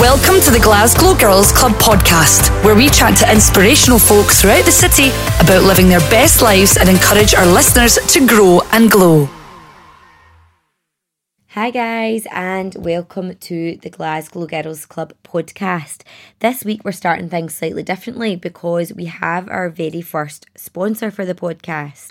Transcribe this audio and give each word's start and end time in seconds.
Welcome 0.00 0.40
to 0.40 0.50
the 0.50 0.58
Glasgow 0.60 1.14
Girls 1.14 1.52
Club 1.52 1.72
podcast, 1.72 2.50
where 2.64 2.74
we 2.74 2.88
chat 2.88 3.16
to 3.18 3.30
inspirational 3.30 4.00
folk 4.00 4.26
throughout 4.26 4.64
the 4.64 4.72
city 4.72 5.10
about 5.40 5.62
living 5.62 5.88
their 5.88 6.00
best 6.10 6.42
lives 6.42 6.76
and 6.76 6.88
encourage 6.88 7.32
our 7.32 7.46
listeners 7.46 7.96
to 8.08 8.26
grow 8.26 8.60
and 8.72 8.90
glow. 8.90 9.28
Hi, 11.48 11.70
guys, 11.70 12.26
and 12.32 12.74
welcome 12.76 13.36
to 13.36 13.76
the 13.76 13.90
Glasgow 13.90 14.46
Girls 14.46 14.84
Club 14.84 15.12
podcast. 15.22 16.02
This 16.40 16.64
week, 16.64 16.84
we're 16.84 16.90
starting 16.90 17.28
things 17.28 17.54
slightly 17.54 17.84
differently 17.84 18.34
because 18.34 18.92
we 18.92 19.04
have 19.04 19.48
our 19.48 19.68
very 19.68 20.00
first 20.00 20.46
sponsor 20.56 21.12
for 21.12 21.24
the 21.24 21.34
podcast. 21.36 22.10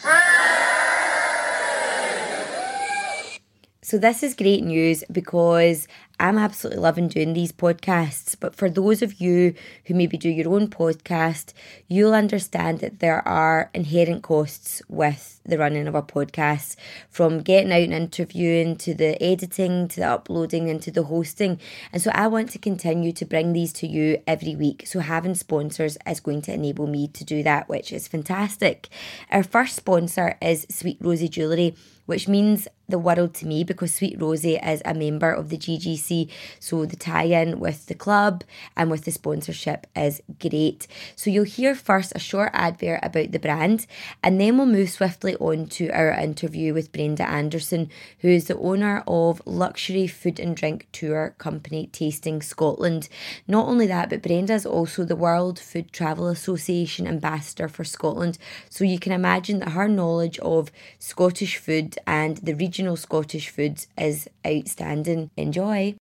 So, 3.85 3.97
this 3.97 4.23
is 4.23 4.33
great 4.33 4.63
news 4.63 5.03
because 5.11 5.89
I'm 6.19 6.37
absolutely 6.37 6.81
loving 6.81 7.07
doing 7.07 7.33
these 7.33 7.51
podcasts. 7.51 8.35
But 8.39 8.55
for 8.55 8.69
those 8.69 9.01
of 9.01 9.19
you 9.19 9.55
who 9.85 9.93
maybe 9.93 10.17
do 10.17 10.29
your 10.29 10.53
own 10.53 10.67
podcast, 10.67 11.53
you'll 11.87 12.13
understand 12.13 12.79
that 12.79 12.99
there 12.99 13.27
are 13.27 13.69
inherent 13.73 14.23
costs 14.23 14.81
with 14.87 15.41
the 15.45 15.57
running 15.57 15.87
of 15.87 15.95
a 15.95 16.01
podcast 16.01 16.75
from 17.09 17.41
getting 17.41 17.71
out 17.71 17.81
and 17.81 17.93
interviewing 17.93 18.77
to 18.77 18.93
the 18.93 19.21
editing 19.21 19.87
to 19.89 19.99
the 19.99 20.07
uploading 20.07 20.69
and 20.69 20.81
to 20.83 20.91
the 20.91 21.03
hosting. 21.03 21.59
And 21.91 22.01
so, 22.01 22.11
I 22.13 22.27
want 22.27 22.49
to 22.51 22.59
continue 22.59 23.11
to 23.13 23.25
bring 23.25 23.53
these 23.53 23.73
to 23.73 23.87
you 23.87 24.21
every 24.27 24.55
week. 24.55 24.83
So, 24.85 24.99
having 24.99 25.35
sponsors 25.35 25.97
is 26.07 26.19
going 26.19 26.43
to 26.43 26.53
enable 26.53 26.87
me 26.87 27.07
to 27.09 27.23
do 27.25 27.43
that, 27.43 27.67
which 27.67 27.91
is 27.91 28.07
fantastic. 28.07 28.89
Our 29.31 29.43
first 29.43 29.75
sponsor 29.75 30.37
is 30.41 30.65
Sweet 30.69 30.97
Rosie 31.01 31.29
Jewellery 31.29 31.75
which 32.05 32.27
means 32.27 32.67
the 32.87 32.99
world 32.99 33.33
to 33.35 33.47
me 33.47 33.63
because 33.63 33.93
Sweet 33.93 34.21
Rosie 34.21 34.55
is 34.57 34.81
a 34.85 34.93
member 34.93 35.31
of 35.31 35.49
the 35.49 35.57
GGC. 35.57 36.29
So 36.59 36.85
the 36.85 36.95
tie 36.95 37.23
in 37.23 37.59
with 37.59 37.85
the 37.87 37.95
club 37.95 38.43
and 38.75 38.91
with 38.91 39.05
the 39.05 39.11
sponsorship 39.11 39.87
is 39.95 40.21
great. 40.39 40.87
So 41.15 41.29
you'll 41.29 41.45
hear 41.45 41.75
first 41.75 42.13
a 42.15 42.19
short 42.19 42.51
advert 42.53 42.99
about 43.01 43.31
the 43.31 43.39
brand, 43.39 43.87
and 44.21 44.39
then 44.39 44.57
we'll 44.57 44.65
move 44.65 44.89
swiftly 44.89 45.35
on 45.35 45.67
to 45.67 45.89
our 45.89 46.11
interview 46.11 46.73
with 46.73 46.91
Brenda 46.91 47.27
Anderson, 47.27 47.89
who 48.19 48.27
is 48.27 48.47
the 48.47 48.57
owner 48.57 49.03
of 49.07 49.41
luxury 49.45 50.07
food 50.07 50.39
and 50.39 50.55
drink 50.55 50.87
tour 50.91 51.35
company 51.37 51.87
Tasting 51.91 52.41
Scotland. 52.41 53.09
Not 53.47 53.67
only 53.67 53.87
that, 53.87 54.09
but 54.09 54.21
Brenda 54.21 54.53
is 54.53 54.65
also 54.65 55.03
the 55.03 55.15
World 55.15 55.59
Food 55.59 55.91
Travel 55.91 56.27
Association 56.27 57.07
ambassador 57.07 57.67
for 57.67 57.83
Scotland. 57.83 58.37
So 58.69 58.83
you 58.83 58.99
can 58.99 59.11
imagine 59.11 59.59
that 59.59 59.69
her 59.69 59.87
knowledge 59.87 60.39
of 60.39 60.71
Scottish 60.99 61.57
food 61.57 61.97
and 62.05 62.37
the 62.37 62.55
Scottish 62.73 63.49
foods 63.49 63.87
is 63.99 64.27
outstanding. 64.45 65.29
Enjoy! 65.37 65.95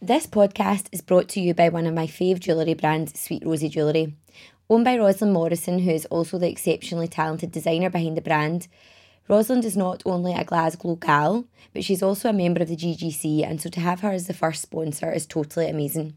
This 0.00 0.28
podcast 0.28 0.86
is 0.92 1.00
brought 1.00 1.28
to 1.30 1.40
you 1.40 1.54
by 1.54 1.70
one 1.70 1.86
of 1.86 1.94
my 1.94 2.06
fave 2.06 2.38
jewellery 2.38 2.74
brands, 2.74 3.18
Sweet 3.18 3.44
Rosie 3.44 3.68
Jewellery. 3.68 4.14
Owned 4.70 4.84
by 4.84 4.96
Rosalind 4.96 5.32
Morrison, 5.32 5.80
who 5.80 5.90
is 5.90 6.06
also 6.06 6.38
the 6.38 6.48
exceptionally 6.48 7.08
talented 7.08 7.50
designer 7.50 7.90
behind 7.90 8.16
the 8.16 8.20
brand. 8.20 8.68
Rosalind 9.26 9.64
is 9.64 9.76
not 9.76 10.04
only 10.06 10.34
a 10.34 10.44
Glasgow 10.44 10.94
gal, 10.94 11.46
but 11.74 11.82
she's 11.82 12.02
also 12.02 12.28
a 12.28 12.32
member 12.32 12.62
of 12.62 12.68
the 12.68 12.76
GGC, 12.76 13.44
and 13.44 13.60
so 13.60 13.68
to 13.70 13.80
have 13.80 14.00
her 14.00 14.12
as 14.12 14.28
the 14.28 14.34
first 14.34 14.62
sponsor 14.62 15.10
is 15.10 15.26
totally 15.26 15.68
amazing. 15.68 16.14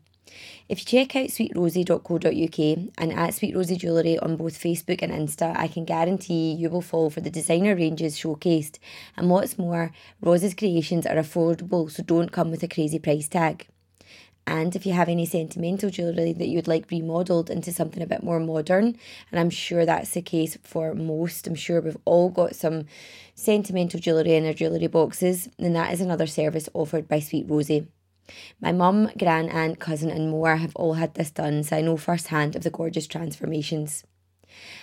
If 0.68 0.80
you 0.80 0.86
check 0.86 1.16
out 1.16 1.30
sweetrosie.co.uk 1.30 2.92
and 2.98 3.14
at 3.14 3.34
Sweet 3.34 3.56
Rosie 3.56 3.76
Jewellery 3.76 4.20
on 4.20 4.36
both 4.36 4.58
Facebook 4.58 5.02
and 5.02 5.12
Insta, 5.12 5.58
I 5.58 5.68
can 5.68 5.86
guarantee 5.86 6.54
you 6.54 6.70
will 6.70 6.82
fall 6.82 7.10
for 7.10 7.22
the 7.22 7.30
designer 7.30 7.76
ranges 7.76 8.18
showcased. 8.18 8.80
And 9.18 9.30
what's 9.30 9.58
more, 9.58 9.92
Rose's 10.22 10.54
creations 10.54 11.06
are 11.06 11.16
affordable, 11.16 11.90
so 11.90 12.04
don't 12.04 12.32
come 12.32 12.52
with 12.52 12.64
a 12.64 12.68
crazy 12.68 13.00
price 13.00 13.28
tag. 13.28 13.68
And 14.50 14.76
if 14.76 14.84
you 14.84 14.94
have 14.94 15.10
any 15.10 15.28
sentimental 15.28 15.92
jewellery 15.92 16.34
that 16.34 16.48
you'd 16.48 16.68
like 16.68 16.90
remodelled 16.90 17.52
into 17.52 17.72
something 17.72 18.02
a 18.02 18.08
bit 18.08 18.24
more 18.24 18.40
modern, 18.40 18.98
and 19.32 19.40
I'm 19.40 19.52
sure 19.52 19.86
that's 19.86 20.12
the 20.12 20.24
case 20.24 20.58
for 20.64 20.96
most, 20.96 21.46
I'm 21.46 21.54
sure 21.54 21.82
we've 21.82 21.98
all 22.04 22.30
got 22.30 22.56
some 22.56 22.86
sentimental 23.36 24.00
jewellery 24.00 24.34
in 24.34 24.48
our 24.48 24.54
jewellery 24.54 24.88
boxes, 24.88 25.50
then 25.60 25.74
that 25.74 25.94
is 25.94 26.02
another 26.02 26.26
service 26.26 26.68
offered 26.74 27.08
by 27.08 27.20
Sweet 27.20 27.46
Rosie. 27.48 27.88
My 28.62 28.72
mum, 28.72 29.10
gran, 29.18 29.50
aunt, 29.50 29.80
cousin, 29.80 30.12
and 30.12 30.30
more 30.30 30.58
have 30.58 30.76
all 30.76 30.94
had 30.94 31.14
this 31.14 31.32
done, 31.32 31.64
so 31.64 31.78
I 31.78 31.82
know 31.82 31.98
firsthand 31.98 32.56
of 32.56 32.64
the 32.64 32.70
gorgeous 32.70 33.08
transformations. 33.08 34.04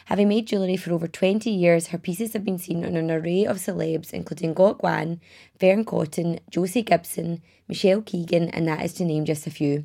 Having 0.06 0.28
made 0.28 0.46
jewellery 0.46 0.76
for 0.76 0.92
over 0.92 1.08
20 1.08 1.50
years, 1.50 1.88
her 1.88 1.98
pieces 1.98 2.32
have 2.32 2.44
been 2.44 2.58
seen 2.58 2.84
on 2.84 2.96
an 2.96 3.10
array 3.10 3.44
of 3.44 3.58
celebs, 3.58 4.12
including 4.12 4.54
Gok 4.54 4.82
Wan, 4.82 5.20
Fearne 5.58 5.84
Cotton, 5.84 6.40
Josie 6.50 6.82
Gibson, 6.82 7.42
Michelle 7.68 8.02
Keegan, 8.02 8.48
and 8.50 8.68
that 8.68 8.84
is 8.84 8.94
to 8.94 9.04
name 9.04 9.24
just 9.24 9.46
a 9.46 9.50
few. 9.50 9.84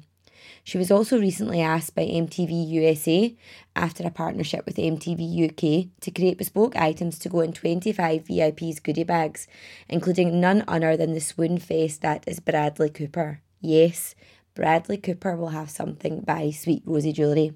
She 0.63 0.77
was 0.77 0.91
also 0.91 1.19
recently 1.19 1.61
asked 1.61 1.95
by 1.95 2.03
MTV 2.03 2.69
USA, 2.69 3.35
after 3.75 4.05
a 4.05 4.11
partnership 4.11 4.65
with 4.65 4.75
MTV 4.75 5.49
UK, 5.49 5.89
to 6.01 6.11
create 6.11 6.37
bespoke 6.37 6.75
items 6.75 7.17
to 7.19 7.29
go 7.29 7.41
in 7.41 7.53
25 7.53 8.27
VIP's 8.27 8.79
goodie 8.79 9.03
bags, 9.03 9.47
including 9.89 10.39
none 10.39 10.63
other 10.67 10.95
than 10.95 11.13
the 11.13 11.19
swoon 11.19 11.57
face 11.57 11.97
that 11.97 12.23
is 12.27 12.39
Bradley 12.39 12.89
Cooper. 12.89 13.41
Yes, 13.61 14.15
Bradley 14.55 14.97
Cooper 14.97 15.35
will 15.35 15.49
have 15.49 15.69
something 15.69 16.21
by 16.21 16.51
Sweet 16.51 16.83
Rosie 16.85 17.13
Jewellery. 17.13 17.53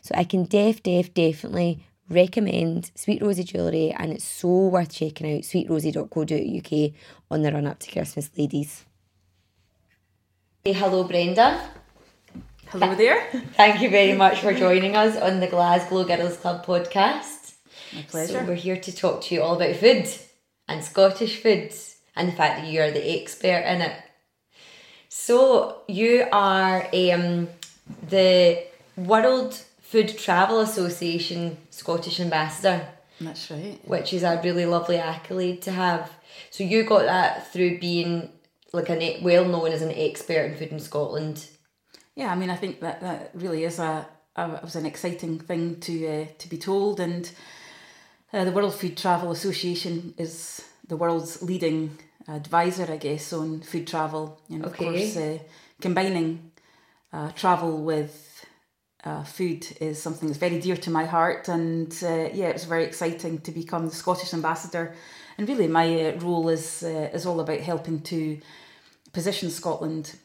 So 0.00 0.14
I 0.16 0.24
can 0.24 0.44
def, 0.44 0.82
def, 0.82 1.12
definitely 1.12 1.84
recommend 2.08 2.90
Sweet 2.94 3.22
Rosie 3.22 3.44
Jewellery 3.44 3.90
and 3.92 4.12
it's 4.12 4.24
so 4.24 4.68
worth 4.68 4.92
checking 4.92 5.36
out 5.36 5.42
sweetrosie.co.uk 5.42 6.92
on 7.30 7.42
the 7.42 7.52
run 7.52 7.66
up 7.66 7.78
to 7.80 7.90
Christmas, 7.90 8.30
ladies. 8.36 8.84
Hey, 10.64 10.72
hello, 10.72 11.04
Brenda. 11.04 11.70
Hello 12.68 12.94
there. 12.94 13.26
Thank 13.56 13.80
you 13.80 13.90
very 13.90 14.12
much 14.12 14.40
for 14.40 14.52
joining 14.52 14.96
us 14.96 15.16
on 15.16 15.40
the 15.40 15.46
Glasgow 15.46 16.04
Girls 16.04 16.36
Club 16.36 16.64
podcast. 16.64 17.54
My 17.94 18.02
pleasure. 18.02 18.40
So 18.40 18.44
we're 18.44 18.54
here 18.54 18.76
to 18.76 18.94
talk 18.94 19.22
to 19.22 19.34
you 19.34 19.42
all 19.42 19.56
about 19.56 19.76
food 19.76 20.08
and 20.68 20.84
Scottish 20.84 21.42
foods 21.42 21.96
and 22.14 22.28
the 22.28 22.32
fact 22.32 22.60
that 22.60 22.70
you 22.70 22.80
are 22.80 22.90
the 22.90 23.20
expert 23.20 23.64
in 23.66 23.80
it. 23.80 23.92
So 25.12 25.82
you 25.88 26.24
are 26.30 26.86
um, 26.94 27.48
the 28.08 28.62
World 28.96 29.60
Food 29.82 30.16
Travel 30.16 30.60
Association 30.60 31.56
Scottish 31.70 32.20
Ambassador. 32.20 32.86
That's 33.20 33.50
right. 33.50 33.80
Which 33.84 34.12
is 34.14 34.22
a 34.22 34.40
really 34.44 34.66
lovely 34.66 34.98
accolade 34.98 35.62
to 35.62 35.72
have. 35.72 36.12
So 36.50 36.62
you 36.62 36.84
got 36.84 37.06
that 37.06 37.52
through 37.52 37.80
being 37.80 38.30
like 38.72 38.88
a 38.88 39.20
well 39.20 39.44
known 39.46 39.72
as 39.72 39.82
an 39.82 39.90
expert 39.90 40.44
in 40.44 40.56
food 40.56 40.70
in 40.70 40.78
Scotland. 40.78 41.44
Yeah, 42.14 42.30
I 42.30 42.36
mean, 42.36 42.48
I 42.48 42.56
think 42.56 42.78
that 42.78 43.00
that 43.00 43.32
really 43.34 43.64
is 43.64 43.80
a, 43.80 44.06
a 44.36 44.60
was 44.62 44.76
an 44.76 44.86
exciting 44.86 45.40
thing 45.40 45.80
to 45.80 46.06
uh, 46.06 46.26
to 46.38 46.48
be 46.48 46.56
told, 46.56 47.00
and 47.00 47.28
uh, 48.32 48.44
the 48.44 48.52
World 48.52 48.76
Food 48.76 48.96
Travel 48.96 49.32
Association 49.32 50.14
is 50.18 50.62
the 50.86 50.96
world's 50.96 51.42
leading 51.42 51.98
advisor, 52.36 52.86
I 52.90 52.96
guess, 52.96 53.32
on 53.32 53.60
food 53.60 53.86
travel, 53.86 54.40
and 54.50 54.64
of 54.64 54.76
course, 54.76 55.16
uh, 55.16 55.38
combining 55.80 56.52
uh, 57.12 57.30
travel 57.32 57.82
with 57.82 58.44
uh, 59.04 59.24
food 59.24 59.66
is 59.80 60.00
something 60.00 60.28
that's 60.28 60.38
very 60.38 60.60
dear 60.60 60.76
to 60.76 60.90
my 60.90 61.04
heart, 61.04 61.48
and 61.48 61.92
uh, 62.02 62.28
yeah, 62.32 62.48
it 62.48 62.54
was 62.54 62.64
very 62.64 62.84
exciting 62.84 63.40
to 63.40 63.50
become 63.52 63.88
the 63.88 63.94
Scottish 63.94 64.34
ambassador, 64.34 64.94
and 65.38 65.48
really, 65.48 65.66
my 65.68 65.86
uh, 66.08 66.18
role 66.20 66.48
is 66.48 66.82
uh, 66.82 67.10
is 67.12 67.26
all 67.26 67.40
about 67.40 67.60
helping 67.60 68.00
to 68.02 68.38
position 69.12 69.50
Scotland 69.50 70.16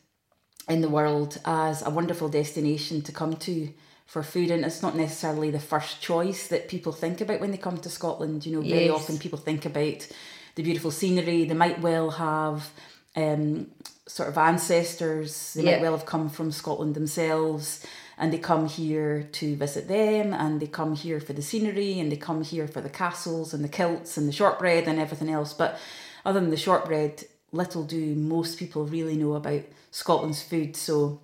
in 0.67 0.81
the 0.81 0.89
world 0.89 1.39
as 1.45 1.85
a 1.85 1.89
wonderful 1.89 2.29
destination 2.29 3.01
to 3.01 3.11
come 3.11 3.35
to 3.37 3.69
for 4.05 4.23
food. 4.23 4.51
And 4.51 4.63
it's 4.65 4.81
not 4.81 4.95
necessarily 4.95 5.51
the 5.51 5.59
first 5.59 6.01
choice 6.01 6.47
that 6.47 6.67
people 6.67 6.91
think 6.91 7.21
about 7.21 7.39
when 7.39 7.51
they 7.51 7.57
come 7.57 7.77
to 7.77 7.89
Scotland. 7.89 8.45
You 8.45 8.55
know 8.55 8.61
very 8.61 8.85
Yes. 8.85 8.95
often 8.95 9.17
people 9.17 9.39
think 9.39 9.65
about 9.65 10.07
the 10.55 10.63
beautiful 10.63 10.91
scenery 10.91 11.45
they 11.45 11.53
might 11.53 11.79
well 11.81 12.11
have 12.11 12.69
um, 13.15 13.67
sort 14.07 14.29
of 14.29 14.37
ancestors 14.37 15.53
they 15.53 15.63
Yeah. 15.63 15.71
might 15.75 15.81
well 15.81 15.97
have 15.97 16.05
come 16.05 16.29
from 16.29 16.51
Scotland 16.51 16.95
themselves 16.95 17.85
and 18.17 18.31
they 18.31 18.37
come 18.37 18.67
here 18.67 19.23
to 19.33 19.55
visit 19.57 19.87
them 19.87 20.33
and 20.33 20.59
they 20.61 20.67
come 20.67 20.95
here 20.95 21.19
for 21.19 21.33
the 21.33 21.41
scenery 21.41 21.99
and 21.99 22.11
they 22.11 22.15
come 22.17 22.43
here 22.43 22.67
for 22.67 22.81
the 22.81 22.89
castles 22.89 23.53
and 23.53 23.63
the 23.63 23.67
kilts 23.69 24.17
and 24.17 24.27
the 24.27 24.31
shortbread 24.31 24.87
and 24.87 24.99
everything 24.99 25.29
else 25.29 25.53
but 25.53 25.77
other 26.25 26.39
than 26.39 26.49
the 26.49 26.57
shortbread 26.57 27.25
little 27.51 27.83
do 27.83 28.15
most 28.15 28.57
people 28.59 28.85
really 28.85 29.15
know 29.17 29.33
about 29.33 29.61
Scotland's 29.91 30.41
food 30.41 30.75
so 30.75 31.19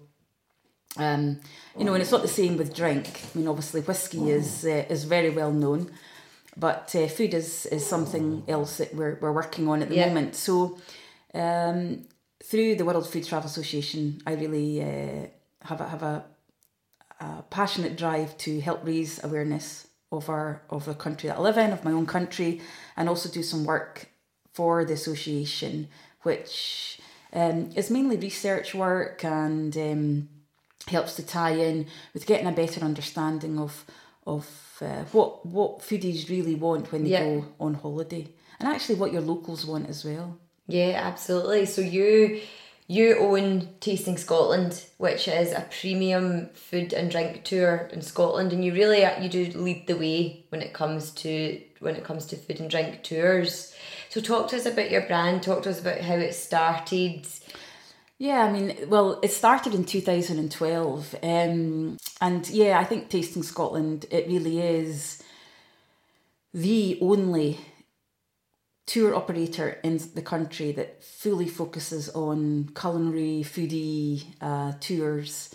um, 0.97 1.39
you 1.77 1.85
know, 1.85 1.93
and 1.93 2.01
it's 2.01 2.11
not 2.11 2.21
the 2.21 2.27
same 2.27 2.57
with 2.57 2.75
drink. 2.75 3.21
I 3.33 3.37
mean, 3.37 3.47
obviously, 3.47 3.79
whiskey 3.79 4.29
is 4.29 4.65
uh, 4.65 4.83
is 4.89 5.05
very 5.05 5.29
well 5.29 5.51
known, 5.53 5.89
but 6.57 6.93
uh, 6.95 7.07
food 7.07 7.33
is 7.33 7.65
is 7.67 7.85
something 7.85 8.43
else 8.47 8.77
that 8.77 8.93
we're 8.93 9.17
we're 9.21 9.31
working 9.31 9.67
on 9.67 9.81
at 9.81 9.89
the 9.89 9.95
Yeah. 9.95 10.07
moment. 10.07 10.35
So, 10.35 10.77
um, 11.33 12.07
through 12.43 12.75
the 12.75 12.85
World 12.85 13.07
Food 13.07 13.25
Travel 13.25 13.47
Association, 13.49 14.21
I 14.25 14.33
really 14.33 14.81
uh, 14.81 15.27
have 15.67 15.79
a, 15.81 15.87
have 15.87 16.03
a, 16.03 16.25
a 17.19 17.43
passionate 17.49 17.95
drive 17.97 18.37
to 18.39 18.59
help 18.61 18.81
raise 18.85 19.23
awareness 19.23 19.87
of 20.11 20.29
our 20.29 20.61
of 20.69 20.85
the 20.85 20.93
country 20.93 21.29
that 21.29 21.37
I 21.37 21.41
live 21.41 21.57
in, 21.57 21.71
of 21.71 21.83
my 21.85 21.91
own 21.91 22.05
country, 22.05 22.61
and 22.97 23.07
also 23.09 23.29
do 23.29 23.43
some 23.43 23.63
work 23.65 24.07
for 24.53 24.83
the 24.85 24.93
association, 24.93 25.87
which 26.23 26.99
um, 27.33 27.69
is 27.75 27.89
mainly 27.89 28.17
research 28.17 28.75
work 28.75 29.23
and 29.23 29.77
um, 29.77 30.29
helps 30.87 31.15
to 31.15 31.23
tie 31.25 31.51
in 31.55 31.85
with 32.13 32.25
getting 32.25 32.47
a 32.47 32.51
better 32.51 32.81
understanding 32.83 33.57
of 33.59 33.85
of 34.25 34.45
uh, 34.81 35.03
what 35.11 35.45
what 35.45 35.79
foodies 35.79 36.29
really 36.29 36.55
want 36.55 36.91
when 36.91 37.03
they 37.03 37.11
Yeah. 37.11 37.23
go 37.23 37.45
on 37.59 37.75
holiday, 37.75 38.27
and 38.59 38.67
actually 38.67 38.95
what 38.95 39.11
your 39.13 39.21
locals 39.21 39.65
want 39.65 39.89
as 39.89 40.03
well. 40.05 40.37
Yeah, 40.67 41.01
absolutely. 41.03 41.65
So 41.65 41.81
you 41.81 42.41
you 42.87 43.17
own 43.19 43.69
Tasting 43.79 44.17
Scotland, 44.17 44.83
which 44.97 45.27
is 45.27 45.53
a 45.53 45.65
premium 45.81 46.49
food 46.53 46.91
and 46.93 47.09
drink 47.09 47.43
tour 47.45 47.89
in 47.93 48.01
Scotland, 48.01 48.51
and 48.51 48.65
you 48.65 48.73
really 48.73 49.01
you 49.21 49.29
do 49.29 49.45
lead 49.57 49.87
the 49.87 49.95
way 49.97 50.45
when 50.49 50.61
it 50.61 50.73
comes 50.73 51.11
to 51.11 51.61
when 51.79 51.95
it 51.95 52.03
comes 52.03 52.25
to 52.27 52.35
food 52.35 52.59
and 52.59 52.69
drink 52.69 53.03
tours. 53.03 53.73
So 54.09 54.19
talk 54.19 54.49
to 54.49 54.57
us 54.57 54.65
about 54.65 54.91
your 54.91 55.07
brand. 55.07 55.41
Talk 55.41 55.63
to 55.63 55.69
us 55.69 55.79
about 55.79 56.01
how 56.01 56.15
it 56.15 56.33
started. 56.35 57.25
Yeah, 58.21 58.43
I 58.43 58.51
mean, 58.51 58.77
well, 58.87 59.19
it 59.23 59.31
started 59.31 59.73
in 59.73 59.83
2012. 59.83 61.15
Um, 61.23 61.97
and 62.21 62.49
yeah, 62.51 62.79
I 62.79 62.83
think 62.83 63.09
Tasting 63.09 63.41
Scotland, 63.41 64.05
it 64.11 64.27
really 64.27 64.59
is 64.61 65.23
the 66.53 66.99
only 67.01 67.57
tour 68.85 69.15
operator 69.15 69.79
in 69.83 69.99
the 70.13 70.21
country 70.21 70.71
that 70.73 71.03
fully 71.03 71.47
focuses 71.47 72.09
on 72.09 72.69
culinary, 72.79 73.43
foodie 73.43 74.25
uh, 74.39 74.73
tours. 74.79 75.51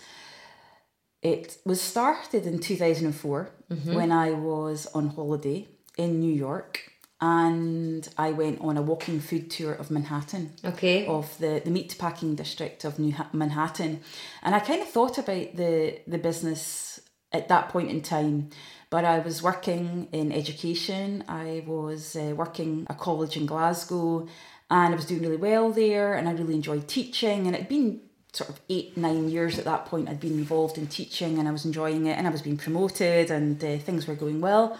It 1.21 1.59
was 1.63 1.79
started 1.79 2.45
in 2.45 2.59
2004 2.59 3.49
when 3.93 4.11
I 4.11 4.31
was 4.31 4.87
on 4.87 5.07
holiday 5.07 5.69
in 5.97 6.19
New 6.19 6.33
York 6.33 6.96
and 7.19 8.07
I 8.17 8.31
went 8.31 8.61
on 8.61 8.77
a 8.77 8.81
walking 8.81 9.19
food 9.19 9.49
tour 9.49 9.73
of 9.73 9.89
Manhattan 9.89 10.53
Okay. 10.63 11.05
of 11.07 11.35
the, 11.39 11.61
the 11.65 11.71
meat 11.71 11.95
packing 11.97 12.35
district 12.35 12.85
of 12.85 12.99
New 12.99 13.13
ha- 13.13 13.29
Manhattan. 13.33 14.01
And 14.43 14.53
I 14.53 14.59
kind 14.59 14.81
of 14.81 14.87
thought 14.89 15.17
about 15.17 15.55
the, 15.55 15.99
the 16.07 16.19
business 16.19 16.99
at 17.31 17.47
that 17.47 17.69
point 17.69 17.89
in 17.89 18.01
time, 18.01 18.51
but 18.89 19.03
I 19.03 19.19
was 19.19 19.41
working 19.41 20.07
in 20.11 20.31
education. 20.31 21.23
I 21.27 21.63
was 21.65 22.15
uh, 22.15 22.33
working 22.35 22.85
a 22.89 22.93
college 22.93 23.35
in 23.35 23.45
Glasgow 23.47 24.27
and 24.69 24.93
I 24.93 24.95
was 24.95 25.05
doing 25.05 25.21
really 25.23 25.37
well 25.37 25.71
there 25.71 26.13
and 26.13 26.29
I 26.29 26.33
really 26.33 26.53
enjoyed 26.53 26.87
teaching. 26.87 27.47
And 27.47 27.55
it'd 27.55 27.67
been 27.67 28.01
sort 28.33 28.49
of 28.51 28.59
eight, 28.69 28.95
nine 28.95 29.29
years 29.29 29.57
at 29.57 29.65
that 29.65 29.87
point 29.87 30.07
I'd 30.07 30.19
been 30.19 30.33
involved 30.37 30.77
in 30.77 30.85
teaching 30.85 31.39
and 31.39 31.47
I 31.47 31.51
was 31.51 31.65
enjoying 31.65 32.05
it 32.05 32.17
and 32.17 32.27
I 32.27 32.29
was 32.29 32.43
being 32.43 32.57
promoted 32.57 33.31
and 33.31 33.61
uh, 33.63 33.77
things 33.79 34.07
were 34.07 34.13
going 34.15 34.39
well. 34.41 34.77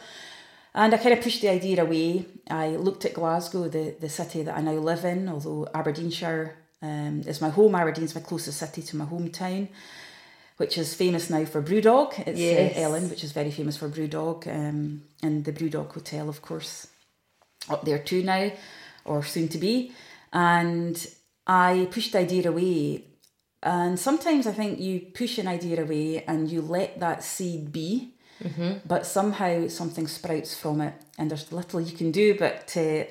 And 0.78 0.94
I 0.94 0.98
kind 0.98 1.14
of 1.14 1.24
pushed 1.24 1.42
the 1.42 1.50
idea 1.50 1.82
away. 1.82 2.26
I 2.52 2.68
looked 2.76 3.04
at 3.04 3.16
Glasgow, 3.16 3.68
the, 3.68 3.96
the 4.00 4.10
city 4.10 4.44
that 4.44 4.56
I 4.56 4.62
now 4.62 4.74
live 4.74 5.04
in, 5.06 5.28
although 5.28 5.68
Aberdeenshire 5.74 6.56
um, 6.84 7.24
is 7.26 7.42
my 7.42 7.50
home. 7.50 7.74
Aberdeen's 7.74 8.14
my 8.14 8.22
closest 8.22 8.60
city 8.60 8.84
to 8.84 8.96
my 8.96 9.06
hometown, 9.06 9.70
which 10.58 10.78
is 10.78 10.94
famous 10.94 11.32
now 11.32 11.46
for 11.46 11.64
Brewdog. 11.64 12.20
It's 12.28 12.40
Yes. 12.40 12.78
uh, 12.78 12.82
Ellon, 12.82 13.10
which 13.10 13.24
is 13.24 13.32
very 13.32 13.50
famous 13.50 13.76
for 13.76 13.90
Brewdog, 13.90 14.46
um, 14.46 15.02
and 15.24 15.46
the 15.46 15.52
Brewdog 15.52 15.94
Hotel, 15.94 16.30
of 16.30 16.44
course, 16.44 16.86
up 17.68 17.84
there 17.84 17.98
too 17.98 18.22
now, 18.22 18.52
or 19.04 19.24
soon 19.24 19.48
to 19.48 19.58
be. 19.58 19.94
And 20.32 21.08
I 21.48 21.88
pushed 21.90 22.12
the 22.12 22.20
idea 22.20 22.50
away. 22.52 23.04
And 23.64 24.00
sometimes 24.00 24.46
I 24.46 24.52
think 24.52 24.80
you 24.80 25.00
push 25.00 25.40
an 25.40 25.48
idea 25.48 25.82
away 25.82 26.24
and 26.26 26.52
you 26.52 26.62
let 26.62 27.00
that 27.00 27.24
seed 27.24 27.72
be 27.72 28.14
but 28.86 29.06
somehow 29.06 29.68
something 29.68 30.08
sprouts 30.08 30.56
from 30.58 30.82
it 30.82 30.94
and 31.18 31.32
there's 31.32 31.52
little 31.52 31.82
you 31.82 31.96
can 31.96 32.12
do 32.12 32.38
but 32.38 32.68
to 32.68 33.06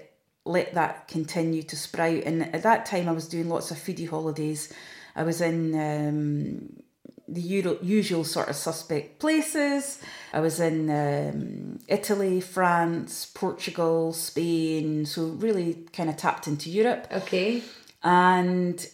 let 0.44 0.74
that 0.74 1.08
continue 1.08 1.62
to 1.64 1.76
sprout. 1.76 2.22
And 2.24 2.54
at 2.54 2.62
that 2.62 2.86
time 2.86 3.08
i 3.08 3.12
was 3.12 3.28
doing 3.28 3.48
lots 3.48 3.70
of 3.70 3.78
foodie 3.78 4.08
holidays. 4.08 4.72
I 5.14 5.24
was 5.24 5.40
in 5.40 5.74
um, 5.74 6.82
the 7.26 7.40
Euro- 7.40 7.78
usual 7.82 8.22
sort 8.22 8.48
of 8.48 8.56
suspect 8.56 9.18
places. 9.18 10.00
I 10.32 10.40
was 10.40 10.60
in 10.60 10.90
um, 10.90 11.78
italy 11.88 12.40
france 12.40 13.26
portugal 13.26 14.12
spain 14.12 15.06
so 15.06 15.26
really 15.28 15.86
kind 15.92 16.08
of 16.10 16.16
tapped 16.16 16.46
into 16.46 16.70
europe. 16.70 17.08
Okay. 17.10 17.62
and 18.02 18.86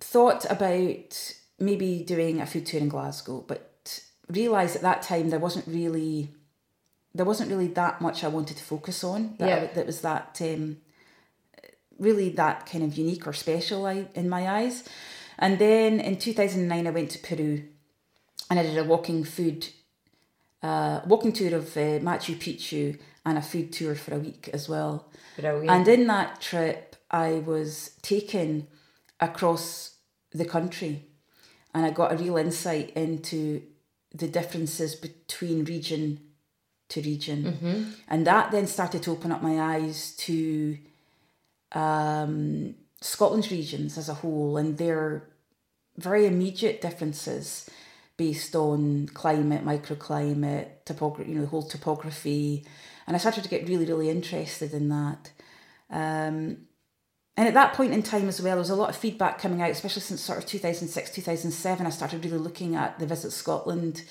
thought 0.00 0.44
about 0.50 1.34
maybe 1.58 2.02
doing 2.04 2.40
a 2.40 2.46
food 2.46 2.66
tour 2.66 2.80
in 2.80 2.88
Glasgow, 2.88 3.44
but 3.46 3.75
realised 4.28 4.76
at 4.76 4.82
that 4.82 5.02
time 5.02 5.30
there 5.30 5.38
wasn't 5.38 5.66
really 5.66 6.32
there 7.14 7.24
wasn't 7.24 7.50
really 7.50 7.68
that 7.68 8.00
much 8.02 8.22
I 8.22 8.28
wanted 8.28 8.58
to 8.58 8.62
focus 8.62 9.02
on. 9.02 9.36
That, 9.38 9.48
Yeah. 9.48 9.66
that 9.74 9.86
was 9.86 10.02
that 10.02 10.38
um, 10.42 10.76
really 11.98 12.28
that 12.30 12.66
kind 12.66 12.84
of 12.84 12.98
unique 12.98 13.26
or 13.26 13.32
special 13.32 13.86
I, 13.86 14.08
in 14.14 14.28
my 14.28 14.46
eyes. 14.48 14.84
And 15.38 15.58
then 15.58 15.98
in 16.00 16.18
2009 16.18 16.86
I 16.86 16.90
went 16.90 17.10
to 17.12 17.18
Peru 17.18 17.62
and 18.50 18.58
I 18.60 18.62
did 18.62 18.76
a 18.76 18.84
walking 18.84 19.24
food 19.24 19.68
uh, 20.62 21.00
walking 21.06 21.32
tour 21.32 21.54
of 21.54 21.76
uh, 21.76 22.00
Machu 22.00 22.34
Picchu 22.36 22.98
and 23.24 23.38
a 23.38 23.42
food 23.42 23.72
tour 23.72 23.94
for 23.94 24.14
a 24.14 24.18
week 24.18 24.50
as 24.52 24.68
well. 24.68 25.08
Brilliant. 25.36 25.70
And 25.70 25.88
in 25.88 26.06
that 26.08 26.40
trip, 26.40 26.96
I 27.10 27.34
was 27.34 27.90
taken 28.02 28.66
across 29.20 29.96
the 30.32 30.44
country 30.44 31.06
and 31.72 31.86
I 31.86 31.90
got 31.90 32.12
a 32.12 32.16
real 32.16 32.36
insight 32.36 32.90
into 32.90 33.62
the 34.18 34.28
differences 34.28 34.94
between 34.94 35.64
region 35.64 36.20
to 36.88 37.00
region. 37.02 37.44
And 38.08 38.26
that 38.26 38.50
then 38.50 38.66
started 38.66 39.02
to 39.04 39.12
open 39.12 39.32
up 39.32 39.42
my 39.42 39.60
eyes 39.74 40.14
to 40.18 40.78
um, 41.72 42.74
Scotland's 43.00 43.50
regions 43.50 43.98
as 43.98 44.08
a 44.08 44.14
whole 44.14 44.56
and 44.56 44.78
their 44.78 45.28
very 45.96 46.26
immediate 46.26 46.80
differences 46.80 47.68
based 48.16 48.54
on 48.54 49.08
climate, 49.08 49.64
microclimate, 49.64 50.68
topography, 50.84 51.30
you 51.30 51.36
know, 51.36 51.42
the 51.42 51.48
whole 51.48 51.62
topography. 51.62 52.64
And 53.06 53.14
I 53.14 53.18
started 53.18 53.44
to 53.44 53.50
get 53.50 53.68
really, 53.68 53.84
really 53.84 54.08
interested 54.08 54.72
in 54.72 54.88
that. 54.88 55.30
Um, 55.90 56.65
and 57.36 57.46
at 57.46 57.54
that 57.54 57.74
point 57.74 57.92
in 57.92 58.02
time 58.02 58.28
as 58.28 58.40
well, 58.40 58.52
there 58.52 58.60
was 58.60 58.70
a 58.70 58.76
lot 58.76 58.88
of 58.88 58.96
feedback 58.96 59.38
coming 59.38 59.60
out, 59.60 59.70
especially 59.70 60.02
since 60.02 60.22
sort 60.22 60.38
of 60.38 60.46
2006, 60.46 61.10
2007. 61.10 61.86
I 61.86 61.90
started 61.90 62.24
really 62.24 62.38
looking 62.38 62.74
at 62.74 62.98
the 62.98 63.06
Visit 63.06 63.30
Scotland, 63.30 64.04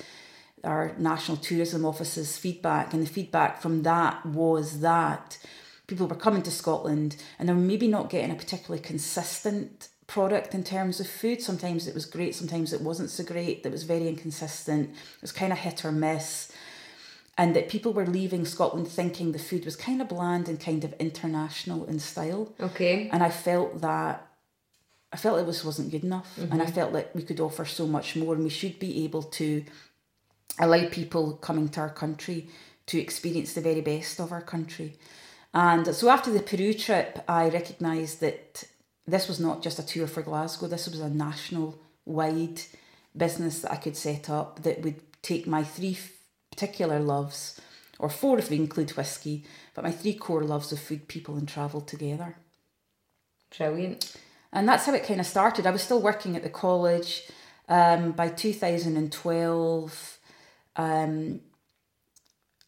our 0.63 0.93
National 0.99 1.37
Tourism 1.37 1.85
Office's 1.85 2.37
feedback. 2.37 2.93
And 2.93 3.01
the 3.01 3.09
feedback 3.09 3.61
from 3.61 3.81
that 3.81 4.23
was 4.27 4.81
that 4.81 5.39
people 5.87 6.05
were 6.07 6.15
coming 6.15 6.43
to 6.43 6.51
Scotland 6.51 7.15
and 7.39 7.49
they 7.49 7.53
were 7.53 7.59
maybe 7.59 7.87
not 7.87 8.11
getting 8.11 8.31
a 8.31 8.35
particularly 8.35 8.81
consistent 8.81 9.89
product 10.05 10.53
in 10.53 10.63
terms 10.63 10.99
of 10.99 11.07
food. 11.07 11.41
Sometimes 11.41 11.87
it 11.87 11.95
was 11.95 12.05
great, 12.05 12.35
sometimes 12.35 12.73
it 12.73 12.81
wasn't 12.81 13.09
so 13.09 13.23
great. 13.23 13.63
That 13.63 13.71
was 13.71 13.83
very 13.83 14.07
inconsistent. 14.07 14.91
It 14.91 15.21
was 15.21 15.31
kind 15.31 15.51
of 15.51 15.57
hit 15.57 15.83
or 15.83 15.91
miss 15.91 16.51
and 17.37 17.55
that 17.55 17.69
people 17.69 17.91
were 17.93 18.05
leaving 18.05 18.45
Scotland 18.45 18.87
thinking 18.87 19.31
the 19.31 19.39
food 19.39 19.65
was 19.65 19.75
kind 19.75 20.01
of 20.01 20.07
bland 20.07 20.47
and 20.47 20.59
kind 20.59 20.83
of 20.83 20.93
international 20.93 21.85
in 21.85 21.99
style. 21.99 22.53
okay. 22.59 23.09
And 23.11 23.21
I 23.21 23.29
felt 23.29 23.81
that 23.81 24.27
I 25.11 25.17
felt 25.17 25.39
it 25.39 25.45
was 25.45 25.63
wasn't 25.63 25.91
good 25.91 26.03
enough, 26.03 26.37
and 26.37 26.61
I 26.61 26.65
mm-hmm. 26.65 26.75
felt 26.75 26.93
that 26.93 27.15
we 27.15 27.23
could 27.23 27.39
offer 27.39 27.63
so 27.63 27.87
much 27.87 28.17
more, 28.17 28.33
and 28.33 28.43
we 28.43 28.49
should 28.49 28.79
be 28.79 29.05
able 29.05 29.23
to 29.23 29.63
allow 30.59 30.89
people 30.89 31.33
coming 31.37 31.69
to 31.69 31.79
our 31.79 31.89
country 31.89 32.49
to 32.87 32.99
experience 32.99 33.53
the 33.53 33.61
very 33.61 33.81
best 33.81 34.19
of 34.19 34.31
our 34.31 34.41
country. 34.41 34.97
And 35.53 35.95
so 35.95 36.09
after 36.09 36.31
the 36.31 36.41
Peru 36.41 36.73
trip, 36.73 37.23
I 37.29 37.47
recognised 37.47 38.19
that 38.19 38.65
this 39.07 39.27
was 39.29 39.39
not 39.39 39.63
just 39.63 39.79
a 39.79 39.85
tour 39.85 40.07
for 40.07 40.21
Glasgow. 40.21 40.67
This 40.67 40.87
was 40.87 40.99
a 40.99 41.09
national 41.09 41.79
wide 42.05 42.61
business 43.15 43.61
that 43.61 43.71
I 43.71 43.77
could 43.77 43.95
set 43.95 44.29
up 44.29 44.63
that 44.63 44.81
would 44.81 45.01
take 45.21 45.47
my 45.47 45.63
three 45.63 45.97
particular 46.55 46.99
loves, 46.99 47.59
or 47.99 48.09
four 48.09 48.39
if 48.39 48.49
we 48.49 48.55
include 48.55 48.91
whiskey, 48.91 49.43
but 49.73 49.83
my 49.83 49.91
three 49.91 50.13
core 50.13 50.43
loves 50.43 50.71
of 50.71 50.79
food, 50.79 51.07
people, 51.07 51.35
and 51.35 51.47
travel 51.47 51.81
together. 51.81 52.37
Brilliant. 53.57 54.15
And 54.53 54.67
that's 54.67 54.85
how 54.85 54.93
it 54.93 55.05
kind 55.05 55.19
of 55.19 55.25
started. 55.25 55.65
I 55.65 55.71
was 55.71 55.81
still 55.81 56.01
working 56.01 56.35
at 56.35 56.43
the 56.43 56.49
college. 56.49 57.23
Um, 57.67 58.11
by 58.13 58.29
2012, 58.29 60.19
um, 60.77 61.41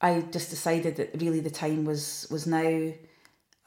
I 0.02 0.22
just 0.32 0.50
decided 0.50 0.98
that 0.98 1.22
really 1.22 1.40
the 1.40 1.50
time 1.50 1.86
was 1.86 2.28
was 2.30 2.46
now 2.46 2.94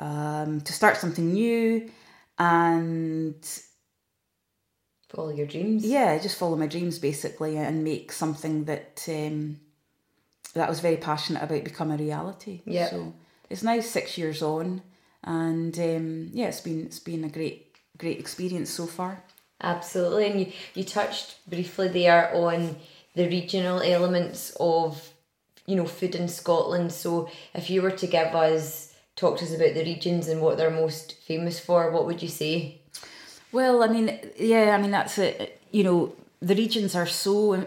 um, 0.00 0.60
to 0.60 0.72
start 0.72 0.96
something 0.96 1.32
new 1.32 1.90
and 2.38 3.62
Follow 5.08 5.30
your 5.30 5.46
dreams. 5.46 5.84
yeah, 5.84 6.18
just 6.18 6.38
follow 6.38 6.56
my 6.56 6.66
dreams 6.68 6.98
basically 6.98 7.56
and 7.56 7.82
make 7.82 8.12
something 8.12 8.64
that 8.64 9.04
um, 9.08 9.60
that 10.54 10.66
I 10.66 10.70
was 10.70 10.80
very 10.80 10.96
passionate 10.96 11.42
about 11.42 11.64
become 11.64 11.90
a 11.90 11.96
reality. 11.96 12.62
Yeah. 12.64 12.90
So 12.90 13.14
it's 13.48 13.62
now 13.62 13.80
six 13.80 14.18
years 14.18 14.42
on, 14.42 14.82
and 15.24 15.78
um, 15.78 16.30
yeah, 16.32 16.46
it's 16.46 16.60
been 16.60 16.86
it's 16.86 16.98
been 16.98 17.24
a 17.24 17.28
great 17.28 17.76
great 17.98 18.18
experience 18.18 18.70
so 18.70 18.86
far. 18.86 19.22
Absolutely. 19.62 20.26
And 20.26 20.40
you, 20.40 20.52
you 20.74 20.84
touched 20.84 21.36
briefly 21.48 21.88
there 21.88 22.34
on 22.34 22.76
the 23.14 23.28
regional 23.28 23.82
elements 23.82 24.56
of, 24.58 25.12
you 25.66 25.76
know, 25.76 25.84
food 25.84 26.14
in 26.14 26.28
Scotland. 26.28 26.92
So 26.92 27.28
if 27.54 27.68
you 27.68 27.82
were 27.82 27.90
to 27.90 28.06
give 28.06 28.34
us 28.34 28.94
talk 29.16 29.38
to 29.38 29.44
us 29.44 29.54
about 29.54 29.74
the 29.74 29.84
regions 29.84 30.28
and 30.28 30.40
what 30.40 30.56
they're 30.56 30.70
most 30.70 31.12
famous 31.26 31.60
for, 31.60 31.90
what 31.90 32.06
would 32.06 32.22
you 32.22 32.28
say? 32.28 32.80
Well, 33.52 33.82
I 33.82 33.88
mean, 33.88 34.18
yeah, 34.38 34.74
I 34.74 34.80
mean 34.80 34.92
that's 34.92 35.18
it. 35.18 35.60
You 35.70 35.84
know, 35.84 36.16
the 36.40 36.54
regions 36.54 36.94
are 36.94 37.06
so 37.06 37.66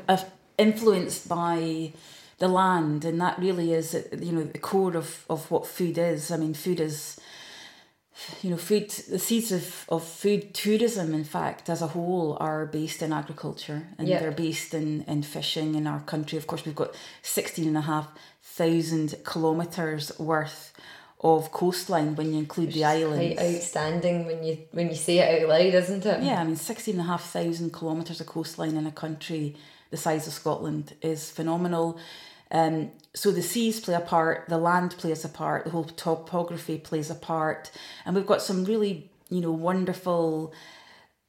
influenced 0.57 1.29
by 1.29 1.93
the 2.39 2.47
land, 2.47 3.05
and 3.05 3.19
that 3.21 3.39
really 3.39 3.73
is, 3.73 3.93
you 4.19 4.31
know, 4.31 4.43
the 4.43 4.59
core 4.59 4.95
of 4.95 5.25
of 5.29 5.49
what 5.51 5.67
food 5.67 5.97
is. 5.97 6.31
I 6.31 6.37
mean, 6.37 6.53
food 6.53 6.79
is 6.79 7.19
you 8.41 8.51
know, 8.51 8.57
food, 8.57 8.89
the 8.89 9.19
seeds 9.19 9.51
of, 9.51 9.85
of 9.89 10.03
food 10.03 10.53
tourism, 10.53 11.13
in 11.13 11.23
fact, 11.23 11.69
as 11.69 11.81
a 11.81 11.87
whole, 11.87 12.37
are 12.39 12.65
based 12.65 13.01
in 13.01 13.11
agriculture 13.11 13.87
and 13.97 14.07
they're 14.07 14.31
based 14.31 14.73
in, 14.73 15.03
in 15.07 15.23
fishing 15.23 15.75
in 15.75 15.87
our 15.87 15.99
country. 16.01 16.37
Of 16.37 16.47
course, 16.47 16.65
we've 16.65 16.75
got 16.75 16.95
16 17.23 17.67
and 17.67 17.77
a 17.77 17.81
half 17.81 18.07
thousand 18.41 19.15
kilometres 19.25 20.17
worth 20.19 20.73
of 21.21 21.51
coastline 21.51 22.15
when 22.15 22.33
you 22.33 22.39
include 22.39 22.67
Which 22.67 22.75
the 22.75 22.85
islands. 22.85 23.35
Quite 23.35 23.55
outstanding 23.55 24.25
when 24.25 24.43
you 24.43 24.57
when 24.71 24.89
you 24.89 24.95
say 24.95 25.19
it 25.19 25.43
out 25.43 25.49
loud, 25.49 25.73
isn't 25.73 26.05
it? 26.05 26.21
Yeah, 26.21 26.41
I 26.41 26.43
mean, 26.43 26.57
16 26.57 26.93
and 26.93 27.01
a 27.01 27.05
half 27.05 27.23
thousand 27.23 27.73
kilometres 27.73 28.19
of 28.21 28.27
coastline 28.27 28.75
in 28.75 28.85
a 28.85 28.91
country 28.91 29.55
the 29.93 29.97
size 29.97 30.25
of 30.25 30.33
Scotland 30.33 30.95
is 31.03 31.29
phenomenal. 31.29 31.99
Um, 32.49 32.89
so 33.13 33.29
the 33.29 33.43
seas 33.43 33.79
play 33.79 33.93
a 33.93 33.99
part, 33.99 34.49
the 34.49 34.57
land 34.57 34.95
plays 34.97 35.23
a 35.23 35.29
part, 35.29 35.65
the 35.65 35.69
whole 35.69 35.83
topography 35.83 36.79
plays 36.79 37.11
a 37.11 37.15
part, 37.33 37.69
and 38.03 38.15
we've 38.15 38.25
got 38.25 38.41
some 38.41 38.65
really, 38.65 39.11
you 39.29 39.39
know, 39.39 39.51
wonderful 39.51 40.51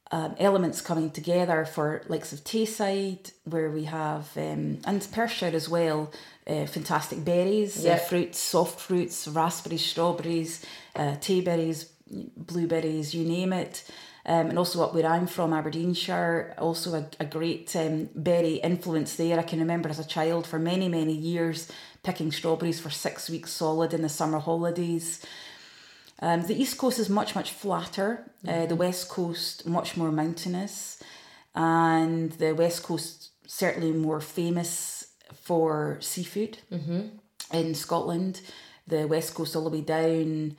um, 0.09 0.35
elements 0.39 0.81
coming 0.81 1.11
together 1.11 1.63
for 1.63 2.01
likes 2.07 2.33
of 2.33 2.43
Tayside, 2.43 3.31
where 3.43 3.69
we 3.69 3.83
have 3.83 4.35
um, 4.35 4.79
and 4.83 5.07
Perthshire 5.11 5.53
as 5.53 5.69
well, 5.69 6.11
uh, 6.47 6.65
fantastic 6.65 7.23
berries, 7.23 7.83
yep. 7.83 8.01
uh, 8.01 8.03
fruits, 8.03 8.39
soft 8.39 8.79
fruits, 8.79 9.27
raspberries, 9.27 9.85
strawberries, 9.85 10.65
uh, 10.95 11.15
tayberries, 11.27 11.89
blueberries, 12.35 13.13
you 13.13 13.25
name 13.25 13.53
it. 13.53 13.83
Um, 14.27 14.49
and 14.49 14.57
also 14.57 14.83
up 14.83 14.95
where 14.95 15.05
I'm 15.05 15.27
from, 15.27 15.53
Aberdeenshire, 15.53 16.55
also 16.57 16.95
a, 16.95 17.05
a 17.19 17.25
great 17.25 17.75
um, 17.75 18.09
berry 18.15 18.55
influence 18.55 19.15
there. 19.15 19.37
I 19.39 19.43
can 19.43 19.59
remember 19.59 19.87
as 19.87 19.99
a 19.99 20.07
child 20.07 20.47
for 20.47 20.57
many, 20.57 20.89
many 20.89 21.13
years 21.13 21.71
picking 22.01 22.31
strawberries 22.31 22.79
for 22.79 22.89
six 22.89 23.29
weeks 23.29 23.51
solid 23.51 23.93
in 23.93 24.01
the 24.01 24.09
summer 24.09 24.39
holidays. 24.39 25.23
Um, 26.21 26.41
the 26.43 26.59
east 26.59 26.77
coast 26.77 26.97
is 26.97 27.09
much, 27.09 27.35
much 27.35 27.51
flatter, 27.51 28.31
mm-hmm. 28.43 28.63
uh, 28.63 28.65
the 28.65 28.75
west 28.75 29.09
coast 29.09 29.67
much 29.67 29.95
more 29.95 30.11
mountainous, 30.11 31.03
and 31.53 32.31
the 32.33 32.53
west 32.53 32.83
coast 32.83 33.31
certainly 33.45 33.91
more 33.91 34.21
famous 34.21 35.07
for 35.33 35.97
seafood 35.99 36.57
mm-hmm. 36.71 37.09
in 37.51 37.75
Scotland. 37.75 38.41
The 38.87 39.05
west 39.05 39.35
coast 39.35 39.55
all 39.55 39.65
the 39.65 39.69
way 39.69 39.81
down 39.81 40.57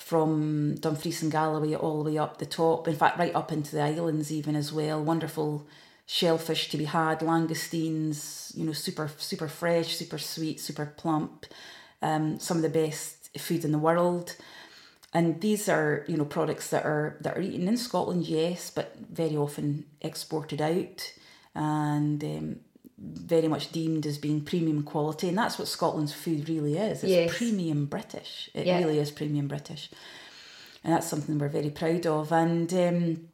from 0.00 0.76
Dumfries 0.76 1.22
and 1.22 1.30
Galloway 1.30 1.74
all 1.74 2.02
the 2.02 2.10
way 2.10 2.18
up 2.18 2.38
the 2.38 2.46
top. 2.46 2.88
In 2.88 2.96
fact, 2.96 3.18
right 3.18 3.34
up 3.34 3.52
into 3.52 3.76
the 3.76 3.82
islands 3.82 4.32
even 4.32 4.56
as 4.56 4.72
well. 4.72 5.02
Wonderful 5.02 5.66
shellfish 6.06 6.68
to 6.70 6.76
be 6.76 6.84
had, 6.84 7.20
langoustines, 7.20 8.56
you 8.56 8.64
know, 8.64 8.72
super 8.72 9.10
super 9.18 9.48
fresh, 9.48 9.96
super 9.96 10.18
sweet, 10.18 10.60
super 10.60 10.86
plump. 10.96 11.46
Um, 12.00 12.38
some 12.40 12.56
of 12.56 12.62
the 12.62 12.68
best 12.68 13.38
food 13.38 13.64
in 13.64 13.72
the 13.72 13.78
world. 13.78 14.36
And 15.14 15.40
these 15.40 15.68
are, 15.68 16.04
you 16.08 16.16
know, 16.16 16.24
products 16.24 16.70
that 16.70 16.84
are 16.84 17.18
that 17.20 17.36
are 17.36 17.42
eaten 17.42 17.68
in 17.68 17.76
Scotland, 17.76 18.26
yes, 18.26 18.70
but 18.70 18.96
very 18.96 19.36
often 19.36 19.84
exported 20.00 20.60
out. 20.60 21.12
And 21.54 22.24
um, 22.24 22.60
very 23.02 23.48
much 23.48 23.72
deemed 23.72 24.06
as 24.06 24.18
being 24.18 24.42
premium 24.42 24.82
quality, 24.84 25.28
and 25.28 25.36
that's 25.36 25.58
what 25.58 25.68
Scotland's 25.68 26.12
food 26.12 26.48
really 26.48 26.78
is. 26.78 27.02
It's 27.02 27.10
yes. 27.10 27.36
premium 27.36 27.86
British. 27.86 28.48
It 28.54 28.66
yeah. 28.66 28.78
really 28.78 28.98
is 28.98 29.10
premium 29.10 29.48
British, 29.48 29.90
and 30.84 30.92
that's 30.92 31.08
something 31.08 31.38
we're 31.38 31.48
very 31.48 31.70
proud 31.70 32.06
of. 32.06 32.30
And 32.30 32.72
um, 32.72 33.28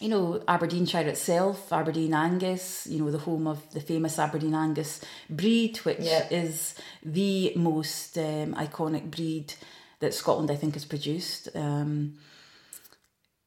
you 0.00 0.08
know, 0.08 0.42
Aberdeenshire 0.46 1.06
itself, 1.06 1.72
Aberdeen 1.72 2.14
Angus, 2.14 2.86
you 2.86 3.00
know, 3.00 3.10
the 3.10 3.18
home 3.18 3.46
of 3.46 3.72
the 3.72 3.80
famous 3.80 4.18
Aberdeen 4.18 4.54
Angus 4.54 5.00
breed, 5.30 5.78
which 5.78 6.00
yeah. 6.00 6.26
is 6.30 6.74
the 7.02 7.52
most 7.56 8.18
um, 8.18 8.54
iconic 8.54 9.10
breed 9.10 9.54
that 10.00 10.12
Scotland, 10.12 10.50
I 10.50 10.56
think, 10.56 10.74
has 10.74 10.84
produced. 10.84 11.48
Um, 11.54 12.18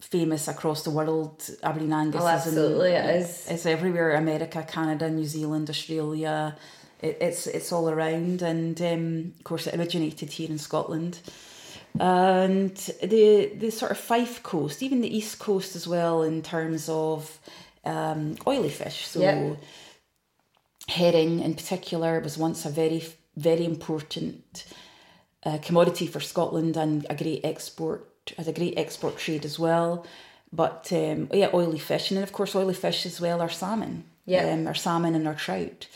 famous 0.10 0.48
across 0.48 0.84
the 0.84 0.90
world. 0.90 1.50
Aberdeen 1.64 1.94
Angus 1.94 2.22
oh, 2.22 2.28
absolutely, 2.28 2.94
is 2.94 3.04
in, 3.04 3.10
it 3.10 3.16
is. 3.22 3.48
It's 3.50 3.66
everywhere: 3.66 4.16
America, 4.16 4.64
Canada, 4.64 5.10
New 5.10 5.26
Zealand, 5.26 5.70
Australia. 5.70 6.56
It, 7.02 7.18
it's 7.22 7.48
it's 7.48 7.72
all 7.72 7.90
around, 7.90 8.42
and 8.42 8.80
um, 8.82 9.34
of 9.38 9.44
course, 9.44 9.68
it 9.68 9.76
originated 9.76 10.32
here 10.32 10.50
in 10.50 10.58
Scotland. 10.58 11.20
And 12.00 12.76
the 13.02 13.52
the 13.58 13.72
sort 13.72 13.92
of 13.92 13.98
Fife 13.98 14.44
coast, 14.44 14.84
even 14.84 15.02
the 15.02 15.16
east 15.16 15.40
coast 15.40 15.76
as 15.76 15.88
well, 15.88 16.24
in 16.24 16.42
terms 16.42 16.90
of 16.90 17.40
um, 17.86 18.36
oily 18.46 18.70
fish. 18.70 19.08
So 19.08 19.20
yep. 19.22 19.58
herring, 20.88 21.40
in 21.40 21.54
particular, 21.56 22.20
was 22.20 22.38
once 22.38 22.66
a 22.66 22.70
very 22.70 23.04
very 23.36 23.66
important 23.66 24.66
uh, 25.46 25.58
commodity 25.60 26.08
for 26.08 26.20
Scotland 26.20 26.76
and 26.78 27.06
a 27.10 27.16
great 27.16 27.46
export 27.46 28.09
has 28.38 28.48
a 28.48 28.54
great 28.54 28.78
export 28.78 29.18
trade 29.18 29.46
as 29.46 29.58
well. 29.58 30.06
But 30.52 30.90
um, 30.92 31.30
yeah, 31.32 31.50
oily 31.54 31.80
fish, 31.80 32.10
and 32.10 32.18
then 32.18 32.24
of 32.24 32.34
course 32.34 32.56
oily 32.56 32.74
fish 32.74 33.06
as 33.06 33.22
well 33.22 33.42
are 33.42 33.50
salmon. 33.50 34.04
Yeah, 34.26 34.52
um, 34.52 34.68
our 34.68 34.76
salmon 34.76 35.16
and 35.16 35.28
our 35.28 35.36
trout 35.36 35.88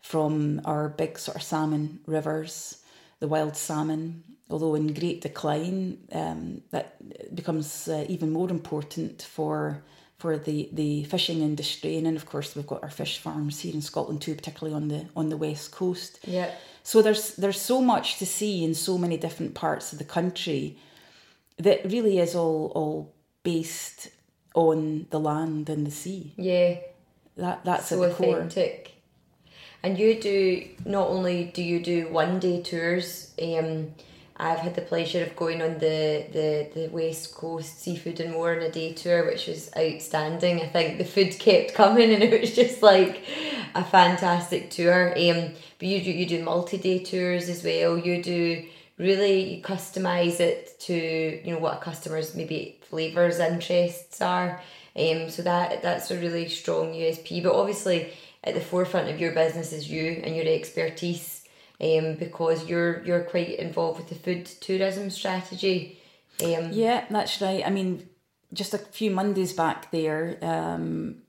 from 0.00 0.60
our 0.64 0.88
big 0.88 1.18
sort 1.18 1.36
of 1.36 1.42
salmon 1.42 2.00
rivers, 2.06 2.82
the 3.20 3.28
wild 3.28 3.56
salmon. 3.56 4.24
Although 4.50 4.76
in 4.76 4.94
great 4.94 5.20
decline, 5.20 5.98
um, 6.12 6.62
that 6.70 6.96
becomes 7.34 7.88
uh, 7.88 8.06
even 8.08 8.30
more 8.30 8.50
important 8.50 9.22
for 9.22 9.82
for 10.18 10.36
the, 10.36 10.68
the 10.72 11.04
fishing 11.04 11.42
industry, 11.42 11.96
and 11.96 12.06
then 12.06 12.16
of 12.16 12.26
course 12.26 12.56
we've 12.56 12.66
got 12.66 12.82
our 12.82 12.90
fish 12.90 13.18
farms 13.18 13.60
here 13.60 13.74
in 13.74 13.82
Scotland 13.82 14.20
too, 14.20 14.34
particularly 14.34 14.74
on 14.74 14.88
the 14.88 15.06
on 15.16 15.28
the 15.28 15.36
west 15.36 15.72
coast. 15.72 16.20
Yeah. 16.24 16.50
So 16.82 17.02
there's 17.02 17.34
there's 17.34 17.60
so 17.60 17.80
much 17.80 18.18
to 18.18 18.26
see 18.26 18.64
in 18.64 18.74
so 18.74 18.96
many 18.96 19.16
different 19.16 19.54
parts 19.54 19.92
of 19.92 19.98
the 19.98 20.04
country 20.04 20.78
that 21.58 21.84
really 21.84 22.18
is 22.18 22.34
all 22.34 22.72
all 22.74 23.14
based 23.42 24.10
on 24.54 25.06
the 25.10 25.20
land 25.20 25.68
and 25.68 25.86
the 25.86 25.90
sea. 25.90 26.32
Yeah. 26.36 26.76
That 27.36 27.64
that's 27.64 27.88
so 27.88 28.02
at 28.02 28.16
the 28.16 28.24
authentic. 28.24 28.84
Core. 28.84 28.94
And 29.82 29.98
you 29.98 30.20
do 30.20 30.68
not 30.84 31.08
only 31.08 31.44
do 31.44 31.62
you 31.62 31.80
do 31.80 32.08
one 32.08 32.40
day 32.40 32.62
tours, 32.62 33.32
um, 33.40 33.92
I've 34.36 34.58
had 34.58 34.74
the 34.74 34.82
pleasure 34.82 35.22
of 35.22 35.34
going 35.34 35.62
on 35.62 35.74
the, 35.78 36.26
the, 36.32 36.70
the 36.74 36.88
West 36.88 37.34
Coast 37.34 37.80
Seafood 37.80 38.20
and 38.20 38.32
More 38.32 38.54
on 38.54 38.62
a 38.62 38.70
day 38.70 38.92
tour, 38.92 39.26
which 39.26 39.48
was 39.48 39.70
outstanding. 39.76 40.60
I 40.60 40.66
think 40.66 40.98
the 40.98 41.04
food 41.04 41.38
kept 41.38 41.74
coming 41.74 42.12
and 42.12 42.22
it 42.22 42.40
was 42.40 42.54
just 42.54 42.82
like 42.82 43.22
a 43.74 43.84
fantastic 43.84 44.70
tour. 44.70 45.10
Um, 45.16 45.54
but 45.78 45.88
you 45.88 46.02
do 46.02 46.10
you 46.10 46.26
do 46.26 46.42
multi 46.42 46.78
day 46.78 47.02
tours 47.02 47.48
as 47.48 47.62
well. 47.62 47.98
You 47.98 48.22
do 48.22 48.64
really 48.98 49.62
customize 49.64 50.40
it 50.40 50.78
to 50.80 50.94
you 51.44 51.52
know 51.52 51.58
what 51.58 51.74
a 51.74 51.80
customer's 51.80 52.34
maybe 52.34 52.80
flavors 52.88 53.38
interests 53.38 54.20
are. 54.20 54.60
Um 54.96 55.30
so 55.30 55.42
that 55.42 55.82
that's 55.82 56.10
a 56.10 56.18
really 56.18 56.48
strong 56.48 56.92
usp 56.92 57.42
but 57.42 57.54
obviously 57.54 58.12
at 58.42 58.54
the 58.54 58.60
forefront 58.60 59.08
of 59.08 59.20
your 59.20 59.32
business 59.32 59.72
is 59.72 59.88
you 59.88 60.20
and 60.24 60.34
your 60.34 60.46
expertise 60.46 61.44
um 61.80 62.14
because 62.14 62.66
you're 62.68 63.04
you're 63.04 63.22
quite 63.22 63.58
involved 63.58 63.98
with 64.00 64.08
the 64.08 64.14
food 64.14 64.46
tourism 64.46 65.10
strategy. 65.10 65.98
Um 66.42 66.72
yeah 66.72 67.04
that's 67.08 67.40
right. 67.40 67.64
I 67.64 67.70
mean 67.70 68.08
just 68.52 68.74
a 68.74 68.78
few 68.78 69.10
mondays 69.10 69.52
back 69.52 69.90
there 69.90 70.38
um 70.42 71.22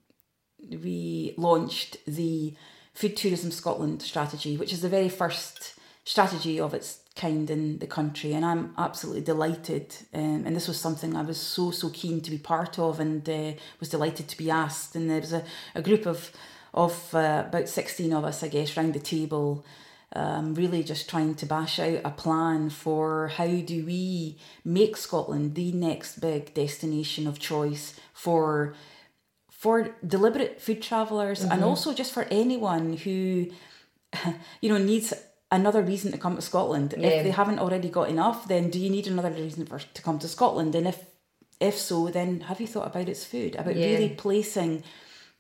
we 0.70 1.34
launched 1.38 1.98
the 2.06 2.56
food 2.94 3.16
tourism 3.16 3.52
scotland 3.52 4.02
strategy 4.02 4.58
which 4.58 4.74
is 4.74 4.82
the 4.82 4.90
very 4.90 5.10
first 5.10 5.76
strategy 6.06 6.60
of 6.60 6.74
its 6.74 7.00
kind 7.20 7.50
in 7.50 7.80
the 7.80 7.88
country, 7.88 8.34
and 8.34 8.46
I'm 8.46 8.74
absolutely 8.78 9.22
delighted. 9.22 9.94
Um, 10.14 10.44
and 10.46 10.56
this 10.56 10.68
was 10.68 10.80
something 10.80 11.16
I 11.16 11.22
was 11.22 11.38
so 11.38 11.72
so 11.72 11.90
keen 11.90 12.22
to 12.22 12.32
be 12.32 12.38
part 12.38 12.80
of, 12.80 13.00
and 13.00 13.28
uh, 13.30 13.52
was 13.80 13.90
delighted 13.90 14.28
to 14.30 14.38
be 14.38 14.50
asked. 14.50 14.96
And 14.96 15.10
there 15.10 15.20
was 15.20 15.34
a, 15.34 15.44
a 15.76 15.82
group 15.82 16.06
of 16.06 16.32
of 16.74 17.14
uh, 17.14 17.44
about 17.48 17.68
sixteen 17.68 18.14
of 18.14 18.24
us, 18.24 18.42
I 18.44 18.48
guess, 18.48 18.78
round 18.78 18.94
the 18.94 19.00
table. 19.00 19.66
Um, 20.12 20.56
really 20.56 20.82
just 20.84 21.08
trying 21.08 21.36
to 21.36 21.46
bash 21.46 21.78
out 21.78 22.02
a 22.04 22.10
plan 22.10 22.72
for 22.72 23.28
how 23.28 23.46
do 23.46 23.86
we 23.86 24.40
make 24.66 24.98
Scotland 24.98 25.54
the 25.54 25.72
next 25.72 26.20
big 26.20 26.56
destination 26.56 27.28
of 27.28 27.38
choice 27.38 27.94
for 28.12 28.74
for 29.52 29.96
deliberate 30.08 30.60
food 30.60 30.82
travelers 30.82 31.42
mm-hmm. 31.42 31.52
and 31.52 31.64
also 31.64 31.94
just 31.94 32.12
for 32.12 32.24
anyone 32.32 32.98
who 32.98 33.52
you 34.62 34.70
know 34.70 34.80
needs 34.80 35.14
another 35.52 35.82
reason 35.82 36.12
to 36.12 36.18
come 36.18 36.36
to 36.36 36.42
Scotland. 36.42 36.94
Yeah. 36.98 37.08
If 37.08 37.24
they 37.24 37.32
haven't 37.32 37.60
already 37.60 37.90
got 37.90 38.10
enough, 38.10 38.48
then 38.48 38.70
do 38.70 38.80
you 38.80 38.90
need 38.90 39.08
another 39.08 39.32
reason 39.32 39.66
for 39.66 39.80
to 39.80 40.02
come 40.02 40.20
to 40.20 40.28
Scotland? 40.28 40.76
And 40.76 40.88
if 40.88 41.06
if 41.60 41.78
so, 41.78 42.08
then 42.10 42.42
have 42.42 42.62
you 42.62 42.68
thought 42.68 42.88
about 42.88 43.10
its 43.10 43.26
food? 43.26 43.56
About 43.56 43.76
yeah. 43.76 43.88
really 43.88 44.10
placing 44.10 44.84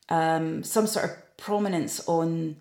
um, 0.10 0.64
some 0.64 0.88
sort 0.88 1.06
of 1.06 1.38
prominence 1.38 2.02
on 2.08 2.58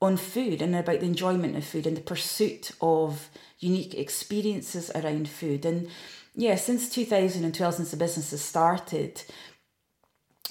on 0.00 0.16
food 0.16 0.62
and 0.62 0.76
about 0.76 1.00
the 1.00 1.06
enjoyment 1.06 1.56
of 1.56 1.64
food 1.64 1.86
and 1.86 1.96
the 1.96 2.00
pursuit 2.00 2.70
of 2.80 3.28
unique 3.58 3.94
experiences 3.94 4.90
around 4.94 5.28
food. 5.28 5.64
And 5.64 5.88
yeah, 6.36 6.54
since 6.54 6.88
2012, 6.88 7.74
since 7.74 7.90
the 7.90 7.96
business 7.96 8.30
has 8.30 8.40
started, 8.40 9.22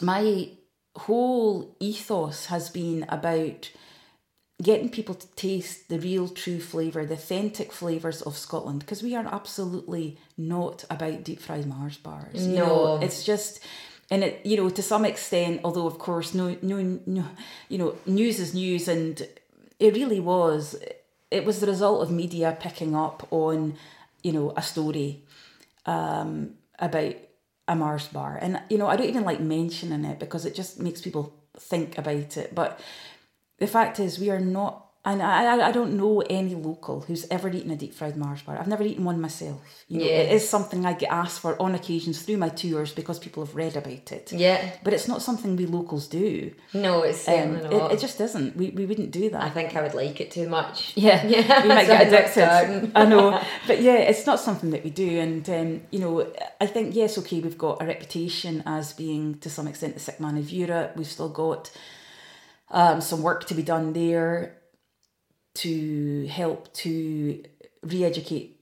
my 0.01 0.49
whole 0.97 1.77
ethos 1.79 2.47
has 2.47 2.69
been 2.69 3.05
about 3.07 3.71
getting 4.61 4.89
people 4.89 5.13
to 5.15 5.27
taste 5.35 5.87
the 5.89 5.99
real 5.99 6.27
true 6.27 6.59
flavour, 6.59 7.05
the 7.05 7.13
authentic 7.13 7.71
flavours 7.71 8.21
of 8.23 8.37
Scotland, 8.37 8.79
because 8.79 9.03
we 9.03 9.15
are 9.15 9.27
absolutely 9.27 10.17
not 10.37 10.83
about 10.89 11.23
deep 11.23 11.39
fried 11.39 11.67
Mars 11.67 11.97
bars. 11.97 12.47
No. 12.47 12.51
You 12.51 12.57
know, 12.57 12.99
it's 13.01 13.23
just 13.23 13.59
and 14.09 14.23
it 14.23 14.45
you 14.45 14.57
know 14.57 14.69
to 14.69 14.81
some 14.81 15.05
extent 15.05 15.61
although 15.63 15.85
of 15.85 15.99
course 15.99 16.33
no 16.33 16.55
no 16.61 16.99
no 17.05 17.25
you 17.69 17.77
know 17.77 17.95
news 18.05 18.39
is 18.39 18.53
news 18.53 18.87
and 18.87 19.27
it 19.79 19.93
really 19.93 20.19
was 20.19 20.75
it 21.29 21.45
was 21.45 21.59
the 21.59 21.67
result 21.67 22.01
of 22.01 22.09
media 22.09 22.57
picking 22.59 22.95
up 22.95 23.27
on 23.31 23.75
you 24.23 24.31
know 24.31 24.53
a 24.55 24.61
story 24.61 25.23
um, 25.85 26.51
about 26.79 27.15
a 27.67 27.75
Mars 27.75 28.07
bar 28.07 28.39
and 28.41 28.61
you 28.69 28.77
know 28.77 28.87
I 28.87 28.95
don't 28.95 29.09
even 29.09 29.23
like 29.23 29.39
mentioning 29.39 30.05
it 30.05 30.19
because 30.19 30.45
it 30.45 30.55
just 30.55 30.79
makes 30.79 31.01
people 31.01 31.33
think 31.59 31.97
about 31.97 32.37
it 32.37 32.55
but 32.55 32.79
the 33.59 33.67
fact 33.67 33.99
is 33.99 34.19
we 34.19 34.29
are 34.29 34.39
not 34.39 34.83
and 35.05 35.23
I, 35.23 35.69
I 35.69 35.71
don't 35.71 35.93
know 35.95 36.19
any 36.29 36.53
local 36.53 36.99
who's 36.99 37.25
ever 37.31 37.47
eaten 37.47 37.71
a 37.71 37.77
deep 37.77 37.93
fried 37.93 38.17
Mars 38.17 38.41
bar. 38.41 38.57
I've 38.59 38.67
never 38.67 38.83
eaten 38.83 39.05
one 39.05 39.21
myself. 39.21 39.61
You 39.87 39.99
know, 39.99 40.05
Yeah. 40.05 40.11
it 40.23 40.33
is 40.33 40.49
something 40.49 40.85
I 40.85 40.91
get 40.91 41.09
asked 41.09 41.39
for 41.39 41.55
on 41.61 41.75
occasions 41.75 42.21
through 42.23 42.35
my 42.35 42.49
tours 42.49 42.91
because 42.91 43.17
people 43.17 43.45
have 43.45 43.55
read 43.55 43.77
about 43.77 44.11
it. 44.11 44.33
Yeah. 44.33 44.69
But 44.83 44.91
it's 44.91 45.07
not 45.07 45.21
something 45.21 45.55
we 45.55 45.65
locals 45.65 46.07
do. 46.09 46.51
No, 46.73 47.03
it's 47.03 47.25
Um, 47.25 47.55
it, 47.55 47.93
it 47.93 47.99
just 48.01 48.19
isn't. 48.19 48.57
We, 48.57 48.71
we 48.71 48.85
wouldn't 48.85 49.11
do 49.11 49.29
that. 49.29 49.41
I 49.41 49.49
think 49.49 49.77
I 49.77 49.81
would 49.81 49.93
like 49.93 50.19
it 50.19 50.29
too 50.29 50.49
much. 50.49 50.91
Yeah, 50.97 51.25
Yeah, 51.25 51.61
we 51.63 51.69
might 51.69 51.87
get 51.93 52.07
addicted. 52.07 52.91
I 52.93 53.05
know, 53.05 53.41
but 53.65 53.81
yeah, 53.81 53.99
it's 54.11 54.25
not 54.25 54.41
something 54.41 54.71
that 54.71 54.83
we 54.83 54.89
do, 54.89 55.19
and 55.19 55.49
um, 55.49 55.81
you 55.89 55.99
know, 55.99 56.29
I 56.59 56.65
think 56.65 56.95
yes, 56.95 57.17
okay, 57.19 57.39
we've 57.39 57.57
got 57.57 57.81
a 57.81 57.85
reputation 57.85 58.61
as 58.65 58.91
being 58.91 59.39
to 59.39 59.49
some 59.49 59.69
extent 59.69 59.93
the 59.93 60.01
sick 60.01 60.19
man 60.19 60.35
of 60.37 60.49
Europe. 60.51 60.97
We've 60.97 61.07
still 61.07 61.29
got 61.29 61.71
um, 62.69 63.01
some 63.01 63.21
work 63.21 63.45
to 63.47 63.53
be 63.55 63.63
done 63.63 63.93
there 63.93 64.57
to 65.55 66.27
help 66.27 66.71
to 66.73 67.43
re-educate 67.83 68.53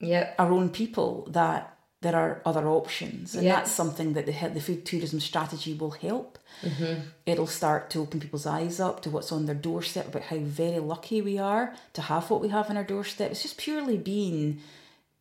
Yep. 0.00 0.34
our 0.38 0.50
own 0.52 0.70
people 0.70 1.26
that 1.30 1.76
there 2.00 2.16
are 2.16 2.40
other 2.46 2.66
options, 2.66 3.34
and 3.34 3.44
Yeah. 3.44 3.56
that's 3.56 3.70
something 3.70 4.14
that 4.14 4.24
the 4.24 4.32
the 4.54 4.60
food 4.60 4.86
tourism 4.86 5.20
strategy 5.20 5.74
will 5.74 5.90
help. 5.90 6.38
It'll 7.26 7.46
start 7.46 7.90
to 7.90 8.00
open 8.00 8.20
people's 8.20 8.46
eyes 8.46 8.80
up 8.80 9.02
to 9.02 9.10
what's 9.10 9.30
on 9.30 9.44
their 9.44 9.54
doorstep 9.54 10.08
about 10.08 10.22
how 10.22 10.38
very 10.38 10.78
lucky 10.78 11.20
we 11.20 11.36
are 11.38 11.74
to 11.92 12.00
have 12.02 12.30
what 12.30 12.40
we 12.40 12.48
have 12.48 12.70
on 12.70 12.78
our 12.78 12.84
doorstep. 12.84 13.30
It's 13.32 13.42
just 13.42 13.58
purely 13.58 13.98
being 13.98 14.60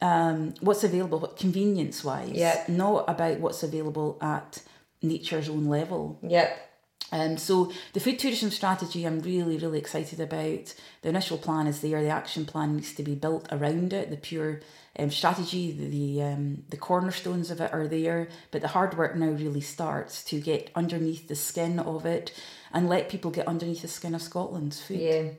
um, 0.02 0.54
what's 0.62 0.86
available, 0.86 1.20
convenience 1.38 2.06
wise, 2.06 2.32
Yeah. 2.32 2.64
not 2.70 3.04
about 3.10 3.42
what's 3.42 3.62
available 3.64 4.18
at 4.22 4.64
nature's 5.02 5.50
own 5.50 5.66
level. 5.66 6.18
Yep. 6.26 6.69
Um, 7.12 7.38
so 7.38 7.72
the 7.94 8.00
food 8.00 8.20
tourism 8.20 8.52
strategy, 8.52 9.06
I'm 9.06 9.20
really, 9.22 9.58
really 9.58 9.80
excited 9.80 10.20
about. 10.20 10.74
The 11.02 11.10
initial 11.10 11.38
plan 11.38 11.68
is 11.68 11.82
there. 11.82 12.02
The 12.02 12.10
action 12.10 12.46
plan 12.46 12.76
needs 12.76 12.94
to 12.94 13.04
be 13.04 13.16
built 13.16 13.48
around 13.52 13.94
it. 13.94 14.10
The 14.10 14.18
pure 14.18 14.62
um, 14.98 15.10
strategy, 15.10 15.72
the 15.72 15.88
the, 15.88 16.24
um, 16.24 16.64
the 16.70 16.78
cornerstones 16.78 17.52
of 17.52 17.62
it 17.62 17.74
are 17.74 17.88
there, 17.88 18.28
but 18.52 18.62
the 18.62 18.70
hard 18.70 18.98
work 18.98 19.16
now 19.16 19.30
really 19.30 19.62
starts 19.62 20.24
to 20.26 20.40
get 20.40 20.70
underneath 20.76 21.28
the 21.28 21.36
skin 21.36 21.80
of 21.80 22.06
it 22.06 22.34
and 22.74 22.90
let 22.90 23.10
people 23.10 23.32
get 23.32 23.48
underneath 23.48 23.82
the 23.82 23.88
skin 23.88 24.14
of 24.14 24.22
Scotland's 24.22 24.82
food. 24.82 25.00
Yeah. 25.00 25.30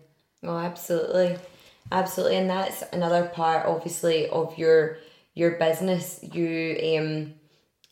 Oh, 0.43 0.57
absolutely, 0.57 1.37
absolutely, 1.93 2.37
and 2.37 2.49
that's 2.49 2.83
another 2.93 3.27
part, 3.27 3.67
obviously, 3.67 4.29
of 4.29 4.57
your 4.57 4.99
your 5.35 5.53
business. 5.53 6.19
You 6.23 6.99
um, 6.99 7.35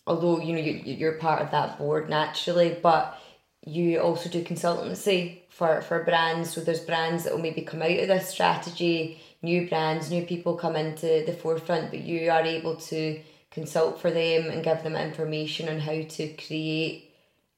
although 0.06 0.40
you 0.40 0.54
know 0.54 0.60
you 0.60 0.72
you're 0.94 1.12
part 1.18 1.42
of 1.42 1.50
that 1.50 1.78
board 1.78 2.08
naturally, 2.08 2.78
but 2.82 3.20
you 3.68 4.00
also 4.00 4.28
do 4.28 4.42
consultancy 4.42 5.40
for 5.50 5.82
for 5.82 6.04
brands. 6.04 6.50
So 6.52 6.60
there's 6.60 6.80
brands 6.80 7.24
that 7.24 7.32
will 7.32 7.42
maybe 7.42 7.62
come 7.62 7.82
out 7.82 7.90
of 7.90 8.08
this 8.08 8.28
strategy, 8.28 9.20
new 9.42 9.68
brands, 9.68 10.10
new 10.10 10.24
people 10.24 10.56
come 10.56 10.76
into 10.76 11.24
the 11.26 11.32
forefront, 11.32 11.90
but 11.90 12.00
you 12.00 12.30
are 12.30 12.42
able 12.42 12.76
to 12.76 13.20
consult 13.50 14.00
for 14.00 14.10
them 14.10 14.50
and 14.50 14.64
give 14.64 14.82
them 14.82 14.96
information 14.96 15.68
on 15.68 15.80
how 15.80 16.02
to 16.02 16.28
create 16.34 17.08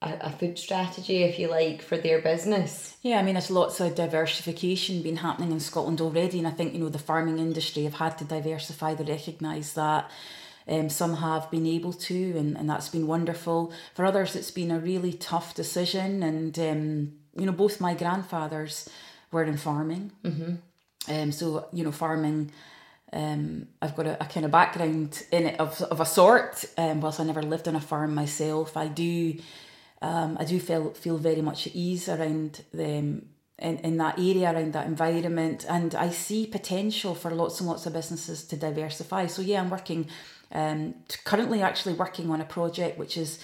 a, 0.02 0.30
food 0.30 0.58
strategy, 0.58 1.24
if 1.24 1.38
you 1.38 1.48
like, 1.48 1.82
for 1.82 1.98
their 1.98 2.22
business. 2.22 2.96
Yeah, 3.02 3.18
I 3.18 3.22
mean, 3.22 3.34
there's 3.34 3.50
lots 3.50 3.80
of 3.80 3.94
diversification 3.94 5.02
been 5.02 5.18
happening 5.18 5.52
in 5.52 5.60
Scotland 5.60 6.00
already, 6.00 6.38
and 6.38 6.48
I 6.48 6.52
think 6.52 6.72
you 6.72 6.80
know 6.80 6.88
the 6.88 6.98
farming 6.98 7.38
industry 7.38 7.84
have 7.84 7.94
had 7.94 8.16
to 8.18 8.24
diversify. 8.24 8.94
They 8.94 9.04
recognise 9.04 9.74
that. 9.74 10.10
Um, 10.70 10.88
some 10.88 11.16
have 11.16 11.50
been 11.50 11.66
able 11.66 11.92
to, 11.92 12.36
and, 12.36 12.56
and 12.56 12.70
that's 12.70 12.88
been 12.88 13.08
wonderful. 13.08 13.72
For 13.94 14.04
others, 14.04 14.36
it's 14.36 14.52
been 14.52 14.70
a 14.70 14.78
really 14.78 15.12
tough 15.12 15.54
decision, 15.54 16.22
and 16.22 16.56
um, 16.58 17.12
you 17.36 17.44
know, 17.44 17.52
both 17.52 17.80
my 17.80 17.94
grandfathers 17.94 18.88
were 19.32 19.42
in 19.42 19.56
farming, 19.56 20.12
mm-hmm. 20.24 20.54
um, 21.12 21.32
so 21.32 21.66
you 21.72 21.82
know, 21.82 21.92
farming. 21.92 22.52
Um, 23.12 23.66
I've 23.82 23.96
got 23.96 24.06
a, 24.06 24.22
a 24.22 24.26
kind 24.26 24.46
of 24.46 24.52
background 24.52 25.24
in 25.32 25.46
it 25.46 25.58
of, 25.58 25.82
of 25.82 25.98
a 26.00 26.06
sort. 26.06 26.64
Um, 26.78 27.00
whilst 27.00 27.18
I 27.18 27.24
never 27.24 27.42
lived 27.42 27.66
on 27.66 27.74
a 27.74 27.80
farm 27.80 28.14
myself, 28.14 28.76
I 28.76 28.86
do 28.86 29.34
um, 30.02 30.36
I 30.38 30.44
do 30.44 30.60
feel 30.60 30.90
feel 30.90 31.18
very 31.18 31.42
much 31.42 31.66
at 31.66 31.74
ease 31.74 32.08
around 32.08 32.64
them 32.72 33.30
in, 33.58 33.78
in 33.78 33.96
that 33.98 34.18
area, 34.18 34.52
around 34.52 34.72
that 34.72 34.86
environment, 34.86 35.66
and 35.68 35.94
I 35.94 36.10
see 36.10 36.46
potential 36.46 37.14
for 37.14 37.30
lots 37.30 37.60
and 37.60 37.68
lots 37.68 37.86
of 37.86 37.92
businesses 37.92 38.44
to 38.44 38.56
diversify. 38.56 39.26
So 39.26 39.42
yeah, 39.42 39.60
I'm 39.60 39.70
working 39.70 40.08
um, 40.52 40.94
currently 41.24 41.62
actually 41.62 41.94
working 41.94 42.30
on 42.30 42.40
a 42.40 42.44
project 42.44 42.98
which 42.98 43.16
is 43.16 43.38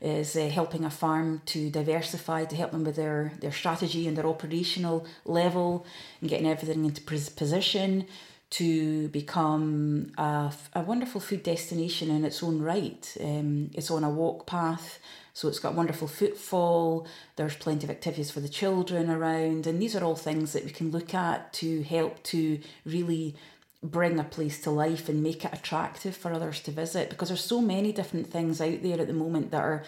is 0.00 0.34
uh, 0.34 0.48
helping 0.48 0.84
a 0.84 0.90
farm 0.90 1.42
to 1.44 1.68
diversify, 1.68 2.46
to 2.46 2.56
help 2.56 2.70
them 2.72 2.84
with 2.84 2.96
their 2.96 3.32
their 3.40 3.52
strategy 3.52 4.08
and 4.08 4.16
their 4.16 4.26
operational 4.26 5.06
level, 5.24 5.86
and 6.20 6.30
getting 6.30 6.48
everything 6.48 6.84
into 6.84 7.02
position 7.02 8.06
to 8.50 9.08
become 9.08 10.10
a, 10.18 10.52
a 10.74 10.80
wonderful 10.80 11.20
food 11.20 11.42
destination 11.42 12.10
in 12.10 12.24
its 12.24 12.42
own 12.42 12.60
right. 12.60 13.16
Um, 13.20 13.70
it's 13.74 13.90
on 13.90 14.02
a 14.02 14.10
walk 14.10 14.46
path, 14.46 14.98
so 15.32 15.48
it's 15.48 15.60
got 15.60 15.74
wonderful 15.74 16.08
footfall. 16.08 17.06
There's 17.36 17.54
plenty 17.54 17.84
of 17.84 17.90
activities 17.90 18.30
for 18.30 18.40
the 18.40 18.48
children 18.48 19.08
around, 19.08 19.66
and 19.66 19.80
these 19.80 19.94
are 19.94 20.02
all 20.02 20.16
things 20.16 20.52
that 20.52 20.64
we 20.64 20.70
can 20.70 20.90
look 20.90 21.14
at 21.14 21.52
to 21.54 21.82
help 21.82 22.22
to 22.24 22.58
really 22.84 23.36
bring 23.82 24.18
a 24.18 24.24
place 24.24 24.60
to 24.62 24.70
life 24.70 25.08
and 25.08 25.22
make 25.22 25.44
it 25.44 25.54
attractive 25.54 26.14
for 26.16 26.32
others 26.32 26.60
to 26.60 26.70
visit 26.70 27.08
because 27.10 27.28
there's 27.28 27.44
so 27.44 27.60
many 27.60 27.92
different 27.92 28.26
things 28.30 28.60
out 28.60 28.82
there 28.82 29.00
at 29.00 29.06
the 29.06 29.12
moment 29.12 29.50
that 29.50 29.62
are 29.62 29.82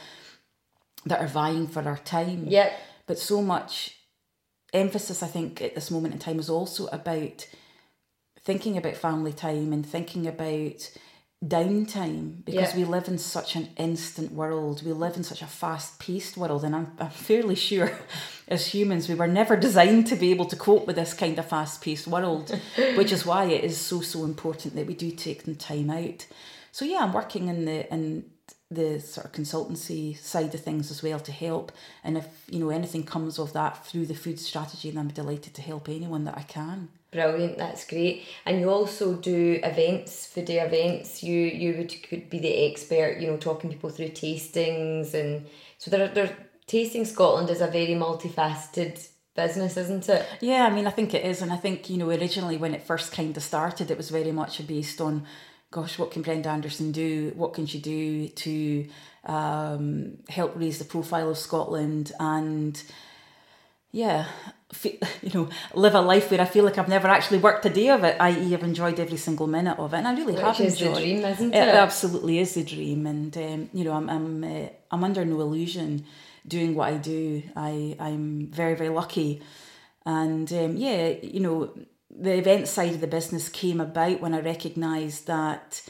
that 1.05 1.21
are 1.21 1.27
vying 1.29 1.67
for 1.67 1.83
our 1.87 1.99
time 1.99 2.45
Yeah. 2.47 2.73
but 3.07 3.19
so 3.19 3.43
much 3.43 3.97
emphasis 4.73 5.23
i 5.23 5.27
think 5.27 5.61
at 5.61 5.75
this 5.75 5.91
moment 5.91 6.15
in 6.15 6.21
time 6.21 6.39
is 6.39 6.49
also 6.49 6.87
about 6.87 7.47
thinking 8.41 8.79
about 8.79 8.97
family 8.97 9.33
time 9.33 9.73
and 9.75 9.85
thinking 9.85 10.27
about 10.27 10.91
downtime 11.45 12.45
because 12.45 12.71
Yeah. 12.73 12.77
we 12.77 12.85
live 12.85 13.09
in 13.09 13.19
such 13.19 13.57
an 13.57 13.69
instant 13.77 14.33
world. 14.33 14.83
We 14.85 14.93
live 14.93 15.17
in 15.17 15.25
such 15.25 15.43
a 15.43 15.47
fast-paced 15.47 16.37
world 16.37 16.65
and 16.65 16.75
I'm, 16.75 16.93
I'm 16.99 17.11
fairly 17.11 17.55
sure 17.57 17.93
as 18.49 18.69
humans 18.69 19.09
we 19.09 19.15
were 19.15 19.27
never 19.27 19.57
designed 19.57 20.07
to 20.09 20.17
be 20.17 20.31
able 20.31 20.47
to 20.47 20.57
cope 20.57 20.87
with 20.87 20.97
this 20.97 21.15
kind 21.15 21.39
of 21.39 21.47
fast-paced 21.47 22.07
world 22.07 22.51
which 22.97 23.13
is 23.13 23.27
why 23.27 23.45
it 23.47 23.65
is 23.65 23.77
so 23.79 24.01
so 24.01 24.25
important 24.25 24.75
that 24.77 24.87
we 24.87 24.95
do 24.95 25.11
take 25.11 25.45
the 25.45 25.55
time 25.55 25.91
out. 25.91 26.27
So 26.71 26.85
yeah 26.85 26.99
i'm 27.03 27.13
working 27.13 27.49
in 27.49 27.65
the 27.65 27.93
in 27.93 28.25
the 28.71 29.01
sort 29.01 29.27
of 29.27 29.33
consultancy 29.33 30.17
side 30.19 30.55
of 30.55 30.61
things 30.63 30.91
as 30.91 31.03
well 31.03 31.21
to 31.21 31.31
help. 31.33 31.73
And 32.03 32.17
if 32.17 32.27
you 32.49 32.59
know 32.61 32.71
anything 32.71 33.05
comes 33.05 33.39
of 33.39 33.53
that 33.53 33.85
through 33.87 34.07
the 34.07 34.15
food 34.15 34.39
strategy 34.41 34.91
then 34.91 34.99
i'm 35.01 35.09
delighted 35.09 35.53
to 35.55 35.63
help 35.63 35.89
anyone 35.89 36.25
that 36.25 36.39
i 36.39 36.43
can 36.43 36.89
Brilliant, 37.13 37.59
that's 37.59 37.87
great. 37.87 38.25
And 38.47 38.59
you 38.59 38.71
also 38.71 39.15
do 39.15 39.61
events, 39.63 40.27
food 40.27 40.47
day 40.47 40.61
events. 40.61 41.23
You 41.23 41.39
you 41.39 41.77
would 41.77 42.03
could 42.09 42.31
be 42.31 42.39
the 42.39 42.71
expert, 42.71 43.19
you 43.19 43.27
know, 43.29 43.37
talking 43.37 43.71
people 43.71 43.91
through 43.91 44.09
tastings 44.09 45.13
and 45.13 45.47
so 45.77 45.91
there 45.91 46.09
there 46.09 46.35
Tasting 46.67 47.05
Scotland 47.05 47.51
is 47.51 47.61
a 47.61 47.67
very 47.67 47.95
multifaceted 47.95 49.07
business, 49.35 49.77
isn't 49.77 50.09
it? 50.09 50.27
Yeah, 50.41 50.65
I 50.65 50.71
mean, 50.71 50.87
I 50.87 50.91
think 50.91 51.13
it 51.13 51.25
is, 51.25 51.43
and 51.43 51.53
I 51.53 51.57
think 51.57 51.91
you 51.91 51.99
know 51.99 52.09
originally 52.09 52.57
when 52.57 52.75
it 52.75 52.83
first 52.83 53.13
kind 53.13 53.37
of 53.37 53.43
started, 53.43 53.91
it 53.91 53.99
was 53.99 54.09
very 54.09 54.33
much 54.33 54.67
based 54.67 55.01
on, 55.01 55.27
gosh, 55.71 55.99
what 55.99 56.13
can 56.13 56.23
Brenda 56.23 56.49
Anderson 56.49 56.93
do? 56.93 57.33
What 57.37 57.53
can 57.53 57.67
she 57.67 57.79
do 57.79 58.29
to 58.29 58.87
um, 59.25 60.19
help 60.31 60.53
raise 60.57 60.79
the 60.79 60.87
profile 60.87 61.29
of 61.29 61.37
Scotland 61.37 62.13
and 62.19 62.83
yeah, 63.91 64.27
you 65.23 65.31
know, 65.35 65.49
live 65.75 65.95
a 65.95 66.01
life 66.01 66.31
where 66.31 66.41
I 66.41 66.45
feel 66.45 66.65
like 66.65 66.79
I've 66.79 66.89
never 66.89 67.09
actually 67.09 67.39
worked 67.39 67.65
a 67.67 67.71
day 67.71 67.89
of 67.91 68.05
it, 68.05 68.17
i.e., 68.21 68.55
I've 68.55 68.63
enjoyed 68.63 68.99
every 68.99 69.17
single 69.19 69.47
minute 69.47 69.79
of 69.79 69.95
it, 69.95 69.99
and 69.99 70.09
I 70.09 70.15
really 70.15 70.33
Which 70.35 70.43
have 70.43 70.61
is 70.61 70.79
the 70.79 70.87
enjoyed. 70.87 71.03
dream, 71.03 71.25
isn't 71.25 71.55
it? 71.55 71.69
it? 71.69 71.75
absolutely 71.75 72.39
is 72.39 72.55
the 72.55 72.65
dream, 72.65 73.07
and 73.07 73.37
um, 73.37 73.71
you 73.73 73.85
know, 73.85 73.93
I'm 73.93 74.09
I'm 74.09 74.45
uh, 74.45 74.69
I'm 74.91 75.05
under 75.05 75.25
no 75.25 75.41
illusion 75.41 76.05
doing 76.47 76.75
what 76.75 76.93
I 76.93 76.97
do. 76.97 77.43
I 77.55 77.97
I'm 78.01 78.49
very 78.49 78.75
very 78.75 78.89
lucky. 78.91 79.43
And 80.05 80.53
um, 80.53 80.77
yeah, 80.77 81.09
you 81.23 81.41
know, 81.41 81.73
the 82.11 82.35
event 82.35 82.67
side 82.67 82.93
of 82.95 83.01
the 83.01 83.07
business 83.07 83.49
came 83.49 83.81
about 83.81 84.21
when 84.21 84.35
I 84.35 84.41
recognised 84.41 85.27
that 85.29 85.83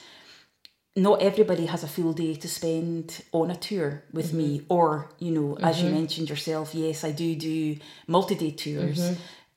not 0.94 1.22
everybody 1.22 1.66
has 1.66 1.82
a 1.82 1.88
full 1.88 2.12
day 2.12 2.34
to 2.34 2.48
spend 2.48 3.22
on 3.32 3.50
a 3.50 3.56
tour 3.56 4.02
with 4.12 4.28
mm-hmm. 4.28 4.38
me 4.38 4.62
or 4.68 5.08
you 5.18 5.30
know 5.30 5.54
mm-hmm. 5.54 5.64
as 5.64 5.80
you 5.80 5.86
mm-hmm. 5.86 5.96
mentioned 5.96 6.28
yourself 6.28 6.74
yes 6.74 7.04
i 7.04 7.10
do 7.10 7.34
do 7.34 7.76
multi-day 8.06 8.50
tours 8.50 9.00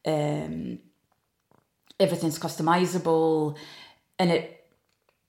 mm-hmm. 0.06 0.12
um, 0.12 0.80
everything's 2.00 2.40
customizable 2.40 3.58
and 4.18 4.32
it 4.32 4.66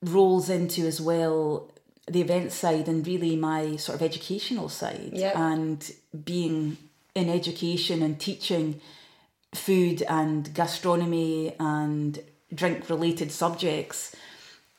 rolls 0.03 0.49
into 0.49 0.87
as 0.87 1.01
well 1.01 1.71
the 2.09 2.21
event 2.21 2.53
side 2.53 2.87
and 2.87 3.05
really 3.07 3.35
my 3.35 3.75
sort 3.77 3.97
of 3.97 4.03
educational 4.03 4.69
side 4.69 5.11
yep. 5.13 5.35
and 5.37 5.93
being 6.25 6.77
in 7.17 7.29
education 7.29 8.03
and 8.03 8.21
teaching 8.21 8.81
food 9.55 10.03
and 10.03 10.55
gastronomy 10.55 11.55
and 11.59 12.21
drink 12.55 12.89
related 12.89 13.33
subjects 13.33 14.15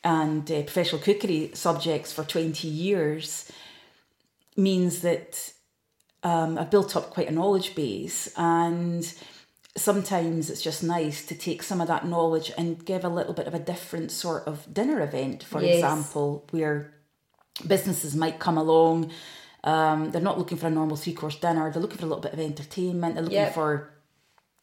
and 0.08 0.50
uh, 0.50 0.62
professional 0.62 1.02
cookery 1.02 1.52
subjects 1.54 2.14
for 2.14 2.24
20 2.24 2.66
years 2.66 3.52
means 4.56 5.02
that 5.02 5.52
um, 6.24 6.58
I've 6.58 6.72
built 6.72 6.96
up 6.96 7.10
quite 7.10 7.28
a 7.28 7.32
knowledge 7.32 7.76
base 7.76 8.32
and 8.38 9.04
sometimes 9.76 10.50
it's 10.50 10.62
just 10.62 10.82
nice 10.82 11.26
to 11.26 11.36
take 11.36 11.62
some 11.62 11.82
of 11.82 11.90
that 11.90 12.08
knowledge 12.08 12.54
and 12.58 12.84
give 12.86 13.04
a 13.04 13.10
little 13.10 13.34
bit 13.34 13.48
of 13.48 13.54
a 13.54 13.60
different 13.60 14.10
sort 14.12 14.48
of 14.48 14.74
dinner 14.74 15.02
event, 15.02 15.44
for 15.44 15.62
yes. 15.62 15.76
example, 15.76 16.48
where 16.52 16.94
businesses 17.68 18.16
might 18.16 18.40
come 18.40 18.58
along. 18.58 19.12
Um, 19.66 20.12
they're 20.12 20.22
not 20.22 20.38
looking 20.38 20.58
for 20.58 20.68
a 20.68 20.72
normal 20.72 20.96
three 20.96 21.14
course 21.14 21.36
dinner, 21.36 21.70
they're 21.70 21.82
looking 21.82 21.98
for 21.98 22.06
a 22.06 22.08
little 22.08 22.22
bit 22.22 22.32
of 22.32 22.40
entertainment, 22.40 23.16
they're 23.16 23.24
looking 23.24 23.40
yep. 23.40 23.54
for 23.54 23.92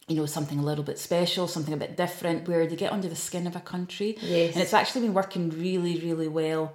you 0.09 0.17
know 0.17 0.27
something 0.27 0.59
a 0.59 0.63
little 0.63 0.85
bit 0.85 0.99
special 0.99 1.49
something 1.49 1.73
a 1.73 1.77
bit 1.77 1.97
different 1.97 2.47
where 2.47 2.67
they 2.67 2.77
get 2.77 2.93
under 2.93 3.09
the 3.09 3.17
skin 3.17 3.47
of 3.47 3.57
a 3.57 3.61
country. 3.61 4.17
Yes. 4.21 4.55
and 4.55 4.63
it's 4.63 4.75
actually 4.75 5.03
been 5.03 5.15
working 5.15 5.51
really 5.51 5.99
really 5.99 6.29
well 6.29 6.73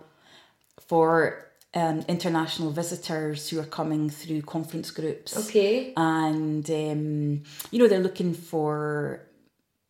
for 0.88 1.46
um, 1.76 2.04
international 2.08 2.72
visitors 2.72 3.50
who 3.50 3.60
are 3.60 3.65
coming 3.65 4.10
through 4.10 4.42
conference 4.42 4.89
groups. 4.89 5.38
Okay. 5.48 5.94
And 5.96 6.68
um, 6.70 7.44
you 7.72 7.80
know 7.80 7.88
they're 7.88 8.00
looking 8.00 8.34
for 8.34 9.22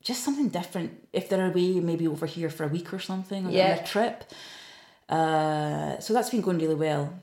just 0.01 0.23
something 0.23 0.49
different. 0.49 1.07
If 1.13 1.29
they're 1.29 1.49
away 1.49 1.79
maybe 1.79 2.07
over 2.07 2.25
here 2.25 2.49
for 2.49 2.65
a 2.65 2.67
week 2.67 2.93
or 2.93 2.99
something 2.99 3.47
or 3.47 3.51
yeah. 3.51 3.71
on 3.73 3.79
a 3.79 3.87
trip. 3.87 4.23
Uh, 5.07 5.99
so 5.99 6.13
that's 6.13 6.29
been 6.29 6.41
going 6.41 6.59
really 6.59 6.75
well 6.75 7.13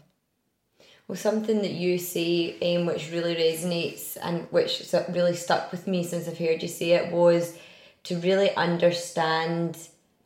well, 1.08 1.16
something 1.16 1.62
that 1.62 1.70
you 1.70 1.98
say, 1.98 2.56
um, 2.76 2.86
which 2.86 3.10
really 3.12 3.36
resonates 3.36 4.16
and 4.20 4.46
which 4.50 4.92
really 5.10 5.36
stuck 5.36 5.70
with 5.70 5.86
me 5.86 6.02
since 6.02 6.26
I've 6.26 6.38
heard 6.38 6.62
you 6.62 6.68
say 6.68 6.92
it, 6.92 7.12
was 7.12 7.56
to 8.04 8.16
really 8.18 8.54
understand 8.54 9.78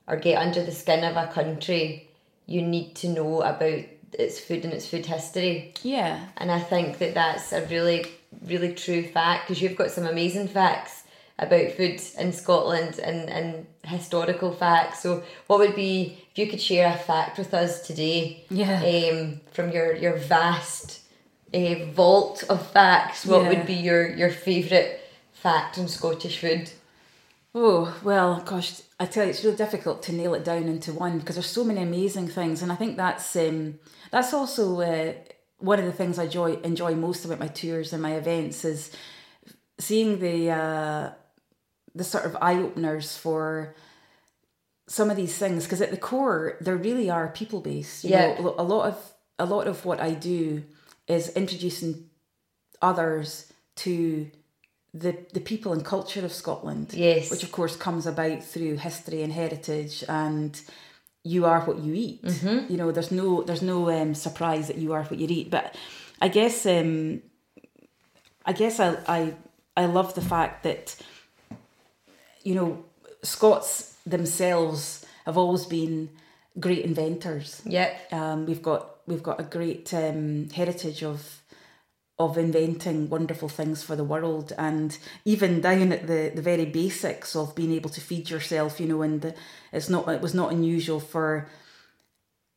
or 0.07 0.17
get 0.17 0.39
under 0.39 0.65
the 0.65 0.73
skin 0.73 1.05
of 1.05 1.17
a 1.17 1.33
country, 1.33 2.09
you 2.47 2.63
need 2.63 2.95
to 2.97 3.09
know 3.09 3.43
about 3.43 3.85
its 4.13 4.41
food 4.41 4.65
and 4.65 4.73
its 4.73 4.89
food 4.89 5.07
history. 5.07 5.73
Yeah. 5.83 6.19
And 6.37 6.51
I 6.51 6.59
think 6.59 6.99
that 6.99 7.15
that's 7.15 7.53
a 7.53 7.65
really, 7.67 8.07
really 8.45 8.75
true 8.75 9.05
fact 9.05 9.47
because 9.47 9.63
you've 9.63 9.77
got 9.77 9.91
some 9.91 10.07
amazing 10.07 10.49
facts 10.49 11.00
about 11.41 11.73
food 11.73 12.01
in 12.19 12.33
Scotland 12.33 12.99
and, 12.99 13.29
and 13.31 13.67
historical 13.83 14.53
facts. 14.53 15.03
So, 15.03 15.25
what 15.47 15.59
would 15.59 15.75
be 15.75 16.19
if 16.31 16.39
you 16.39 16.47
could 16.47 16.61
share 16.61 16.95
a 16.95 16.99
fact 16.99 17.39
with 17.39 17.53
us 17.55 17.87
today? 17.87 18.45
Yeah. 18.51 18.83
Um, 18.83 19.41
from 19.53 19.73
your 19.73 19.95
your 19.97 20.17
vast 20.17 21.01
uh, 21.53 21.87
vault 21.93 22.45
of 22.49 22.65
facts, 22.71 23.27
what 23.27 23.43
yeah. 23.43 23.49
would 23.49 23.67
be 23.67 23.75
your 23.75 24.09
your 24.09 24.31
favourite 24.31 25.01
fact 25.33 25.79
on 25.79 25.89
Scottish 25.89 26.39
food? 26.39 26.71
Oh 27.55 27.99
well, 28.05 28.41
gosh, 28.45 28.83
I 29.01 29.07
tell 29.07 29.25
you, 29.25 29.31
it's 29.31 29.43
really 29.43 29.57
difficult 29.57 30.03
to 30.05 30.13
nail 30.13 30.35
it 30.35 30.45
down 30.45 30.65
into 30.65 30.93
one 30.93 31.19
because 31.19 31.37
there's 31.37 31.47
so 31.47 31.65
many 31.65 31.83
amazing 31.83 32.29
things, 32.29 32.63
and 32.63 32.71
I 32.71 32.77
think 32.77 32.97
that's 32.97 33.35
um, 33.35 33.81
that's 34.13 34.35
also 34.35 34.81
uh, 34.83 35.15
one 35.59 35.79
of 35.79 35.87
the 35.87 35.93
things 35.93 36.19
I 36.19 36.25
enjoy 36.25 36.55
enjoy 36.57 36.95
most 36.95 37.25
about 37.25 37.41
my 37.41 37.49
tours 37.49 37.93
and 37.95 38.03
my 38.03 38.13
events 38.13 38.65
is 38.65 38.95
seeing 39.79 40.21
the 40.21 40.51
uh, 40.51 41.11
the 41.95 42.05
sort 42.05 42.25
of 42.25 42.37
eye 42.41 42.57
openers 42.57 43.17
for 43.17 43.75
some 44.87 45.11
of 45.11 45.17
these 45.17 45.37
things 45.37 45.65
because 45.65 45.81
at 45.81 45.91
the 45.91 45.97
core 45.97 46.57
there 46.61 46.77
really 46.77 47.09
are 47.09 47.29
people 47.29 47.61
based. 47.61 48.05
yeah, 48.05 48.35
know, 48.41 48.55
a 48.59 48.63
lot 48.63 48.89
of 48.89 49.13
a 49.39 49.47
lot 49.47 49.67
of 49.67 49.85
what 49.85 50.01
I 50.01 50.13
do 50.13 50.65
is 51.07 51.31
introducing 51.31 52.11
others 52.83 53.53
to 53.77 54.31
the 54.93 55.17
the 55.33 55.41
people 55.41 55.73
and 55.73 55.85
culture 55.85 56.25
of 56.25 56.33
Scotland. 56.33 56.93
Yes, 56.93 57.31
which 57.31 57.43
of 57.43 57.53
course 57.53 57.77
comes 57.77 58.07
about 58.07 58.43
through 58.43 58.77
history 58.77 59.23
and 59.23 59.33
heritage 59.33 60.05
and 60.09 60.61
you 61.23 61.45
are 61.45 61.61
what 61.61 61.79
you 61.79 61.95
eat. 61.95 62.23
Mm-hmm. 62.23 62.73
You 62.73 62.79
know, 62.79 62.93
there's 62.93 63.11
no 63.11 63.43
there's 63.43 63.63
no 63.63 63.91
um, 63.91 64.15
surprise 64.15 64.69
that 64.69 64.79
you 64.79 64.93
are 64.93 65.05
what 65.05 65.19
you 65.19 65.27
eat. 65.29 65.51
But 65.51 65.77
I 66.21 66.29
guess 66.29 66.67
um, 66.67 67.23
I 68.45 68.53
guess 68.53 68.81
I 68.81 68.97
I 69.07 69.35
I 69.77 69.87
love 69.87 70.15
the 70.15 70.23
fact 70.23 70.63
that 70.65 70.97
you 72.43 72.55
know, 72.55 72.85
Scots 73.23 73.97
themselves 74.07 75.05
have 75.27 75.37
always 75.37 75.67
been 75.67 76.11
great 76.59 76.85
inventors. 76.85 77.61
Yep. 77.65 78.13
Um, 78.13 78.47
we've 78.47 78.63
got 78.63 78.97
we've 79.07 79.23
got 79.23 79.41
a 79.41 79.45
great 79.45 79.93
um, 79.95 80.49
heritage 80.51 81.03
of 81.03 81.43
of 82.19 82.37
inventing 82.37 83.09
wonderful 83.09 83.49
things 83.49 83.83
for 83.83 83.97
the 83.97 84.05
world 84.05 84.53
and 84.59 84.99
even 85.25 85.63
down 85.63 85.91
at 85.91 86.07
the, 86.07 86.31
the 86.35 86.43
very 86.43 86.67
basics 86.67 87.35
of 87.35 87.55
being 87.55 87.73
able 87.73 87.89
to 87.89 88.01
feed 88.01 88.29
yourself, 88.29 88.79
you 88.79 88.87
know, 88.87 89.01
and 89.01 89.23
the, 89.23 89.35
it's 89.73 89.89
not 89.89 90.09
it 90.09 90.21
was 90.21 90.35
not 90.35 90.53
unusual 90.53 91.01
for 91.01 91.49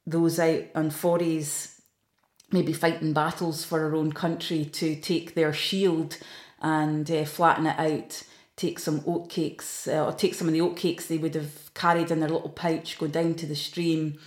those 0.06 0.38
out 0.40 0.64
on 0.76 0.90
forays 0.90 1.82
maybe 2.52 2.72
fighting 2.72 3.14
battles 3.14 3.66
for 3.66 3.82
our 3.82 3.96
own 3.96 4.12
country 4.12 4.64
to 4.64 4.96
take 4.96 5.34
their 5.34 5.54
shield 5.54 6.18
and 6.62 7.10
uh, 7.10 7.26
flatten 7.26 7.66
it 7.66 7.80
out 7.80 8.24
take 8.56 8.80
some 8.80 9.04
oat 9.08 9.30
cakes 9.30 9.88
uh, 9.88 10.06
or 10.06 10.14
take 10.14 10.34
some 10.34 10.48
of 10.48 10.54
the 10.54 10.62
oat 10.62 10.78
cakes 10.78 11.08
they 11.08 11.18
would 11.18 11.36
have 11.36 11.74
carried 11.74 12.12
in 12.12 12.20
their 12.20 12.30
little 12.30 12.50
pouch, 12.50 12.98
go 13.00 13.08
down 13.08 13.34
to 13.36 13.46
the 13.46 13.56
stream, 13.56 14.20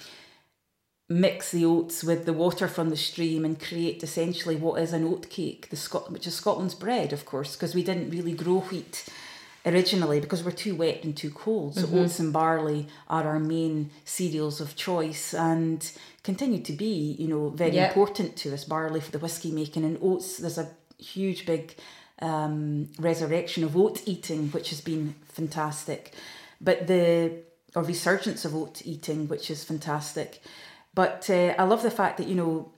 mix 1.09 1.53
the 1.53 1.65
oats 1.65 2.03
with 2.03 2.25
the 2.27 2.33
water 2.33 2.67
from 2.67 2.91
the 2.91 2.97
stream 2.97 3.45
and 3.45 3.61
create 3.61 4.03
essentially 4.03 4.57
what 4.57 4.81
is 4.81 4.93
an 4.93 5.05
oat 5.05 5.31
cake, 5.31 5.69
the 5.71 5.77
Scot- 5.77 6.11
which 6.11 6.27
is 6.27 6.35
Scotland's 6.35 6.75
bread, 6.75 7.13
of 7.13 7.25
course, 7.25 7.55
because 7.55 7.75
we 7.75 7.85
didn't 7.85 8.11
really 8.11 8.33
grow 8.33 8.61
wheat 8.61 9.09
originally 9.65 10.21
because 10.21 10.45
we're 10.45 10.53
too 10.53 10.77
wet 10.77 11.03
and 11.03 11.17
too 11.17 11.31
cold. 11.31 11.75
So 11.75 11.87
mm-hmm. 11.87 11.99
oats 11.99 12.21
and 12.21 12.33
barley 12.33 12.87
are 13.09 13.25
our 13.25 13.41
main 13.41 13.91
cereals 14.05 14.61
of 14.61 14.77
choice 14.77 15.35
and 15.35 15.91
continue 16.23 16.63
to 16.63 16.73
be, 16.73 17.17
you 17.19 17.29
know, 17.29 17.51
very 17.51 17.73
yep. 17.73 17.91
important 17.91 18.37
to 18.37 18.55
us. 18.55 18.65
Barley 18.65 19.01
for 19.01 19.11
the 19.11 19.19
whiskey 19.19 19.51
making 19.51 19.85
and 19.85 19.99
oats. 20.01 20.39
There's 20.39 20.59
a 20.59 20.71
huge 20.99 21.47
big 21.47 21.75
um, 22.23 22.89
resurrection 22.99 23.65
of 23.65 23.77
oat 23.77 24.03
eating, 24.07 24.49
which 24.49 24.71
has 24.71 24.81
been 24.81 25.15
fantastic, 25.29 26.15
but 26.61 26.87
the 26.87 27.43
or 27.75 27.83
resurgence 27.83 28.45
of 28.45 28.55
oat 28.55 28.83
eating, 28.85 29.29
which 29.29 29.51
is 29.51 29.63
fantastic. 29.63 30.43
But 30.95 31.29
uh, 31.29 31.55
I 31.59 31.65
love 31.65 31.83
the 31.83 31.91
fact 31.91 32.17
that 32.19 32.27
you 32.27 32.35
know 32.35 32.73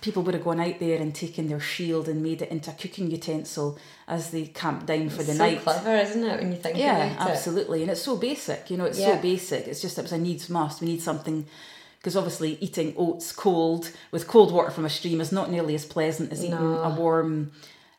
people 0.00 0.22
would 0.22 0.34
have 0.34 0.44
gone 0.44 0.60
out 0.60 0.80
there 0.80 1.00
and 1.00 1.14
taken 1.14 1.48
their 1.48 1.60
shield 1.60 2.08
and 2.08 2.22
made 2.22 2.42
it 2.42 2.50
into 2.50 2.70
a 2.70 2.74
cooking 2.74 3.10
utensil 3.10 3.78
as 4.08 4.30
they 4.30 4.46
camped 4.46 4.86
down 4.86 5.08
for 5.10 5.20
it's 5.20 5.26
the 5.26 5.34
so 5.34 5.44
night. 5.44 5.60
Clever, 5.60 5.94
isn't 5.94 6.24
it? 6.24 6.40
When 6.40 6.52
you 6.52 6.58
think 6.58 6.78
yeah, 6.78 7.12
about 7.12 7.28
it. 7.28 7.30
absolutely, 7.30 7.82
and 7.82 7.90
it's 7.90 8.02
so 8.02 8.16
basic. 8.16 8.70
You 8.70 8.78
know, 8.78 8.86
it's 8.86 8.98
yeah. 8.98 9.16
so 9.16 9.22
basic. 9.22 9.68
It's 9.68 9.80
just 9.80 9.98
it 9.98 10.02
was 10.02 10.12
a 10.12 10.18
needs 10.18 10.48
must. 10.48 10.80
We 10.80 10.88
need 10.88 11.02
something 11.02 11.46
because 11.98 12.16
obviously 12.16 12.56
eating 12.60 12.94
oats 12.96 13.30
cold 13.30 13.90
with 14.10 14.26
cold 14.26 14.52
water 14.52 14.70
from 14.70 14.86
a 14.86 14.90
stream 14.90 15.20
is 15.20 15.32
not 15.32 15.50
nearly 15.50 15.74
as 15.74 15.84
pleasant 15.84 16.32
as 16.32 16.42
eating 16.42 16.54
no. 16.54 16.82
a 16.82 16.94
warm 16.94 17.52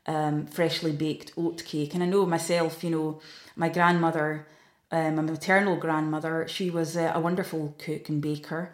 um, 0.05 0.45
freshly 0.47 0.91
baked 0.91 1.33
oat 1.37 1.63
cake. 1.65 1.93
And 1.93 2.03
I 2.03 2.07
know 2.07 2.25
myself, 2.25 2.83
you 2.83 2.89
know, 2.89 3.21
my 3.55 3.69
grandmother, 3.69 4.47
um, 4.91 5.15
my 5.15 5.21
maternal 5.21 5.75
grandmother, 5.77 6.47
she 6.47 6.69
was 6.69 6.97
uh, 6.97 7.11
a 7.13 7.19
wonderful 7.19 7.75
cook 7.77 8.09
and 8.09 8.21
baker. 8.21 8.73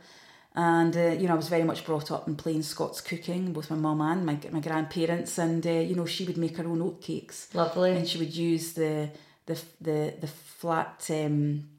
And, 0.56 0.98
uh, 0.98 1.10
you 1.10 1.28
know, 1.28 1.34
I 1.34 1.38
was 1.38 1.50
very 1.50 1.64
much 1.64 1.86
brought 1.86 2.10
up 2.10 2.28
in 2.28 2.36
plain 2.36 2.64
Scots 2.64 3.00
cooking, 3.00 3.54
both 3.54 3.70
my 3.70 3.76
mum 3.76 4.02
and 4.02 4.26
my, 4.26 4.40
my 4.52 4.60
grandparents. 4.60 5.38
And, 5.38 5.66
uh, 5.66 5.70
you 5.70 5.96
know, 5.96 6.08
she 6.08 6.26
would 6.26 6.38
make 6.38 6.58
her 6.58 6.66
own 6.66 6.82
oat 6.82 7.00
cakes. 7.00 7.54
Lovely. 7.54 7.96
And 7.96 8.08
she 8.08 8.18
would 8.18 8.36
use 8.36 8.74
the, 8.74 9.10
the, 9.46 9.62
the, 9.80 10.14
the 10.20 10.28
flat 10.28 11.06
um, 11.12 11.70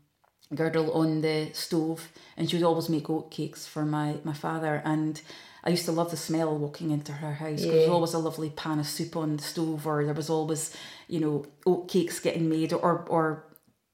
girdle 0.55 0.93
on 0.93 1.23
the 1.23 1.51
stove. 1.55 2.09
And 2.37 2.49
she 2.49 2.57
would 2.57 2.65
always 2.65 2.89
make 2.89 3.11
oat 3.11 3.33
cakes 3.33 3.67
for 3.67 3.85
my, 3.85 4.19
my 4.23 4.33
father. 4.33 4.81
And 4.85 5.21
I 5.69 5.73
used 5.73 5.85
to 5.85 5.93
love 5.93 6.11
the 6.11 6.17
smell 6.17 6.57
walking 6.57 6.93
into 6.93 7.13
her 7.13 7.35
house 7.35 7.61
because 7.61 7.67
yeah. 7.67 7.73
there 7.73 7.81
was 7.81 7.91
always 7.91 8.15
a 8.15 8.19
lovely 8.19 8.49
pan 8.49 8.79
of 8.79 8.87
soup 8.87 9.17
on 9.17 9.37
the 9.37 9.43
stove, 9.43 9.87
or 9.87 10.03
there 10.03 10.15
was 10.15 10.31
always, 10.31 10.75
you 11.09 11.21
know, 11.21 11.45
oat 11.67 11.91
cakes 11.91 12.21
getting 12.21 12.49
made, 12.49 12.73
or 12.73 13.05
or 13.11 13.45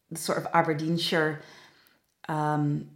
the 0.08 0.16
sort 0.16 0.38
of 0.38 0.46
Aberdeenshire 0.54 1.42
um, 2.28 2.90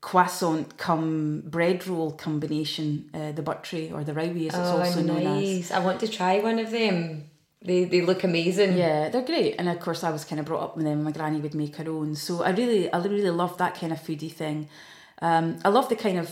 croissant 0.00 0.76
come 0.76 1.44
bread 1.46 1.86
roll 1.86 2.10
combination, 2.10 3.08
uh, 3.14 3.30
the 3.30 3.42
buttery 3.42 3.92
or 3.92 4.02
the 4.02 4.12
rowie 4.12 4.48
as 4.48 4.54
it's 4.54 4.56
oh, 4.56 4.78
also 4.78 5.02
nice. 5.02 5.24
known 5.24 5.44
as. 5.44 5.70
I 5.70 5.78
want 5.78 6.00
to 6.00 6.08
try 6.08 6.40
one 6.40 6.58
of 6.58 6.72
them. 6.72 7.30
They, 7.62 7.84
they 7.84 8.00
look 8.00 8.24
amazing. 8.24 8.76
Yeah, 8.76 9.08
they're 9.08 9.22
great. 9.22 9.54
And 9.56 9.68
of 9.68 9.78
course, 9.78 10.02
I 10.02 10.10
was 10.10 10.24
kind 10.24 10.40
of 10.40 10.46
brought 10.46 10.64
up 10.64 10.76
with 10.76 10.84
them. 10.84 11.04
My 11.04 11.12
granny 11.12 11.40
would 11.40 11.54
make 11.54 11.76
her 11.76 11.88
own. 11.88 12.16
So 12.16 12.42
I 12.42 12.50
really, 12.50 12.92
I 12.92 12.98
really 12.98 13.30
love 13.30 13.56
that 13.58 13.76
kind 13.76 13.92
of 13.92 14.00
foodie 14.00 14.32
thing. 14.32 14.68
Um, 15.22 15.58
I 15.64 15.68
love 15.68 15.88
the 15.88 15.94
kind 15.94 16.18
of 16.18 16.28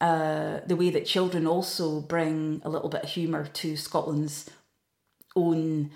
uh, 0.00 0.60
the 0.66 0.76
way 0.76 0.90
that 0.90 1.06
children 1.06 1.46
also 1.46 2.00
bring 2.00 2.60
a 2.64 2.68
little 2.68 2.88
bit 2.88 3.04
of 3.04 3.10
humour 3.10 3.46
to 3.46 3.76
Scotland's 3.76 4.50
own 5.34 5.90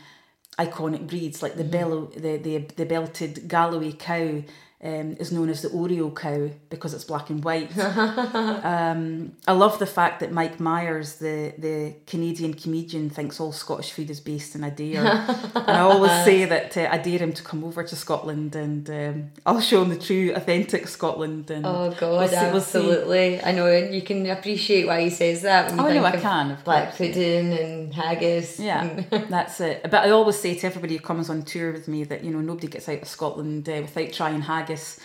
iconic 0.59 1.07
breeds, 1.07 1.43
like 1.43 1.55
the 1.55 1.63
mm-hmm. 1.63 1.73
bellow, 1.73 2.07
the, 2.07 2.37
the 2.37 2.59
the 2.77 2.87
belted 2.87 3.49
Galloway 3.49 3.93
cow 3.93 4.43
um, 4.83 5.17
is 5.21 5.31
known 5.31 5.51
as 5.51 5.61
the 5.61 5.69
Oreo 5.69 6.15
cow 6.15 6.49
because 6.71 6.95
it's 6.95 7.05
black 7.05 7.29
and 7.29 7.45
white. 7.45 7.77
um, 7.79 9.33
I 9.47 9.53
love 9.53 9.79
the 9.79 9.87
fact 9.87 10.21
that 10.21 10.33
Mike 10.33 10.59
Myers, 10.59 11.17
the, 11.17 11.53
the 11.59 11.95
Canadian 12.07 12.55
comedian, 12.55 13.11
thinks 13.11 13.41
all 13.41 13.53
Scottish 13.53 13.93
food 13.93 14.09
is 14.09 14.21
based 14.21 14.55
in 14.55 14.65
a 14.65 14.71
dare. 14.71 15.07
and 15.07 15.71
I 15.71 15.81
always 15.81 16.11
say 16.25 16.47
that 16.47 16.79
uh, 16.79 16.89
I 16.91 16.97
dare 16.97 17.19
him 17.19 17.35
to 17.35 17.43
come 17.43 17.63
over 17.63 17.85
to 17.85 17.95
Scotland 17.95 18.57
and 18.57 18.89
um, 18.89 19.31
I'll 19.45 19.61
show 19.61 19.83
him 19.83 19.91
the 19.91 19.99
true, 19.99 20.33
authentic 20.35 20.89
Scotland. 20.89 21.51
And 21.51 21.67
oh, 21.67 21.95
God, 21.99 22.19
we'll 22.19 22.29
see, 22.29 22.37
absolutely. 22.37 23.31
We'll 23.33 23.47
I 23.47 23.53
know, 23.53 23.67
and 23.67 23.95
you 23.95 24.01
can 24.01 24.27
appreciate 24.31 24.87
why 24.87 25.03
he 25.03 25.11
says 25.11 25.43
that. 25.43 25.73
Oh, 25.73 25.87
I 25.87 25.93
know, 25.93 26.05
I 26.05 26.17
can. 26.17 26.57
Black 26.65 26.97
pudding 26.97 27.53
and 27.53 27.93
haggis. 27.93 28.59
Yeah, 28.59 29.03
that's 29.11 29.61
it. 29.61 29.83
But 29.83 30.07
I 30.07 30.11
always 30.11 30.39
say 30.39 30.55
to 30.55 30.67
everybody 30.67 30.97
who 30.97 31.03
comes 31.03 31.29
on 31.29 31.43
tour 31.43 31.73
with 31.73 31.87
me 31.87 32.05
that, 32.05 32.25
you 32.25 32.31
know, 32.31 32.41
nobody 32.41 32.69
gets 32.69 32.89
out 32.89 33.03
of 33.03 33.09
Scotland 33.09 33.69
uh, 33.69 33.83
without 33.83 34.13
trying 34.13 34.41
haggis 34.41 34.70
haggis 34.71 35.01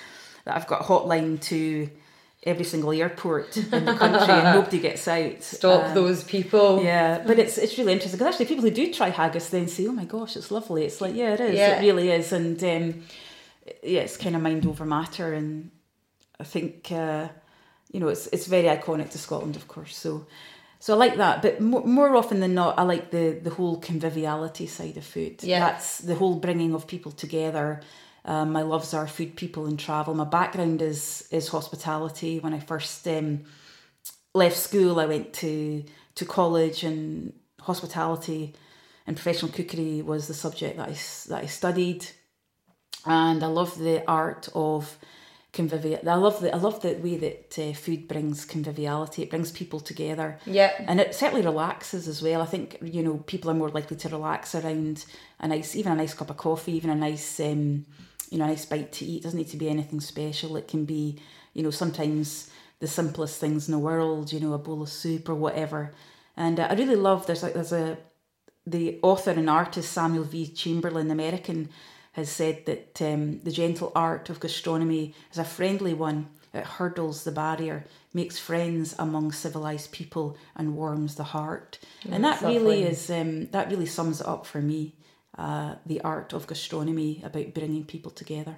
that 0.45 0.55
I've 0.55 0.67
got 0.67 0.81
a 0.81 0.83
hotline 0.83 1.41
to 1.43 1.89
every 2.43 2.63
single 2.63 2.91
airport 2.91 3.57
in 3.57 3.85
the 3.85 3.95
country 3.95 4.33
and 4.33 4.55
nobody 4.55 4.79
gets 4.79 5.07
out. 5.07 5.41
Stop 5.41 5.85
um, 5.85 5.95
those 5.95 6.23
people. 6.23 6.83
Yeah, 6.83 7.23
but 7.25 7.39
it's 7.39 7.57
it's 7.57 7.77
really 7.77 7.93
interesting 7.93 8.17
because 8.17 8.33
actually 8.33 8.45
people 8.45 8.63
who 8.63 8.71
do 8.71 8.93
try 8.93 9.09
haggis 9.09 9.49
then 9.49 9.67
say, 9.67 9.87
oh 9.87 9.91
my 9.91 10.05
gosh, 10.05 10.35
it's 10.37 10.51
lovely. 10.51 10.85
It's 10.85 11.01
like, 11.01 11.15
yeah, 11.15 11.33
it 11.33 11.39
is. 11.39 11.55
Yeah. 11.55 11.77
It 11.77 11.81
really 11.81 12.11
is. 12.11 12.31
And 12.31 12.63
um, 12.63 13.03
yeah, 13.83 14.01
it's 14.01 14.17
kind 14.17 14.35
of 14.35 14.41
mind 14.41 14.65
over 14.65 14.85
matter. 14.85 15.33
And 15.33 15.71
I 16.39 16.43
think, 16.43 16.91
uh, 16.91 17.29
you 17.91 17.99
know, 17.99 18.09
it's 18.09 18.27
it's 18.27 18.47
very 18.47 18.67
iconic 18.67 19.09
to 19.11 19.17
Scotland, 19.17 19.55
of 19.55 19.67
course. 19.67 19.97
So 19.97 20.27
so 20.79 20.93
I 20.93 20.97
like 20.97 21.17
that. 21.17 21.41
But 21.41 21.61
more, 21.61 21.83
more 21.83 22.15
often 22.15 22.41
than 22.41 22.53
not, 22.53 22.77
I 22.77 22.83
like 22.83 23.09
the, 23.09 23.39
the 23.41 23.49
whole 23.49 23.77
conviviality 23.77 24.67
side 24.67 24.97
of 24.97 25.03
food. 25.03 25.41
Yeah. 25.41 25.59
That's 25.59 25.97
the 25.97 26.13
whole 26.13 26.35
bringing 26.35 26.75
of 26.75 26.85
people 26.85 27.11
together 27.11 27.81
um, 28.25 28.51
my 28.51 28.63
loves 28.63 28.93
are 28.93 29.07
food, 29.07 29.35
people, 29.35 29.65
and 29.67 29.79
travel. 29.79 30.13
My 30.13 30.25
background 30.25 30.81
is 30.81 31.27
is 31.31 31.47
hospitality. 31.47 32.39
When 32.39 32.53
I 32.53 32.59
first 32.59 33.07
um, 33.07 33.43
left 34.33 34.57
school, 34.57 34.99
I 34.99 35.05
went 35.05 35.33
to 35.35 35.83
to 36.15 36.25
college, 36.25 36.83
and 36.83 37.33
hospitality 37.61 38.55
and 39.07 39.15
professional 39.15 39.51
cookery 39.51 40.01
was 40.01 40.27
the 40.27 40.33
subject 40.33 40.77
that 40.77 40.89
I 40.89 40.97
that 41.29 41.43
I 41.43 41.45
studied, 41.45 42.07
and 43.05 43.43
I 43.43 43.47
love 43.47 43.77
the 43.77 44.03
art 44.07 44.49
of 44.55 44.97
conviviality. 45.53 46.07
I 46.07 46.15
love 46.15 46.39
the 46.41 46.53
I 46.53 46.57
love 46.57 46.81
the 46.81 46.93
way 46.93 47.17
that 47.17 47.59
uh, 47.59 47.73
food 47.73 48.07
brings 48.07 48.45
conviviality. 48.45 49.21
It 49.21 49.29
brings 49.29 49.51
people 49.51 49.79
together. 49.79 50.39
Yeah, 50.45 50.71
and 50.79 50.99
it 50.99 51.13
certainly 51.13 51.45
relaxes 51.45 52.07
as 52.07 52.21
well. 52.21 52.41
I 52.41 52.45
think 52.45 52.79
you 52.81 53.03
know 53.03 53.17
people 53.27 53.51
are 53.51 53.55
more 53.55 53.69
likely 53.69 53.97
to 53.97 54.09
relax 54.09 54.55
around 54.55 55.05
a 55.39 55.47
nice, 55.47 55.75
even 55.75 55.91
a 55.91 55.95
nice 55.95 56.15
cup 56.15 56.29
of 56.29 56.37
coffee, 56.37 56.73
even 56.73 56.89
a 56.89 56.95
nice. 56.95 57.39
Um, 57.39 57.85
you 58.31 58.37
know, 58.37 58.45
a 58.45 58.47
nice 58.47 58.65
bite 58.65 58.91
to 58.93 59.05
eat. 59.05 59.17
It 59.17 59.23
doesn't 59.23 59.37
need 59.37 59.49
to 59.49 59.57
be 59.57 59.69
anything 59.69 60.01
special. 60.01 60.57
It 60.57 60.67
can 60.67 60.85
be, 60.85 61.19
you 61.53 61.63
know, 61.63 61.71
sometimes 61.71 62.49
the 62.79 62.87
simplest 62.87 63.39
things 63.39 63.67
in 63.67 63.71
the 63.71 63.79
world, 63.79 64.31
you 64.31 64.39
know, 64.39 64.53
a 64.53 64.57
bowl 64.57 64.81
of 64.81 64.89
soup 64.89 65.29
or 65.29 65.35
whatever. 65.35 65.93
And 66.37 66.59
uh, 66.59 66.67
I 66.69 66.73
really 66.73 66.95
love, 66.95 67.25
there's 67.25 67.43
like, 67.43 67.53
there's 67.53 67.71
a, 67.71 67.97
the 68.67 68.99
author 69.01 69.31
and 69.31 69.49
artist 69.49 69.91
Samuel 69.91 70.25
V. 70.25 70.47
Chamberlain, 70.47 71.11
American, 71.11 71.69
has 72.13 72.29
said 72.29 72.65
that 72.65 73.01
um, 73.01 73.39
the 73.41 73.51
gentle 73.51 73.91
art 73.95 74.29
of 74.29 74.39
gastronomy 74.39 75.13
is 75.31 75.37
a 75.37 75.43
friendly 75.43 75.93
one. 75.93 76.27
It 76.53 76.63
hurdles 76.63 77.25
the 77.25 77.31
barrier, 77.31 77.85
makes 78.13 78.39
friends 78.39 78.95
among 78.97 79.33
civilized 79.33 79.91
people, 79.91 80.37
and 80.55 80.75
warms 80.75 81.15
the 81.15 81.25
heart. 81.25 81.79
and 82.09 82.23
that 82.23 82.41
really 82.41 82.83
is 82.83 83.09
um, 83.09 83.47
that 83.47 83.69
really 83.69 83.85
sums 83.85 84.21
it 84.21 84.27
up 84.27 84.45
for 84.45 84.61
me 84.61 84.93
uh, 85.37 85.75
the 85.85 86.01
art 86.01 86.33
of 86.33 86.47
gastronomy 86.47 87.21
about 87.23 87.53
bringing 87.53 87.85
people 87.85 88.11
together. 88.11 88.57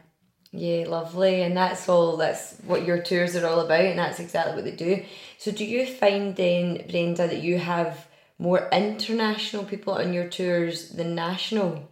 Yeah, 0.52 0.86
lovely. 0.88 1.42
And 1.42 1.58
that's 1.58 1.90
all, 1.90 2.18
that's 2.18 2.58
what 2.66 2.86
your 2.86 3.02
tours 3.02 3.36
are 3.36 3.48
all 3.48 3.60
about, 3.60 3.86
and 3.86 4.00
that's 4.00 4.20
exactly 4.20 4.56
what 4.56 4.64
they 4.64 4.72
do. 4.72 5.04
So, 5.38 5.52
do 5.52 5.66
you 5.66 5.86
find 5.86 6.36
then, 6.36 6.86
Brenda, 6.90 7.28
that 7.28 7.42
you 7.42 7.58
have 7.58 8.08
more 8.40 8.70
international 8.72 9.66
people 9.66 9.94
on 9.94 10.14
your 10.14 10.30
tours 10.30 10.90
than 10.90 11.16
national? 11.16 11.90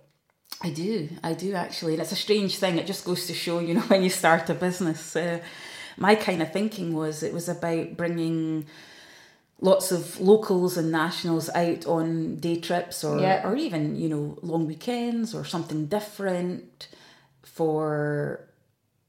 I 0.62 0.69
do, 0.69 1.10
I 1.24 1.34
do 1.34 1.54
actually. 1.54 1.93
And 1.93 2.02
it's 2.02 2.12
a 2.12 2.15
strange 2.15 2.58
thing. 2.58 2.78
It 2.78 2.88
just 2.88 3.06
goes 3.06 3.28
to 3.28 3.34
show, 3.34 3.60
you 3.60 3.74
know, 3.74 3.82
when 3.88 4.04
you 4.04 4.10
start 4.10 4.50
a 4.50 4.54
business. 4.54 5.15
Uh, 5.15 5.39
my 5.98 6.15
kind 6.15 6.41
of 6.41 6.52
thinking 6.52 6.93
was 6.93 7.24
it 7.24 7.34
was 7.34 7.50
about 7.50 7.98
bringing 7.98 8.65
lots 9.62 9.91
of 9.91 10.20
locals 10.20 10.78
and 10.78 10.91
nationals 10.91 11.50
out 11.50 11.86
on 11.86 12.36
day 12.38 12.60
trips 12.60 13.04
or 13.04 13.20
yeah. 13.20 13.48
or 13.48 13.56
even 13.56 13.96
you 13.96 14.10
know 14.10 14.38
long 14.41 14.68
weekends 14.68 15.34
or 15.34 15.46
something 15.46 15.86
different 15.86 16.88
for 17.44 18.48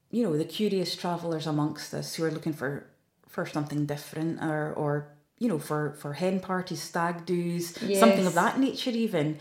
you 0.09 0.23
know 0.23 0.37
the 0.37 0.45
curious 0.45 0.95
travelers 0.95 1.47
amongst 1.47 1.93
us 1.93 2.15
who 2.15 2.23
are 2.23 2.31
looking 2.31 2.53
for 2.53 2.87
for 3.27 3.45
something 3.45 3.85
different 3.85 4.41
or 4.41 4.73
or 4.73 5.07
you 5.37 5.47
know 5.47 5.59
for 5.59 5.93
for 5.99 6.13
hen 6.13 6.39
parties 6.39 6.81
stag 6.81 7.25
do's 7.25 7.81
yes. 7.81 7.99
something 7.99 8.25
of 8.25 8.33
that 8.33 8.59
nature 8.59 8.91
even 8.91 9.37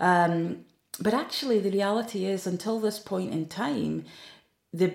um, 0.00 0.64
but 1.00 1.14
actually 1.14 1.60
the 1.60 1.70
reality 1.70 2.24
is 2.24 2.46
until 2.46 2.80
this 2.80 2.98
point 2.98 3.32
in 3.32 3.46
time 3.46 4.04
the 4.72 4.94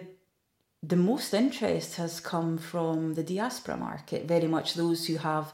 the 0.85 0.97
most 0.97 1.33
interest 1.33 1.95
has 1.95 2.19
come 2.19 2.57
from 2.57 3.13
the 3.13 3.23
diaspora 3.23 3.77
market, 3.77 4.25
very 4.25 4.47
much 4.47 4.73
those 4.73 5.07
who 5.07 5.15
have 5.15 5.53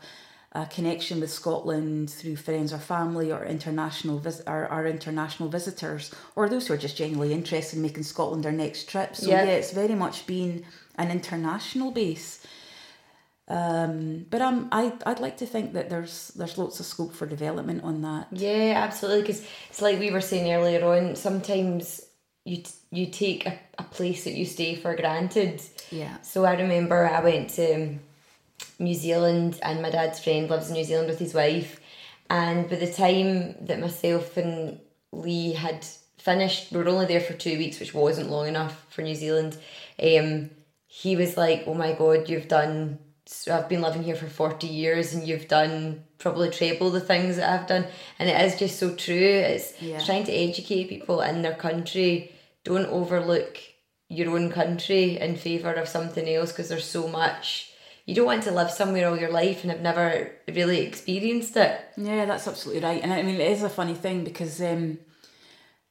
a 0.53 0.65
connection 0.65 1.19
with 1.19 1.31
Scotland 1.31 2.09
through 2.09 2.35
friends 2.35 2.73
or 2.73 2.79
family 2.79 3.31
or 3.31 3.45
international 3.45 4.17
vis- 4.17 4.41
or, 4.47 4.67
or 4.71 4.87
international 4.87 5.47
visitors 5.47 6.11
or 6.35 6.49
those 6.49 6.67
who 6.67 6.73
are 6.73 6.77
just 6.77 6.97
genuinely 6.97 7.31
interested 7.35 7.75
in 7.75 7.83
making 7.83 8.01
Scotland 8.01 8.43
their 8.43 8.51
next 8.51 8.89
trip. 8.89 9.15
So 9.15 9.29
yeah, 9.29 9.43
yeah 9.43 9.51
it's 9.51 9.71
very 9.71 9.93
much 9.93 10.25
been 10.25 10.65
an 10.95 11.11
international 11.11 11.91
base. 11.91 12.43
Um, 13.47 14.25
but 14.31 14.41
um, 14.41 14.69
I 14.71 14.93
I'd 15.05 15.19
like 15.19 15.37
to 15.37 15.45
think 15.45 15.73
that 15.73 15.89
there's 15.89 16.29
there's 16.29 16.57
lots 16.57 16.79
of 16.79 16.87
scope 16.87 17.13
for 17.13 17.27
development 17.27 17.83
on 17.83 18.01
that. 18.01 18.27
Yeah, 18.31 18.73
absolutely. 18.83 19.21
Because 19.21 19.45
it's 19.69 19.81
like 19.81 19.99
we 19.99 20.09
were 20.09 20.21
saying 20.21 20.51
earlier 20.51 20.83
on. 20.85 21.15
Sometimes 21.15 22.08
you 22.49 22.63
you 22.91 23.05
take 23.05 23.45
a, 23.45 23.59
a 23.77 23.83
place 23.83 24.23
that 24.23 24.33
you 24.33 24.45
stay 24.45 24.75
for 24.75 24.95
granted. 24.95 25.61
Yeah. 25.91 26.19
So 26.21 26.45
I 26.45 26.53
remember 26.55 27.07
I 27.07 27.21
went 27.21 27.51
to 27.51 27.97
New 28.79 28.93
Zealand 28.93 29.59
and 29.61 29.81
my 29.81 29.89
dad's 29.89 30.19
friend 30.23 30.49
lives 30.49 30.69
in 30.69 30.73
New 30.73 30.83
Zealand 30.83 31.07
with 31.07 31.19
his 31.19 31.33
wife 31.33 31.79
and 32.29 32.69
by 32.69 32.75
the 32.75 32.91
time 32.91 33.55
that 33.61 33.79
myself 33.79 34.37
and 34.37 34.79
Lee 35.11 35.53
had 35.53 35.85
finished, 36.17 36.71
we 36.71 36.77
were 36.77 36.89
only 36.89 37.07
there 37.07 37.21
for 37.21 37.33
two 37.33 37.57
weeks, 37.57 37.79
which 37.79 37.93
wasn't 37.93 38.29
long 38.29 38.47
enough 38.47 38.85
for 38.89 39.01
New 39.01 39.15
Zealand. 39.15 39.57
Um, 40.01 40.51
he 40.87 41.15
was 41.15 41.37
like, 41.37 41.63
"Oh 41.65 41.73
my 41.73 41.93
God, 41.93 42.29
you've 42.29 42.47
done. 42.47 42.99
So 43.25 43.55
I've 43.55 43.69
been 43.69 43.81
living 43.81 44.03
here 44.03 44.15
for 44.15 44.27
forty 44.27 44.67
years, 44.67 45.13
and 45.13 45.27
you've 45.27 45.47
done 45.47 46.03
probably 46.19 46.49
treble 46.51 46.91
the 46.91 46.99
things 46.99 47.37
that 47.37 47.49
I've 47.49 47.67
done." 47.67 47.87
And 48.19 48.29
it 48.29 48.39
is 48.41 48.59
just 48.59 48.77
so 48.77 48.93
true. 48.95 49.15
It's 49.15 49.73
yeah. 49.81 49.99
trying 49.99 50.25
to 50.25 50.31
educate 50.31 50.89
people 50.89 51.21
in 51.21 51.41
their 51.41 51.55
country 51.55 52.31
don't 52.63 52.87
overlook 52.87 53.57
your 54.09 54.35
own 54.35 54.51
country 54.51 55.17
in 55.19 55.35
favour 55.35 55.73
of 55.73 55.87
something 55.87 56.27
else 56.27 56.51
because 56.51 56.69
there's 56.69 56.85
so 56.85 57.07
much 57.07 57.69
you 58.09 58.15
don't 58.15 58.25
want 58.25 58.41
to 58.41 58.51
live 58.51 58.71
somewhere 58.71 59.07
all 59.07 59.19
your 59.19 59.31
life 59.31 59.61
and 59.61 59.69
have 59.69 59.81
never 59.81 60.31
really 60.47 60.79
experienced 60.79 61.55
it. 61.55 61.79
Yeah, 61.95 62.25
that's 62.25 62.47
absolutely 62.47 62.81
right. 62.81 63.03
And 63.03 63.13
I 63.13 63.21
mean, 63.21 63.35
it 63.35 63.51
is 63.51 63.61
a 63.61 63.69
funny 63.69 63.93
thing 63.93 64.23
because 64.23 64.59
um, 64.61 64.97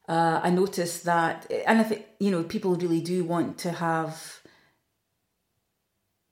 uh, 0.09 0.41
I 0.43 0.51
noticed 0.51 1.05
that, 1.05 1.49
and 1.65 1.79
I 1.79 1.85
think, 1.85 2.07
you 2.19 2.33
know, 2.33 2.43
people 2.43 2.75
really 2.75 3.01
do 3.01 3.23
want 3.23 3.57
to 3.59 3.71
have, 3.71 4.41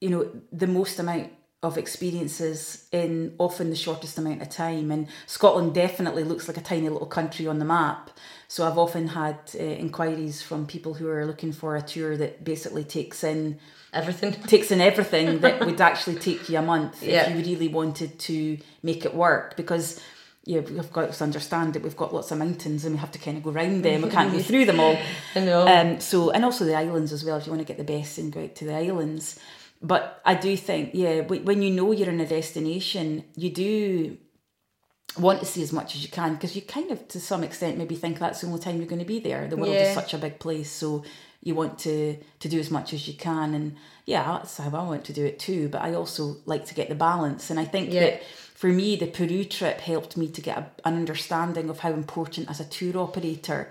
you 0.01 0.11
know, 0.11 0.29
the 0.51 0.67
most 0.67 0.99
amount 0.99 1.31
of 1.67 1.77
experiences 1.77 2.87
in 2.93 3.35
often 3.39 3.71
the 3.71 3.77
shortest 3.77 4.17
amount 4.19 4.43
of 4.43 4.49
time. 4.49 4.91
And 4.91 5.09
Scotland 5.27 5.75
definitely 5.75 6.25
looks 6.25 6.49
like 6.49 6.57
a 6.57 6.63
tiny 6.63 6.89
little 6.89 7.07
country 7.07 7.47
on 7.47 7.59
the 7.59 7.65
map. 7.65 8.11
So 8.49 8.67
I've 8.67 8.79
often 8.79 9.09
had 9.09 9.39
uh, 9.55 9.63
inquiries 9.63 10.41
from 10.41 10.67
people 10.67 10.95
who 10.95 11.09
are 11.09 11.27
looking 11.27 11.53
for 11.53 11.77
a 11.77 11.83
tour 11.83 12.17
that 12.17 12.45
basically 12.45 12.85
takes 12.85 13.25
in 13.25 13.59
everything, 13.93 14.33
takes 14.47 14.71
in 14.71 14.81
everything 14.81 15.41
that 15.41 15.65
would 15.65 15.81
actually 15.81 16.17
take 16.17 16.49
you 16.49 16.59
a 16.59 16.63
month 16.63 17.03
yeah. 17.03 17.29
if 17.29 17.37
you 17.37 17.43
really 17.43 17.69
wanted 17.69 18.19
to 18.21 18.59
make 18.83 19.05
it 19.05 19.15
work. 19.15 19.57
Because 19.57 20.01
yeah, 20.45 20.61
we've 20.61 20.93
got 20.93 21.13
to 21.13 21.25
understand 21.25 21.75
that 21.75 21.83
we've 21.83 21.97
got 21.97 22.15
lots 22.15 22.31
of 22.31 22.39
mountains 22.39 22.85
and 22.85 22.95
we 22.95 23.01
have 23.01 23.11
to 23.11 23.19
kind 23.19 23.37
of 23.37 23.43
go 23.43 23.51
round 23.51 23.85
them. 23.85 24.03
We 24.03 24.11
can't 24.11 24.33
go 24.33 24.39
through 24.43 24.67
them 24.67 24.79
all. 24.79 24.97
I 25.35 25.41
know. 25.41 25.67
Um, 25.67 25.99
so 25.99 26.31
and 26.31 26.45
also 26.45 26.65
the 26.65 26.77
islands 26.77 27.13
as 27.13 27.25
well. 27.25 27.37
If 27.37 27.47
you 27.47 27.53
want 27.53 27.67
to 27.67 27.73
get 27.73 27.79
the 27.79 27.93
best 27.93 28.19
and 28.19 28.33
go 28.33 28.45
out 28.45 28.55
to 28.55 28.65
the 28.65 28.75
islands, 28.75 29.41
but 29.93 30.03
I 30.25 30.35
do 30.47 30.57
think 30.69 30.85
yeah, 30.95 31.21
when 31.21 31.63
you 31.63 31.71
know 31.79 31.93
you're 31.93 32.11
in 32.17 32.21
a 32.21 32.27
destination, 32.39 33.07
you 33.37 33.51
do 33.51 33.71
want 35.19 35.41
to 35.41 35.47
see 35.47 35.63
as 35.63 35.73
much 35.73 35.95
as 35.95 36.03
you 36.03 36.11
can 36.11 36.35
because 36.35 36.55
you 36.57 36.63
kind 36.63 36.91
of 36.91 37.09
to 37.09 37.19
some 37.19 37.43
extent 37.43 37.79
maybe 37.79 37.95
think 37.95 38.19
that's 38.19 38.41
the 38.41 38.47
only 38.47 38.61
time 38.61 38.77
you're 38.77 38.87
going 38.95 38.99
to 39.09 39.13
be 39.17 39.19
there 39.29 39.49
the 39.49 39.57
world 39.57 39.75
Yeah. 39.75 39.89
is 39.89 39.95
such 39.95 40.13
a 40.13 40.19
big 40.19 40.39
place 40.39 40.71
so 40.71 41.05
you 41.43 41.55
want 41.55 41.79
to 41.87 42.19
to 42.41 42.49
do 42.55 42.59
as 42.59 42.71
much 42.71 42.93
as 42.93 43.09
you 43.09 43.15
can 43.15 43.55
and 43.55 43.77
yeah 44.05 44.25
that's 44.33 44.59
how 44.59 44.69
i 44.69 44.83
want 44.83 45.05
to 45.07 45.15
do 45.15 45.25
it 45.25 45.39
too 45.39 45.69
but 45.73 45.81
i 45.81 45.95
also 45.95 46.37
like 46.45 46.67
to 46.67 46.75
get 46.75 46.91
the 46.91 46.95
balance 46.95 47.49
and 47.51 47.59
i 47.59 47.65
think 47.65 47.93
Yeah. 47.93 48.01
that 48.01 48.23
for 48.63 48.69
me 48.69 48.95
the 48.97 49.07
peru 49.07 49.45
trip 49.45 49.81
helped 49.81 50.19
me 50.19 50.29
to 50.29 50.41
get 50.43 50.59
a, 50.59 50.65
an 50.89 50.95
understanding 50.97 51.71
of 51.71 51.79
how 51.79 51.93
important 51.93 52.51
as 52.51 52.61
a 52.61 52.65
tour 52.77 52.99
operator 52.99 53.71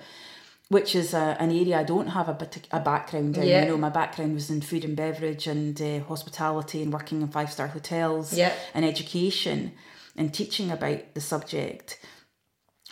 which 0.69 0.95
is 0.95 1.13
a, 1.13 1.38
an 1.39 1.51
area 1.51 1.80
I 1.80 1.84
don't 1.84 2.08
have 2.08 2.28
a, 2.30 2.38
a 2.71 2.80
background 2.80 3.38
in. 3.38 3.43
Yeah. 3.47 3.62
You 3.63 3.67
know, 3.69 3.78
my 3.78 3.89
background 3.89 4.34
was 4.34 4.49
in 4.49 4.62
food 4.62 4.84
and 4.84 4.95
beverage 4.95 5.47
and 5.47 5.80
uh, 5.82 5.99
hospitality 6.06 6.82
and 6.82 6.91
working 6.91 7.21
in 7.21 7.28
five 7.28 7.51
star 7.51 7.67
hotels 7.67 8.34
Yeah. 8.34 8.54
and 8.73 8.84
education 8.86 9.73
and 10.15 10.34
teaching 10.34 10.71
about 10.71 11.13
the 11.13 11.21
subject 11.21 11.99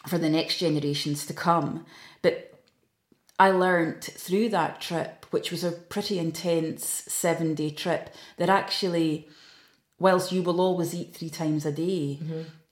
for 0.08 0.18
the 0.18 0.30
next 0.30 0.58
generations 0.58 1.26
to 1.28 1.34
come. 1.34 1.86
But 2.22 2.54
I 3.40 3.50
learnt 3.50 4.04
through 4.04 4.50
that 4.50 4.80
trip, 4.80 5.26
which 5.32 5.50
was 5.50 5.64
a 5.64 5.72
pretty 5.72 6.20
intense 6.20 6.86
seven 7.08 7.56
day 7.56 7.72
trip, 7.72 8.14
that 8.38 8.50
actually, 8.50 9.28
whilst 10.00 10.32
you 10.32 10.44
will 10.44 10.62
always 10.62 10.94
eat 10.94 11.16
three 11.16 11.30
times 11.30 11.66
a 11.66 11.72
day, 11.72 12.20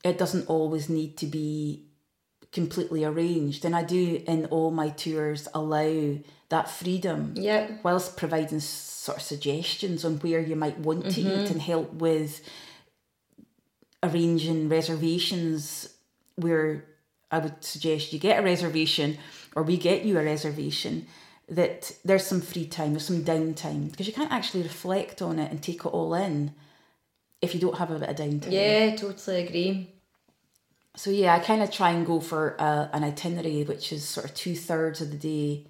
it 0.04 0.18
doesn't 0.18 0.46
always 0.48 0.88
need 0.88 1.16
to 1.18 1.26
be 1.26 1.86
completely 2.52 3.04
arranged. 3.04 3.64
And 3.64 3.74
I 3.74 3.82
do 3.82 4.22
in 4.26 4.46
all 4.46 4.70
my 4.70 4.90
tours 4.90 5.48
allow 5.54 6.18
that 6.50 6.70
freedom 6.70 7.32
Yeah. 7.36 7.78
whilst 7.82 8.16
providing 8.16 8.60
sort 8.60 9.18
of 9.18 9.22
suggestions 9.24 10.04
on 10.04 10.18
where 10.18 10.40
you 10.40 10.54
might 10.54 10.78
want 10.78 11.10
to 11.12 11.20
eat 11.20 11.26
mm-hmm. 11.26 11.52
and 11.52 11.62
help 11.62 11.94
with 11.94 12.40
arranging 14.02 14.68
reservations 14.68 15.88
where 16.36 16.84
I 17.30 17.38
would 17.38 17.64
suggest 17.64 18.12
you 18.12 18.18
get 18.18 18.38
a 18.38 18.42
reservation 18.42 19.16
or 19.56 19.62
we 19.62 19.76
get 19.76 20.04
you 20.04 20.18
a 20.18 20.24
reservation 20.24 21.06
that 21.48 21.92
there's 22.04 22.26
some 22.26 22.40
free 22.40 22.66
time, 22.66 22.92
there's 22.92 23.06
some 23.06 23.24
downtime 23.24 23.90
because 23.90 24.06
you 24.06 24.12
can't 24.12 24.32
actually 24.32 24.62
reflect 24.62 25.22
on 25.22 25.38
it 25.38 25.50
and 25.50 25.62
take 25.62 25.84
it 25.84 25.86
all 25.86 26.14
in 26.14 26.52
if 27.40 27.54
you 27.54 27.60
don't 27.60 27.78
have 27.78 27.90
a 27.90 27.98
bit 27.98 28.10
of 28.10 28.16
downtime. 28.16 28.52
Yeah, 28.52 28.94
totally 28.94 29.44
agree. 29.44 29.91
So 30.96 31.10
yeah, 31.10 31.34
I 31.34 31.38
kind 31.38 31.62
of 31.62 31.70
try 31.70 31.90
and 31.90 32.06
go 32.06 32.20
for 32.20 32.50
a, 32.58 32.90
an 32.92 33.02
itinerary 33.04 33.64
which 33.64 33.92
is 33.92 34.06
sort 34.06 34.26
of 34.26 34.34
two 34.34 34.54
thirds 34.54 35.00
of 35.00 35.10
the 35.10 35.16
day 35.16 35.66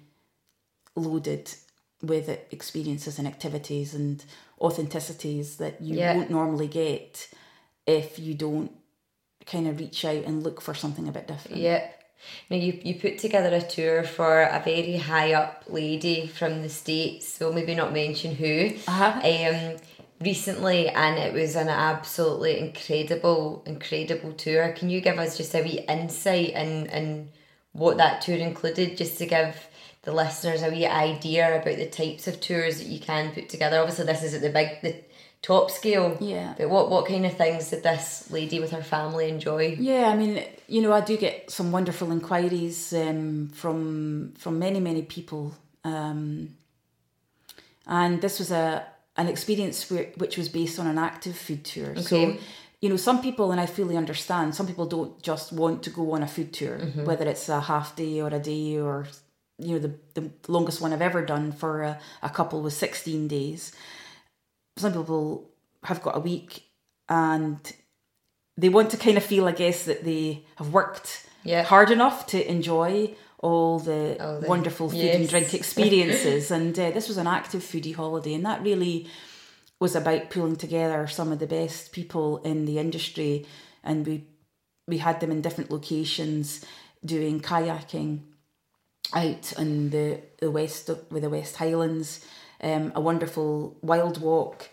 loaded 0.95 1.53
with 2.01 2.29
experiences 2.51 3.17
and 3.17 3.27
activities 3.27 3.93
and 3.93 4.23
authenticities 4.59 5.57
that 5.57 5.81
you 5.81 5.97
Yeah. 5.97 6.15
won't 6.15 6.29
normally 6.29 6.67
get 6.67 7.29
if 7.87 8.19
you 8.19 8.33
don't 8.33 8.71
kind 9.45 9.67
of 9.67 9.79
reach 9.79 10.03
out 10.05 10.23
and 10.25 10.43
look 10.43 10.61
for 10.61 10.73
something 10.73 11.07
a 11.07 11.11
bit 11.11 11.27
different. 11.27 11.57
Yeah. 11.57 11.87
Now 12.49 12.55
you, 12.57 12.79
you 12.83 12.95
put 12.95 13.17
together 13.19 13.53
a 13.53 13.61
tour 13.61 14.03
for 14.03 14.43
a 14.43 14.61
very 14.63 14.95
high 14.97 15.33
up 15.33 15.63
lady 15.67 16.27
from 16.27 16.61
the 16.61 16.69
States, 16.69 17.37
we'll 17.39 17.51
maybe 17.53 17.75
not 17.75 17.91
mention 17.93 18.35
who. 18.35 18.71
Uh-huh. 18.87 19.19
Um 19.23 19.77
recently 20.23 20.89
and 20.89 21.17
it 21.17 21.33
was 21.33 21.55
an 21.55 21.69
absolutely 21.69 22.59
incredible, 22.59 23.63
incredible 23.65 24.33
tour. 24.33 24.71
Can 24.73 24.89
you 24.89 25.01
give 25.01 25.19
us 25.19 25.37
just 25.37 25.53
a 25.53 25.61
wee 25.61 25.85
insight 25.87 26.51
in, 26.51 26.87
in 26.87 27.29
what 27.73 27.97
that 27.97 28.21
tour 28.21 28.37
included, 28.37 28.97
just 28.97 29.17
to 29.17 29.25
give 29.25 29.67
the 30.03 30.11
listeners 30.11 30.63
a 30.63 30.69
wee 30.69 30.85
idea 30.85 31.61
about 31.61 31.77
the 31.77 31.87
types 31.87 32.27
of 32.27 32.39
tours 32.39 32.77
that 32.77 32.87
you 32.87 32.99
can 32.99 33.31
put 33.31 33.49
together? 33.49 33.79
Obviously 33.79 34.05
this 34.05 34.23
is 34.23 34.33
at 34.33 34.41
the 34.41 34.49
big 34.49 34.81
the 34.81 34.95
top 35.43 35.69
scale. 35.69 36.17
Yeah. 36.19 36.55
But 36.57 36.69
what, 36.69 36.89
what 36.89 37.05
kind 37.05 37.25
of 37.25 37.37
things 37.37 37.69
did 37.69 37.83
this 37.83 38.31
lady 38.31 38.59
with 38.59 38.71
her 38.71 38.81
family 38.81 39.29
enjoy? 39.29 39.75
Yeah, 39.79 40.07
I 40.07 40.15
mean, 40.15 40.43
you 40.67 40.81
know, 40.81 40.93
I 40.93 41.01
do 41.01 41.17
get 41.17 41.51
some 41.51 41.71
wonderful 41.71 42.11
inquiries 42.11 42.93
um, 42.93 43.49
from 43.49 44.33
from 44.37 44.57
many 44.57 44.79
many 44.79 45.03
people, 45.03 45.53
um, 45.83 46.55
and 47.85 48.21
this 48.21 48.39
was 48.39 48.51
a 48.51 48.85
an 49.15 49.27
experience 49.27 49.89
where, 49.91 50.07
which 50.17 50.37
was 50.37 50.49
based 50.49 50.79
on 50.79 50.87
an 50.87 50.97
active 50.97 51.37
food 51.37 51.63
tour. 51.63 51.95
So, 51.97 52.37
you 52.81 52.89
know, 52.89 52.97
some 52.97 53.21
people, 53.21 53.51
and 53.51 53.61
I 53.61 53.65
fully 53.65 53.95
understand, 53.95 54.55
some 54.55 54.67
people 54.67 54.85
don't 54.85 55.21
just 55.21 55.53
want 55.53 55.83
to 55.83 55.89
go 55.89 56.11
on 56.13 56.23
a 56.23 56.27
food 56.27 56.51
tour, 56.51 56.77
mm-hmm. 56.79 57.05
whether 57.05 57.25
it's 57.25 57.47
a 57.47 57.61
half 57.61 57.95
day 57.95 58.19
or 58.21 58.27
a 58.29 58.39
day 58.39 58.77
or 58.77 59.07
you 59.59 59.73
know 59.73 59.79
the 59.79 59.93
the 60.19 60.31
longest 60.47 60.81
one 60.81 60.91
I've 60.93 61.01
ever 61.01 61.23
done 61.23 61.51
for 61.51 61.83
a, 61.83 61.99
a 62.21 62.29
couple 62.29 62.61
was 62.61 62.75
sixteen 62.75 63.27
days. 63.27 63.71
Some 64.77 64.93
people 64.93 65.49
have 65.83 66.01
got 66.01 66.17
a 66.17 66.19
week 66.19 66.63
and 67.07 67.59
they 68.57 68.69
want 68.69 68.89
to 68.91 68.97
kind 68.97 69.17
of 69.17 69.23
feel, 69.23 69.47
I 69.47 69.51
guess, 69.51 69.85
that 69.85 70.03
they 70.03 70.43
have 70.55 70.73
worked 70.73 71.27
Yeah. 71.43 71.63
hard 71.63 71.91
enough 71.91 72.25
to 72.27 72.49
enjoy 72.49 73.15
all 73.43 73.77
the, 73.77 74.17
All 74.23 74.39
the- 74.39 74.47
wonderful 74.47 74.89
food 74.89 75.01
and 75.15 75.29
drink 75.29 75.53
experiences. 75.61 76.49
and 76.49 76.77
uh, 76.79 76.89
this 76.91 77.07
was 77.07 77.17
an 77.17 77.27
active 77.27 77.61
foodie 77.61 77.93
holiday, 77.95 78.33
and 78.33 78.45
that 78.45 78.63
really 78.63 79.07
was 79.79 79.95
about 79.95 80.29
pulling 80.29 80.55
together 80.55 81.05
some 81.07 81.31
of 81.33 81.39
the 81.39 81.47
best 81.47 81.91
people 81.91 82.37
in 82.43 82.65
the 82.65 82.79
industry, 82.79 83.45
and 83.83 84.07
we 84.07 84.23
we 84.87 84.97
had 84.97 85.19
them 85.19 85.31
in 85.31 85.41
different 85.41 85.69
locations 85.71 86.63
doing 87.05 87.39
kayaking 87.41 88.19
out 89.13 89.51
in 89.59 89.89
the 89.89 90.19
the 90.39 90.49
west 90.49 90.89
with 91.11 91.21
the 91.23 91.29
West 91.29 91.57
Highlands, 91.57 92.25
um, 92.61 92.91
a 92.95 93.01
wonderful 93.01 93.75
wild 93.81 94.21
walk 94.21 94.69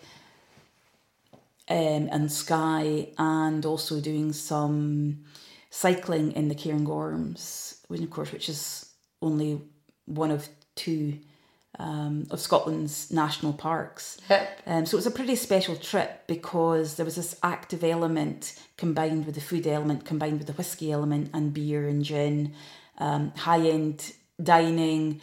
um, 1.69 2.09
and 2.11 2.31
Skye, 2.31 3.09
and 3.17 3.65
also 3.65 3.99
doing 3.99 4.31
some 4.33 5.25
cycling 5.71 6.33
in 6.33 6.47
the 6.49 6.55
Cairngorms, 6.55 7.77
which 7.87 8.01
of 8.01 8.09
course, 8.11 8.31
which 8.31 8.49
is 8.49 8.85
only 9.21 9.59
one 10.05 10.29
of 10.29 10.47
two 10.75 11.17
um, 11.79 12.27
of 12.29 12.39
Scotland's 12.39 13.09
national 13.11 13.53
parks. 13.53 14.17
Yep. 14.29 14.59
Um, 14.67 14.85
so 14.85 14.95
it 14.95 14.99
was 14.99 15.07
a 15.07 15.11
pretty 15.11 15.35
special 15.35 15.75
trip 15.77 16.27
because 16.27 16.95
there 16.95 17.05
was 17.05 17.15
this 17.15 17.35
active 17.41 17.83
element 17.83 18.59
combined 18.77 19.25
with 19.25 19.35
the 19.35 19.41
food 19.41 19.65
element, 19.65 20.03
combined 20.05 20.37
with 20.37 20.47
the 20.47 20.53
whiskey 20.53 20.91
element 20.91 21.31
and 21.33 21.53
beer 21.53 21.87
and 21.87 22.03
gin, 22.03 22.53
um, 22.97 23.31
high 23.37 23.65
end 23.69 24.13
dining, 24.43 25.21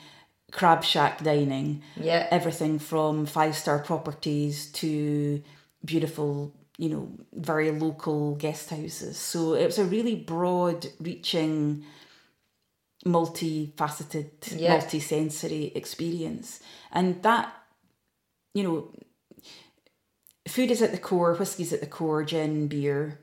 crab 0.51 0.83
shack 0.83 1.23
dining, 1.23 1.83
Yeah. 1.97 2.27
everything 2.31 2.79
from 2.79 3.27
five 3.27 3.55
star 3.55 3.79
properties 3.81 4.73
to 4.73 5.43
beautiful, 5.85 6.55
you 6.79 6.89
know, 6.89 7.11
very 7.33 7.71
local 7.73 8.37
guest 8.37 8.71
houses. 8.71 9.17
So 9.19 9.55
it 9.55 9.67
was 9.67 9.79
a 9.79 9.85
really 9.85 10.15
broad 10.15 10.87
reaching, 11.01 11.85
multifaceted, 13.05 14.31
Yeah. 14.57 14.75
multi-sensory 14.75 15.73
experience. 15.75 16.61
And 16.93 17.23
that, 17.23 17.53
you 18.55 18.63
know, 18.63 18.93
food 20.47 20.71
is 20.71 20.81
at 20.83 20.93
the 20.93 20.99
core, 20.99 21.35
whiskey's 21.35 21.73
at 21.73 21.81
the 21.81 21.87
core, 21.87 22.23
gin, 22.25 22.69
beer. 22.69 23.21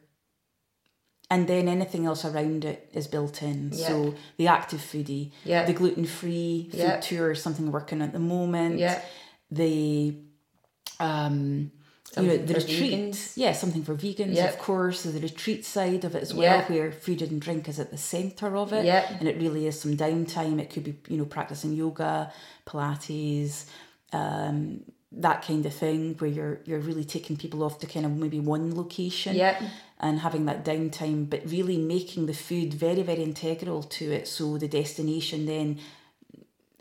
And 1.31 1.47
then 1.47 1.67
anything 1.67 2.05
else 2.05 2.23
around 2.23 2.65
it 2.65 2.89
is 2.93 3.07
built 3.07 3.41
in. 3.41 3.71
Yeah. 3.73 3.87
So 3.87 4.15
the 4.37 4.47
active 4.47 4.79
foodie, 4.81 5.31
Yeah. 5.43 5.65
the 5.65 5.73
gluten 5.73 6.05
free 6.05 6.69
food 6.71 7.01
tour 7.01 7.31
is 7.31 7.41
something 7.41 7.71
working 7.71 8.01
at 8.01 8.13
the 8.13 8.19
moment. 8.19 8.79
Yeah. 8.79 9.01
The 9.49 10.15
um 10.99 11.71
you 12.21 12.27
know, 12.27 12.37
the 12.37 12.53
retreat. 12.55 13.31
Yeah, 13.35 13.53
something 13.53 13.83
for 13.83 13.95
vegans, 13.95 14.35
Yeah. 14.35 14.45
of 14.49 14.57
course. 14.57 15.01
So 15.01 15.11
the 15.11 15.19
retreat 15.19 15.65
side 15.65 16.03
of 16.05 16.15
it 16.15 16.23
as 16.23 16.33
well, 16.33 16.59
Yeah. 16.59 16.65
where 16.67 16.91
food 16.91 17.21
and 17.21 17.41
drink 17.41 17.67
is 17.67 17.79
at 17.79 17.91
the 17.91 17.97
centre 17.97 18.55
of 18.55 18.73
it. 18.73 18.85
Yeah. 18.85 19.15
And 19.19 19.27
it 19.27 19.37
really 19.37 19.67
is 19.67 19.79
some 19.79 19.95
downtime. 19.97 20.59
It 20.59 20.69
could 20.69 20.83
be, 20.83 20.95
you 21.09 21.17
know, 21.17 21.25
practicing 21.25 21.73
yoga, 21.73 22.31
Pilates, 22.65 23.65
um, 24.13 24.81
that 25.11 25.41
kind 25.47 25.65
of 25.65 25.73
thing, 25.73 26.15
where 26.19 26.29
you're 26.29 26.59
you're 26.65 26.79
really 26.79 27.05
taking 27.05 27.37
people 27.37 27.63
off 27.63 27.79
to 27.79 27.87
kind 27.87 28.05
of 28.05 28.11
maybe 28.13 28.39
one 28.39 28.75
location 28.75 29.35
Yeah. 29.35 29.57
and 29.99 30.19
having 30.19 30.45
that 30.45 30.65
downtime, 30.65 31.29
but 31.29 31.41
really 31.49 31.77
making 31.77 32.25
the 32.25 32.33
food 32.33 32.73
very, 32.73 33.01
very 33.01 33.23
integral 33.23 33.83
to 33.83 34.11
it. 34.11 34.27
So 34.27 34.57
the 34.57 34.67
destination 34.67 35.45
then 35.45 35.79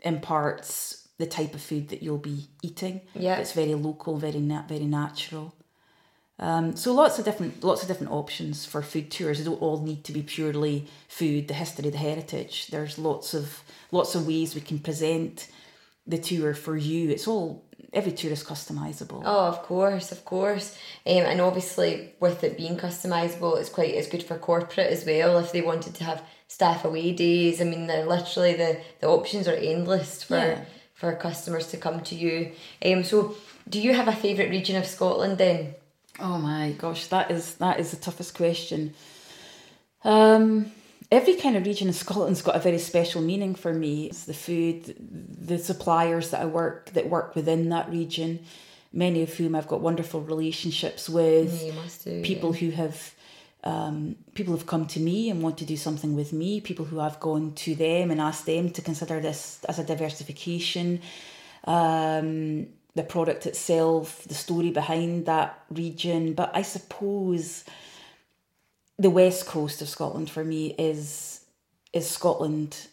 imparts 0.01 1.04
the 1.17 1.25
type 1.25 1.53
of 1.53 1.61
food 1.61 1.89
that 1.89 2.03
you'll 2.03 2.17
be 2.17 2.47
eating. 2.61 3.01
Yeah. 3.13 3.37
it's 3.37 3.53
very 3.53 3.73
local, 3.75 4.17
very 4.17 4.39
nat- 4.39 4.67
very 4.67 4.85
natural. 4.85 5.53
Um, 6.37 6.75
so 6.75 6.91
lots 6.93 7.17
of 7.17 7.23
different 7.23 7.63
lots 7.63 7.81
of 7.81 7.87
different 7.87 8.11
options 8.11 8.65
for 8.65 8.81
food 8.81 9.09
tours. 9.09 9.37
They 9.39 9.45
don't 9.45 9.61
all 9.61 9.81
need 9.81 10.03
to 10.03 10.11
be 10.11 10.21
purely 10.21 10.85
food, 11.07 11.47
the 11.47 11.53
history, 11.53 11.89
the 11.89 11.97
heritage. 11.97 12.67
There's 12.67 12.97
lots 12.99 13.33
of 13.33 13.63
lots 13.91 14.15
of 14.15 14.27
ways 14.27 14.53
we 14.53 14.59
can 14.61 14.79
present 14.79 15.47
the 16.05 16.17
tour 16.17 16.53
for 16.53 16.75
you. 16.75 17.09
It's 17.09 17.25
all 17.27 17.63
every 17.93 18.11
tour 18.11 18.33
is 18.33 18.43
customizable. 18.43 19.21
Oh, 19.25 19.45
of 19.47 19.61
course, 19.63 20.11
of 20.11 20.25
course. 20.25 20.77
Um, 21.07 21.23
and 21.31 21.39
obviously, 21.39 22.13
with 22.19 22.43
it 22.43 22.57
being 22.57 22.75
customizable, 22.75 23.57
it's 23.57 23.69
quite 23.69 23.93
it's 23.93 24.09
good 24.09 24.23
for 24.23 24.37
corporate 24.37 24.91
as 24.91 25.05
well. 25.05 25.37
If 25.39 25.53
they 25.53 25.61
wanted 25.61 25.95
to 25.95 26.03
have 26.03 26.21
staff 26.49 26.83
away 26.83 27.13
days, 27.13 27.61
I 27.61 27.63
mean, 27.63 27.87
they're 27.87 28.05
literally 28.05 28.55
the 28.55 28.81
the 28.99 29.07
options 29.07 29.47
are 29.47 29.55
endless 29.55 30.21
for 30.23 30.35
Yeah. 30.35 30.65
For 30.95 31.13
customers 31.13 31.67
to 31.67 31.77
come 31.77 32.01
to 32.01 32.15
you. 32.15 32.53
Um, 32.83 33.03
so 33.03 33.35
do 33.69 33.79
you 33.79 33.93
have 33.93 34.07
a 34.07 34.15
favourite 34.15 34.49
region 34.49 34.75
of 34.77 34.85
Scotland 34.87 35.37
then? 35.37 35.75
Oh 36.19 36.37
my 36.37 36.71
gosh, 36.77 37.07
that 37.07 37.29
is 37.29 37.55
that 37.55 37.79
is 37.79 37.91
the 37.91 37.97
toughest 37.97 38.33
question. 38.35 38.93
Um, 40.03 40.71
every 41.11 41.35
kind 41.35 41.57
of 41.57 41.65
region 41.65 41.87
in 41.89 41.93
Scotland's 41.93 42.41
got 42.41 42.55
a 42.55 42.59
very 42.59 42.79
special 42.79 43.21
meaning 43.21 43.53
for 43.53 43.73
me. 43.73 44.05
It's 44.05 44.23
the 44.25 44.33
food, 44.33 44.95
the 44.99 45.57
suppliers 45.57 46.29
that 46.29 46.41
I 46.41 46.45
work 46.45 46.91
that 46.91 47.09
work 47.09 47.35
within 47.35 47.69
that 47.69 47.89
region, 47.89 48.39
many 48.93 49.21
of 49.21 49.33
whom 49.33 49.55
I've 49.55 49.67
got 49.67 49.81
wonderful 49.81 50.21
relationships 50.21 51.09
with. 51.09 51.61
Yeah, 51.61 51.67
you 51.67 51.73
must 51.73 52.05
do, 52.05 52.21
people 52.23 52.53
who 52.53 52.69
have 52.69 53.13
um, 53.65 54.15
people 54.35 54.55
have 54.55 54.67
come 54.67 54.85
to 54.87 54.99
me 54.99 55.29
and 55.29 55.41
want 55.41 55.57
to 55.57 55.65
do 55.65 55.75
something 55.75 56.15
with 56.15 56.31
me. 56.31 56.61
People 56.61 56.85
who 56.85 56.99
I've 56.99 57.19
gone 57.19 57.53
to 57.55 57.73
them 57.73 58.11
and 58.11 58.21
asked 58.21 58.45
them 58.45 58.69
to 58.69 58.81
consider 58.81 59.19
this 59.19 59.59
as 59.67 59.79
a 59.79 59.83
diversification. 59.83 61.01
Um, 61.63 62.67
the 62.93 63.03
product 63.03 63.45
itself, 63.45 64.23
the 64.23 64.35
story 64.35 64.69
behind 64.69 65.25
that 65.25 65.59
region, 65.69 66.33
but 66.33 66.51
I 66.53 66.61
suppose 66.61 67.65
the 68.97 69.09
west 69.09 69.47
coast 69.47 69.81
of 69.81 69.89
Scotland 69.89 70.29
for 70.29 70.43
me 70.43 70.75
is 70.77 71.41
is 71.91 72.09
Scotland 72.09 72.87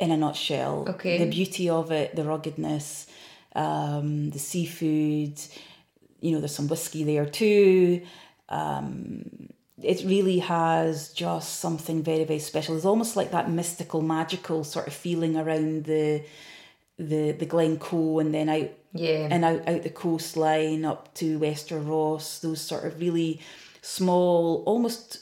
in 0.00 0.10
a 0.10 0.16
nutshell. 0.16 0.86
Okay. 0.88 1.18
The 1.18 1.30
beauty 1.30 1.68
of 1.68 1.90
it, 1.92 2.16
the 2.16 2.24
ruggedness, 2.24 3.06
um, 3.54 4.30
the 4.30 4.38
seafood, 4.38 5.40
you 6.20 6.32
know, 6.32 6.38
there's 6.38 6.54
some 6.54 6.68
whiskey 6.68 7.04
there 7.04 7.26
too. 7.26 8.02
Um, 8.48 9.50
it 9.82 10.04
really 10.04 10.38
has 10.38 11.10
just 11.10 11.60
something 11.60 12.02
very, 12.02 12.24
very 12.24 12.38
special. 12.38 12.76
It's 12.76 12.84
almost 12.84 13.16
like 13.16 13.30
that 13.32 13.50
mystical, 13.50 14.00
magical 14.02 14.64
sort 14.64 14.86
of 14.86 14.94
feeling 14.94 15.36
around 15.36 15.84
the 15.84 16.22
the 16.98 17.32
the 17.32 17.44
Glencoe 17.46 18.20
and 18.20 18.32
then 18.32 18.48
out 18.48 18.70
Yeah. 18.94 19.28
and 19.30 19.44
out, 19.44 19.68
out 19.68 19.82
the 19.82 19.90
coastline 19.90 20.84
up 20.86 21.12
to 21.14 21.38
Wester 21.38 21.78
Ross, 21.78 22.38
those 22.38 22.62
sort 22.62 22.84
of 22.84 22.98
really 22.98 23.40
small, 23.82 24.62
almost 24.64 25.18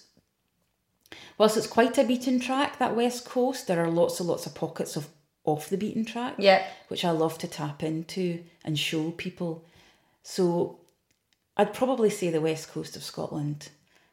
whilst 1.36 1.56
it's 1.56 1.66
quite 1.66 1.98
a 1.98 2.04
beaten 2.04 2.38
track, 2.38 2.78
that 2.78 2.94
west 2.94 3.24
coast, 3.24 3.66
there 3.66 3.82
are 3.82 3.90
lots 3.90 4.20
and 4.20 4.28
lots 4.28 4.46
of 4.46 4.54
pockets 4.54 4.94
of 4.96 5.08
off 5.44 5.68
the 5.68 5.76
beaten 5.76 6.04
track. 6.04 6.34
Yeah. 6.38 6.64
Which 6.88 7.04
I 7.04 7.10
love 7.10 7.38
to 7.38 7.48
tap 7.48 7.82
into 7.82 8.44
and 8.64 8.78
show 8.78 9.10
people. 9.10 9.64
So 10.22 10.78
I'd 11.57 11.74
probably 11.74 12.11
say 12.11 12.30
the 12.30 12.40
west 12.40 12.72
coast 12.72 12.96
of 12.96 13.02
Scotland. 13.02 13.68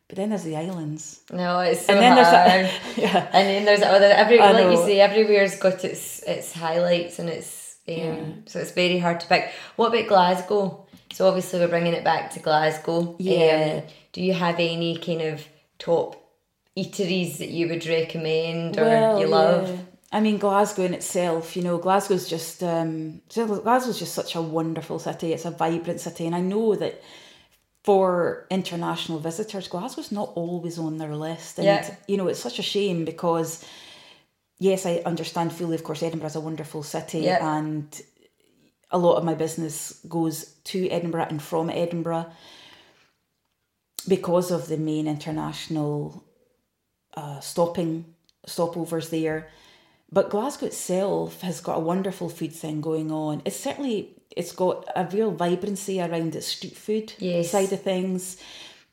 But 0.07 0.17
then 0.17 0.29
there's 0.29 0.43
the 0.43 0.57
islands. 0.57 1.21
No, 1.31 1.59
it's 1.61 1.85
so 1.85 1.93
And 1.93 2.01
then 2.01 2.15
there's 2.15 2.27
hard. 2.27 2.97
yeah. 2.97 3.29
And 3.31 3.47
then 3.47 3.65
there's 3.65 3.81
other 3.81 4.07
every 4.07 4.39
like 4.39 4.69
you 4.71 4.77
say, 4.77 4.99
everywhere's 4.99 5.55
got 5.55 5.85
its 5.85 6.21
its 6.23 6.51
highlights 6.51 7.17
and 7.19 7.29
its 7.29 7.77
um, 7.87 8.43
so 8.45 8.59
it's 8.59 8.71
very 8.71 8.99
hard 8.99 9.19
to 9.21 9.27
pick. 9.27 9.51
What 9.75 9.93
about 9.93 10.07
Glasgow? 10.07 10.85
So 11.13 11.27
obviously 11.27 11.59
we're 11.59 11.67
bringing 11.67 11.93
it 11.93 12.03
back 12.03 12.31
to 12.31 12.39
Glasgow. 12.39 13.15
Yeah. 13.19 13.83
Um, 13.83 13.91
do 14.11 14.21
you 14.21 14.33
have 14.33 14.55
any 14.59 14.97
kind 14.97 15.21
of 15.21 15.45
top 15.79 16.21
eateries 16.77 17.37
that 17.39 17.49
you 17.49 17.67
would 17.67 17.85
recommend 17.85 18.77
or 18.77 19.19
you 19.19 19.27
love? 19.27 19.69
yeah. 19.69 19.77
I 20.13 20.19
mean, 20.19 20.37
Glasgow 20.37 20.83
in 20.83 20.93
itself, 20.93 21.55
you 21.55 21.63
know, 21.63 21.77
Glasgow's 21.77 22.27
just 22.27 22.61
um, 22.63 23.21
Glasgow's 23.33 23.97
just 23.97 24.13
such 24.13 24.35
a 24.35 24.41
wonderful 24.41 24.99
city. 24.99 25.31
It's 25.31 25.45
a 25.45 25.51
vibrant 25.51 26.01
city, 26.01 26.25
and 26.25 26.35
I 26.35 26.41
know 26.41 26.75
that 26.75 27.01
for 27.83 28.45
international 28.51 29.19
visitors, 29.19 29.67
Glasgow's 29.67 30.11
not 30.11 30.31
always 30.35 30.77
on 30.77 30.97
their 30.97 31.15
list, 31.15 31.57
and 31.57 31.65
Yeah. 31.65 31.95
you 32.07 32.17
know, 32.17 32.27
it's 32.27 32.39
such 32.39 32.59
a 32.59 32.63
shame 32.63 33.05
because 33.05 33.65
yes, 34.59 34.85
I 34.85 35.01
understand 35.05 35.51
fully. 35.53 35.75
Of 35.75 35.83
course, 35.83 36.03
Edinburgh's 36.03 36.35
a 36.35 36.39
wonderful 36.41 36.83
city, 36.83 37.21
Yeah. 37.21 37.57
and 37.57 37.99
a 38.91 38.97
lot 38.99 39.15
of 39.15 39.23
my 39.23 39.33
business 39.33 39.93
goes 40.07 40.45
to 40.65 40.87
Edinburgh 40.89 41.27
and 41.29 41.41
from 41.41 41.69
Edinburgh 41.69 42.27
because 44.07 44.51
of 44.51 44.67
the 44.67 44.77
main 44.77 45.07
international 45.07 46.23
uh, 47.15 47.39
stopping 47.39 48.05
stopovers 48.47 49.09
there. 49.09 49.49
But 50.11 50.29
Glasgow 50.29 50.65
itself 50.67 51.41
has 51.41 51.61
got 51.61 51.77
a 51.77 51.81
wonderful 51.81 52.29
food 52.29 52.53
thing 52.53 52.81
going 52.81 53.11
on. 53.11 53.41
It's 53.45 53.59
certainly 53.59 54.20
it's 54.37 54.51
got 54.51 54.85
a 54.95 55.05
real 55.11 55.31
vibrancy 55.31 55.99
around 56.01 56.35
its 56.35 56.47
street 56.47 56.75
food 56.77 57.13
Yes. 57.19 57.49
side 57.51 57.71
of 57.73 57.81
things. 57.81 58.37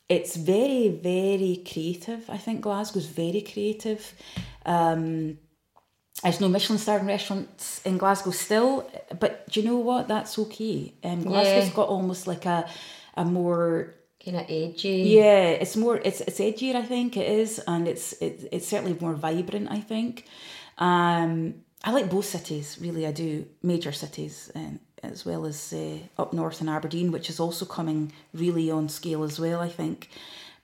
It's 0.09 0.37
very, 0.37 0.89
very 0.89 1.63
creative. 1.71 2.29
I 2.31 2.39
think 2.39 2.63
Glasgow's 2.63 3.07
very 3.07 3.43
creative. 3.43 4.15
Um, 4.65 5.39
there's 6.23 6.41
no 6.41 6.49
Michelin 6.49 6.79
star 6.79 6.99
restaurants 7.01 7.81
in 7.85 7.99
Glasgow 7.99 8.31
still, 8.33 8.91
but 9.21 9.49
do 9.51 9.61
you 9.61 9.67
know 9.69 9.77
what? 9.79 10.09
That's 10.09 10.39
okay. 10.39 10.95
Um, 11.05 11.23
Glasgow's 11.23 11.69
Yeah. 11.69 11.75
got 11.75 11.89
almost 11.89 12.27
like 12.27 12.47
a 12.47 12.67
a 13.17 13.25
more 13.25 13.95
Kind 14.25 14.37
of 14.37 14.47
edgy. 14.49 15.03
yeah, 15.19 15.49
it's 15.63 15.77
more 15.77 15.97
it's 16.05 16.21
it's 16.23 16.41
edgier. 16.41 16.75
I 16.75 16.83
think 16.83 17.17
it 17.17 17.29
is, 17.29 17.61
and 17.67 17.87
it's 17.87 18.13
it, 18.15 18.49
it's 18.51 18.67
certainly 18.67 18.97
more 19.01 19.15
vibrant. 19.15 19.69
I 19.71 19.81
think. 19.81 20.25
Um, 20.79 21.55
I 21.85 21.93
like 21.93 22.11
both 22.11 22.25
cities, 22.25 22.79
really. 22.81 23.07
I 23.07 23.13
do 23.13 23.47
major 23.63 23.93
cities, 23.93 24.51
and 24.55 24.81
as 25.03 25.25
well 25.25 25.47
as 25.47 25.73
uh, 25.73 25.99
up 26.19 26.33
north 26.33 26.61
in 26.61 26.69
Aberdeen, 26.69 27.13
which 27.13 27.31
is 27.31 27.41
also 27.41 27.65
coming 27.65 28.13
really 28.33 28.71
on 28.71 28.89
scale 28.89 29.23
as 29.25 29.39
well. 29.39 29.61
I 29.61 29.69
think, 29.69 30.09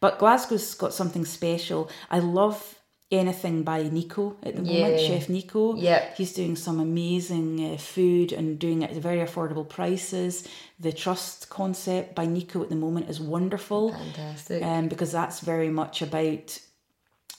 but 0.01 0.19
Glasgow's 0.19 0.75
got 0.75 0.95
something 0.95 1.25
special. 1.25 1.91
I 2.11 2.19
love 2.19 2.75
anything 3.11 3.63
by 3.63 3.83
Nico 3.83 4.37
at 4.43 4.57
the 4.57 4.63
moment, 4.63 5.01
Chef 5.01 5.29
Nico. 5.29 5.77
Yeah. 5.77 6.05
He's 6.17 6.33
doing 6.33 6.57
some 6.57 6.81
amazing 6.81 7.73
uh, 7.73 7.77
food 7.77 8.33
and 8.33 8.59
doing 8.59 8.83
it 8.83 8.91
at 8.91 8.97
very 8.97 9.19
affordable 9.19 9.69
prices. 9.69 10.49
The 10.81 10.93
trust 10.93 11.49
concept 11.51 12.15
by 12.15 12.27
Nico 12.27 12.63
at 12.63 12.71
the 12.71 12.77
moment 12.77 13.09
is 13.09 13.21
wonderful 13.21 13.93
Fantastic. 13.93 14.63
um, 14.63 14.89
because 14.89 15.13
that's 15.13 15.41
very 15.41 15.69
much 15.69 16.03
about 16.03 16.59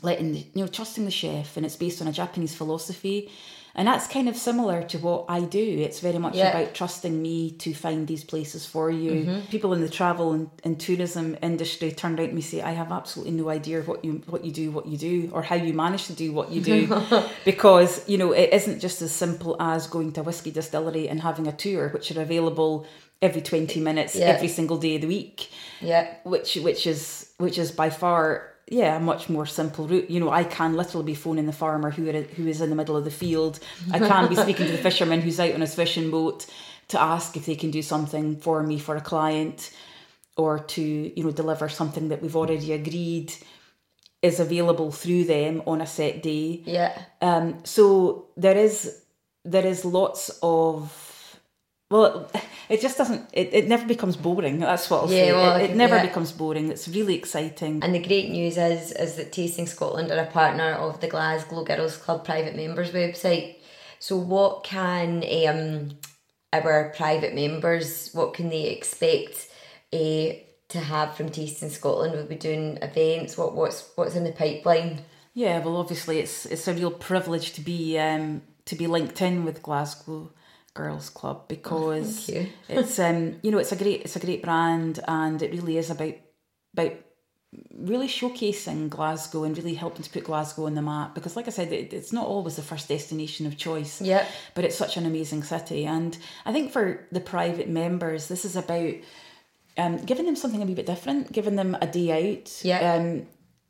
letting 0.01 0.33
the, 0.33 0.39
you 0.53 0.61
know 0.61 0.67
trusting 0.67 1.05
the 1.05 1.11
chef 1.11 1.57
and 1.57 1.65
it's 1.65 1.77
based 1.77 2.01
on 2.01 2.07
a 2.07 2.11
Japanese 2.11 2.53
philosophy 2.53 3.31
and 3.77 3.87
that's 3.87 4.07
kind 4.07 4.29
of 4.29 4.35
similar 4.37 4.81
to 4.83 4.97
what 4.99 5.25
I 5.27 5.41
do 5.41 5.59
it's 5.85 5.99
very 5.99 6.17
much 6.17 6.35
Yeah. 6.35 6.49
about 6.49 6.73
trusting 6.73 7.21
me 7.21 7.51
to 7.51 7.73
find 7.73 8.07
these 8.07 8.23
places 8.23 8.65
for 8.65 8.89
you 8.89 9.11
mm-hmm. 9.11 9.39
people 9.51 9.73
in 9.73 9.81
the 9.81 9.89
travel 9.89 10.31
and, 10.33 10.49
and 10.63 10.79
tourism 10.79 11.37
industry 11.41 11.91
turned 11.91 12.19
out 12.19 12.29
to 12.29 12.33
me 12.33 12.41
say 12.41 12.61
I 12.61 12.71
have 12.71 12.91
absolutely 12.91 13.33
no 13.33 13.49
idea 13.49 13.81
what 13.81 14.03
you 14.05 14.23
what 14.27 14.43
you 14.45 14.51
do 14.51 14.71
what 14.71 14.85
you 14.85 14.97
do 14.97 15.29
or 15.33 15.41
how 15.41 15.55
you 15.55 15.73
manage 15.73 16.05
to 16.07 16.13
do 16.13 16.31
what 16.31 16.51
you 16.51 16.61
do 16.61 17.01
because 17.45 18.07
you 18.07 18.17
know 18.17 18.31
it 18.31 18.49
isn't 18.53 18.79
just 18.79 19.01
as 19.01 19.11
simple 19.11 19.55
as 19.59 19.87
going 19.87 20.11
to 20.13 20.21
a 20.21 20.23
whiskey 20.23 20.51
distillery 20.51 21.07
and 21.09 21.21
having 21.21 21.47
a 21.47 21.51
tour 21.51 21.89
which 21.89 22.11
are 22.11 22.21
available 22.21 22.85
every 23.21 23.41
20 23.41 23.79
minutes 23.79 24.15
Yeah. 24.15 24.27
every 24.27 24.47
single 24.47 24.77
day 24.77 24.95
of 24.95 25.01
the 25.01 25.07
week 25.07 25.49
yeah. 25.81 26.13
which 26.23 26.55
which 26.55 26.87
is 26.87 27.31
which 27.37 27.57
is 27.57 27.71
by 27.71 27.89
far 27.89 28.54
yeah 28.69 28.97
a 28.97 28.99
much 28.99 29.29
more 29.29 29.45
simple 29.45 29.87
route. 29.87 30.09
You 30.09 30.19
know 30.19 30.29
i 30.29 30.43
can 30.43 30.75
literally 30.75 31.05
be 31.05 31.15
phoning 31.15 31.45
the 31.45 31.53
farmer 31.53 31.91
who 31.91 32.09
are, 32.09 32.21
who 32.21 32.47
is 32.47 32.61
in 32.61 32.69
the 32.69 32.75
middle 32.75 32.97
of 32.97 33.05
the 33.05 33.11
field. 33.11 33.59
I 33.91 33.99
can 33.99 34.29
be 34.29 34.35
speaking 34.35 34.65
to 34.67 34.71
the 34.71 34.77
fisherman 34.77 35.21
who's 35.21 35.39
out 35.39 35.53
on 35.53 35.61
his 35.61 35.75
fishing 35.75 36.11
boat 36.11 36.45
to 36.89 37.01
ask 37.01 37.35
if 37.35 37.45
they 37.45 37.55
can 37.55 37.71
do 37.71 37.81
something 37.81 38.37
for 38.37 38.61
me 38.63 38.79
for 38.79 38.95
a 38.95 39.01
client 39.01 39.71
or 40.37 40.59
to 40.59 40.81
you 40.81 41.23
know 41.23 41.31
deliver 41.31 41.69
something 41.69 42.09
that 42.09 42.21
we've 42.21 42.35
already 42.35 42.73
agreed 42.73 43.33
is 44.21 44.39
available 44.39 44.91
through 44.91 45.23
them 45.23 45.61
on 45.67 45.81
a 45.81 45.85
set 45.85 46.23
day. 46.23 46.63
Yeah. 46.65 46.97
um, 47.21 47.63
so 47.63 48.27
there 48.35 48.57
is 48.57 49.01
there 49.43 49.65
is 49.65 49.85
lots 49.85 50.31
of 50.41 51.04
well, 51.89 52.31
it 52.69 52.81
just 52.81 52.97
doesn't. 52.97 53.29
It, 53.33 53.53
it 53.53 53.67
never 53.67 53.85
becomes 53.85 54.15
boring. 54.15 54.59
That's 54.59 54.89
what 54.89 55.03
I'll 55.03 55.11
Yeah, 55.11 55.21
say. 55.21 55.31
well, 55.33 55.55
it, 55.57 55.71
it 55.71 55.75
never 55.75 55.99
becomes 55.99 56.31
boring. 56.31 56.69
It's 56.71 56.87
really 56.87 57.15
exciting. 57.15 57.83
And 57.83 57.93
the 57.93 57.99
great 57.99 58.29
news 58.29 58.57
is 58.57 58.91
is 58.91 59.15
that 59.15 59.31
Tasting 59.31 59.67
Scotland 59.67 60.11
are 60.11 60.19
a 60.19 60.25
partner 60.27 60.71
of 60.73 60.99
the 61.01 61.07
Glasgow 61.07 61.63
Girls 61.63 61.97
Club 61.97 62.25
private 62.25 62.55
members 62.55 62.91
website. 62.91 63.57
So 63.99 64.17
what 64.17 64.63
can 64.63 65.23
um 65.47 65.97
our 66.53 66.93
private 66.95 67.35
members 67.35 68.11
what 68.13 68.33
can 68.33 68.49
they 68.49 68.67
expect 68.69 69.47
uh, 69.91 70.27
to 70.69 70.79
have 70.79 71.15
from 71.15 71.29
Tasting 71.29 71.69
Scotland? 71.69 72.13
We'll 72.13 72.25
be 72.25 72.35
doing 72.35 72.77
events. 72.81 73.37
What 73.37 73.55
what's 73.55 73.91
what's 73.95 74.15
in 74.15 74.23
the 74.23 74.31
pipeline? 74.31 75.01
Yeah, 75.33 75.59
well, 75.59 75.77
obviously, 75.77 76.19
it's 76.19 76.45
it's 76.45 76.67
a 76.67 76.73
real 76.73 76.91
privilege 76.91 77.53
to 77.53 77.61
be 77.61 77.99
um, 77.99 78.41
to 78.65 78.75
be 78.75 78.87
linked 78.87 79.21
in 79.21 79.43
with 79.43 79.61
Glasgow 79.61 80.31
Girls 80.75 81.09
Club 81.09 81.47
because 81.47 82.29
you. 82.29 82.47
it's 82.69 82.99
um 82.99 83.37
you 83.41 83.49
know 83.49 83.57
it's 83.57 83.71
a 83.71 83.75
great 83.75 84.01
it's 84.01 84.15
a 84.15 84.19
great 84.19 84.43
brand 84.43 84.99
and 85.07 85.41
it 85.41 85.51
really 85.51 85.77
is 85.79 85.89
about 85.89 86.13
about 86.73 86.91
really 87.73 88.07
showcasing 88.09 88.89
Glasgow 88.89 89.45
and 89.45 89.57
really 89.57 89.75
helping 89.75 90.03
to 90.03 90.09
put 90.09 90.25
Glasgow 90.25 90.65
on 90.65 90.75
the 90.75 90.81
map 90.81 91.15
because 91.15 91.35
like 91.37 91.47
I 91.47 91.51
said 91.51 91.71
it, 91.71 91.93
it's 91.93 92.11
not 92.11 92.27
always 92.27 92.57
the 92.57 92.61
first 92.61 92.89
destination 92.89 93.47
of 93.47 93.57
choice 93.57 94.01
Yeah. 94.01 94.25
but 94.53 94.65
it's 94.65 94.75
such 94.77 94.97
an 94.97 95.05
amazing 95.05 95.43
city 95.43 95.85
and 95.85 96.17
I 96.45 96.51
think 96.51 96.71
for 96.71 97.07
the 97.11 97.21
private 97.21 97.69
members 97.69 98.27
this 98.27 98.43
is 98.45 98.55
about 98.57 98.93
um, 99.77 99.97
giving 100.05 100.25
them 100.25 100.35
something 100.35 100.61
a 100.61 100.65
wee 100.65 100.73
bit 100.75 100.85
different 100.85 101.31
giving 101.31 101.55
them 101.55 101.77
a 101.81 101.87
day 101.87 102.33
out 102.33 102.61
Yeah. 102.63 102.95
um, 102.95 103.25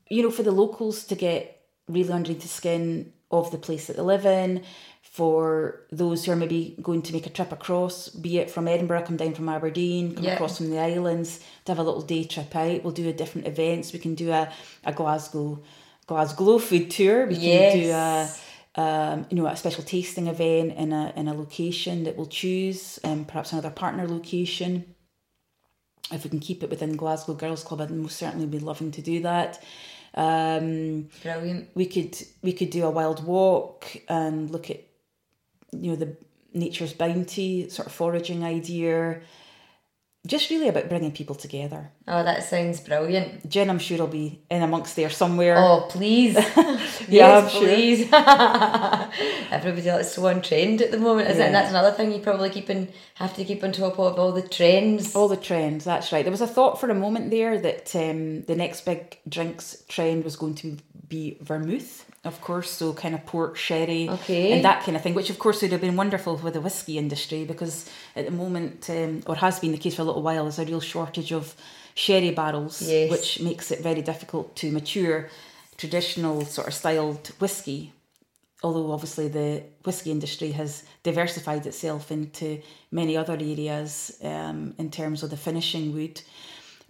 you 0.09 0.23
know 0.23 0.31
for 0.31 0.43
the 0.43 0.51
locals 0.51 1.05
to 1.05 1.15
get 1.15 1.61
really 1.87 2.11
underneath 2.11 2.41
the 2.41 2.47
skin 2.47 3.13
of 3.31 3.51
the 3.51 3.57
place 3.57 3.87
that 3.87 3.95
they 3.97 4.01
live 4.03 4.25
in. 4.25 4.63
For 5.11 5.79
those 5.91 6.25
who 6.25 6.31
are 6.33 6.35
maybe 6.35 6.75
going 6.81 7.01
to 7.03 7.13
make 7.13 7.25
a 7.25 7.29
trip 7.29 7.51
across, 7.53 8.09
be 8.09 8.37
it 8.37 8.51
from 8.51 8.67
Edinburgh, 8.67 9.03
come 9.03 9.15
down 9.15 9.33
from 9.33 9.47
Aberdeen, 9.47 10.13
come 10.15 10.25
Yeah. 10.25 10.33
across 10.33 10.57
from 10.57 10.69
the 10.69 10.79
islands, 10.79 11.39
to 11.63 11.71
have 11.71 11.79
a 11.79 11.83
little 11.83 12.01
day 12.01 12.25
trip 12.25 12.53
out. 12.53 12.83
We'll 12.83 12.91
do 12.91 13.07
a 13.07 13.13
different 13.13 13.47
events. 13.47 13.93
We 13.93 13.99
can 13.99 14.15
do 14.15 14.31
a, 14.31 14.51
a 14.83 14.91
Glasgow 14.91 15.61
Glasgow 16.07 16.59
food 16.59 16.91
tour. 16.91 17.27
We 17.27 17.35
can 17.35 17.77
do 17.79 17.91
a 17.91 18.29
um, 18.77 19.25
you 19.29 19.37
know, 19.37 19.47
a 19.47 19.55
special 19.55 19.83
tasting 19.85 20.27
event 20.27 20.73
in 20.73 20.91
a 20.91 21.13
in 21.15 21.29
a 21.29 21.33
location 21.33 22.03
that 22.03 22.17
we'll 22.17 22.25
choose, 22.27 22.97
and 23.03 23.25
perhaps 23.25 23.53
another 23.53 23.69
partner 23.69 24.05
location. 24.07 24.95
If 26.11 26.25
we 26.25 26.29
can 26.29 26.39
keep 26.39 26.61
it 26.61 26.69
within 26.69 26.97
Glasgow 26.97 27.35
Girls 27.35 27.63
Club, 27.63 27.79
I'd 27.81 27.89
most 27.89 28.17
certainly 28.17 28.47
be 28.47 28.59
loving 28.59 28.91
to 28.91 29.01
do 29.01 29.21
that. 29.21 29.63
Um, 30.13 31.09
Brilliant. 31.23 31.69
we 31.73 31.85
could 31.85 32.17
we 32.41 32.51
could 32.53 32.69
do 32.69 32.85
a 32.85 32.91
wild 32.91 33.23
walk 33.25 33.85
and 34.09 34.49
look 34.51 34.69
at 34.69 34.81
you 35.81 35.91
know 35.91 35.97
the 35.97 36.15
nature's 36.53 36.93
bounty 36.93 37.69
sort 37.69 37.87
of 37.87 37.93
foraging 37.93 38.43
idea. 38.43 39.21
Just 40.25 40.49
really 40.49 40.69
about 40.69 40.89
bringing 40.89 41.11
people 41.11 41.35
together. 41.35 41.91
Oh, 42.07 42.23
that 42.23 42.43
sounds 42.43 42.79
brilliant. 42.79 43.47
Jen, 43.47 43.69
I'm 43.69 43.77
sure 43.77 43.99
I'll 43.99 44.07
be 44.07 44.41
in 44.49 44.63
amongst 44.63 44.95
there 44.95 45.11
somewhere. 45.11 45.55
Oh, 45.57 45.85
please. 45.89 46.35
Yeah, 47.07 47.43
yes, 47.43 47.53
I'm 47.53 47.61
please. 47.61 48.09
Everybody 49.51 49.89
else 49.89 50.15
so 50.15 50.25
on 50.27 50.41
trend 50.41 50.81
at 50.81 50.89
the 50.89 50.97
moment, 50.97 51.29
isn't 51.29 51.41
it? 51.41 51.45
And 51.47 51.53
that's 51.53 51.69
another 51.69 51.91
thing 51.91 52.11
you 52.11 52.19
probably 52.19 52.49
keep 52.49 52.69
in, 52.69 52.91
have 53.15 53.35
to 53.35 53.43
keep 53.43 53.63
on 53.63 53.73
top 53.73 53.99
of 53.99 54.17
all 54.17 54.31
the 54.31 54.41
trends. 54.41 55.15
All 55.15 55.27
the 55.27 55.37
trends, 55.37 55.85
that's 55.85 56.11
right. 56.11 56.23
There 56.23 56.31
was 56.31 56.41
a 56.41 56.47
thought 56.47 56.79
for 56.79 56.89
a 56.89 56.95
moment 56.95 57.29
there 57.29 57.59
that 57.59 57.95
um, 57.95 58.41
the 58.43 58.55
next 58.55 58.85
big 58.85 59.19
drinks 59.29 59.83
trend 59.87 60.23
was 60.23 60.35
going 60.35 60.55
to 60.55 60.77
be 61.07 61.37
vermouth, 61.41 62.05
of 62.25 62.41
course, 62.41 62.69
so 62.71 62.93
kind 62.93 63.15
of 63.15 63.25
port, 63.25 63.57
sherry, 63.57 64.09
Okay. 64.09 64.51
and 64.53 64.65
that 64.65 64.83
kind 64.83 64.95
of 64.97 65.03
thing, 65.03 65.13
which 65.13 65.29
of 65.29 65.37
course 65.39 65.61
would 65.61 65.71
have 65.71 65.81
been 65.81 65.95
wonderful 65.95 66.35
with 66.37 66.53
the 66.53 66.61
whiskey 66.61 66.97
industry 66.97 67.45
because 67.45 67.89
at 68.15 68.25
the 68.25 68.31
moment, 68.31 68.89
um, 68.89 69.21
or 69.27 69.35
has 69.35 69.59
been 69.59 69.71
the 69.71 69.77
case 69.77 69.95
for 69.95 70.01
a 70.01 70.05
little 70.05 70.21
while, 70.21 70.43
there's 70.43 70.59
a 70.59 70.65
real 70.65 70.81
shortage 70.81 71.31
of 71.31 71.55
sherry 71.93 72.31
barrels, 72.31 72.81
Yes. 72.81 73.09
which 73.11 73.39
makes 73.41 73.71
it 73.71 73.79
very 73.81 74.01
difficult 74.01 74.55
to 74.57 74.71
mature 74.71 75.29
traditional 75.77 76.45
sort 76.45 76.67
of 76.67 76.73
styled 76.73 77.31
whiskey 77.39 77.91
although 78.63 78.91
obviously 78.93 79.27
the 79.27 79.61
whiskey 79.83 80.09
industry 80.09 80.51
has 80.51 80.83
diversified 81.03 81.65
itself 81.67 82.11
into 82.11 82.59
many 82.89 83.15
other 83.15 83.33
areas 83.33 84.17
um, 84.23 84.73
in 84.79 84.89
terms 84.89 85.21
of 85.21 85.29
the 85.29 85.37
finishing 85.37 85.93
wood. 85.93 86.19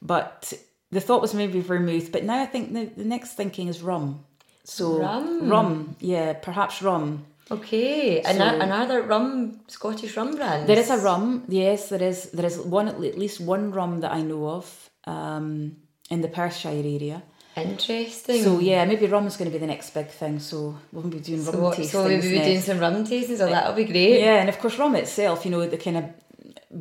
But 0.01 0.53
the 0.91 1.01
thought 1.01 1.21
was 1.21 1.33
maybe 1.33 1.59
vermouth, 1.59 2.11
but 2.13 2.23
now 2.23 2.41
I 2.41 2.45
think 2.45 2.71
the, 2.71 2.86
the 2.86 3.03
next 3.03 3.33
thinking 3.33 3.67
is 3.67 3.81
rum. 3.81 4.23
So 4.66 4.99
Rum. 4.99 5.47
rum, 5.49 5.95
yeah, 5.99 6.34
perhaps 6.34 6.82
rum. 6.82 7.26
Okay. 7.51 8.22
And, 8.22 8.38
So- 8.39 8.43
are, 8.43 8.55
and 8.61 8.72
are 8.74 8.88
there 8.88 9.03
rum, 9.03 9.59
Scottish 9.68 10.18
rum 10.18 10.36
brands? 10.36 10.66
There 10.68 10.80
is 10.80 10.89
a 10.89 10.97
rum, 10.97 11.43
yes, 11.47 11.89
there 11.89 12.01
is. 12.01 12.32
There 12.32 12.45
is 12.45 12.57
one 12.57 12.88
at 12.88 12.99
least 12.99 13.39
one 13.39 13.72
rum 13.72 14.01
that 14.01 14.11
I 14.11 14.22
know 14.22 14.47
of 14.49 14.89
um, 15.05 15.78
in 16.09 16.22
the 16.22 16.28
Perthshire 16.28 16.70
area. 16.95 17.22
Interesting. 17.55 18.43
So 18.43 18.59
yeah, 18.59 18.84
maybe 18.86 19.05
rum 19.05 19.28
is 19.28 19.38
going 19.38 19.49
to 19.49 19.55
be 19.57 19.59
the 19.59 19.68
next 19.68 19.91
big 19.93 20.07
thing. 20.07 20.39
So 20.39 20.76
we'll 20.91 21.03
be 21.07 21.20
doing 21.20 21.41
So, 21.43 21.51
rum 21.53 21.61
what, 21.61 21.78
tastings 21.78 21.86
so 21.91 22.03
we'll 22.03 22.22
be 22.22 22.32
next. 22.36 22.47
doing 22.47 22.61
some 22.61 22.80
rum 22.80 23.05
tastings, 23.05 23.38
so 23.38 23.45
that'll 23.47 23.76
be 23.76 23.86
great. 23.86 24.20
Yeah, 24.20 24.41
and 24.41 24.49
of 24.49 24.57
course, 24.59 24.78
rum 24.80 24.95
itself, 24.95 25.45
you 25.45 25.51
know, 25.51 25.66
the 25.68 25.78
kind 25.78 25.97
of 25.97 26.05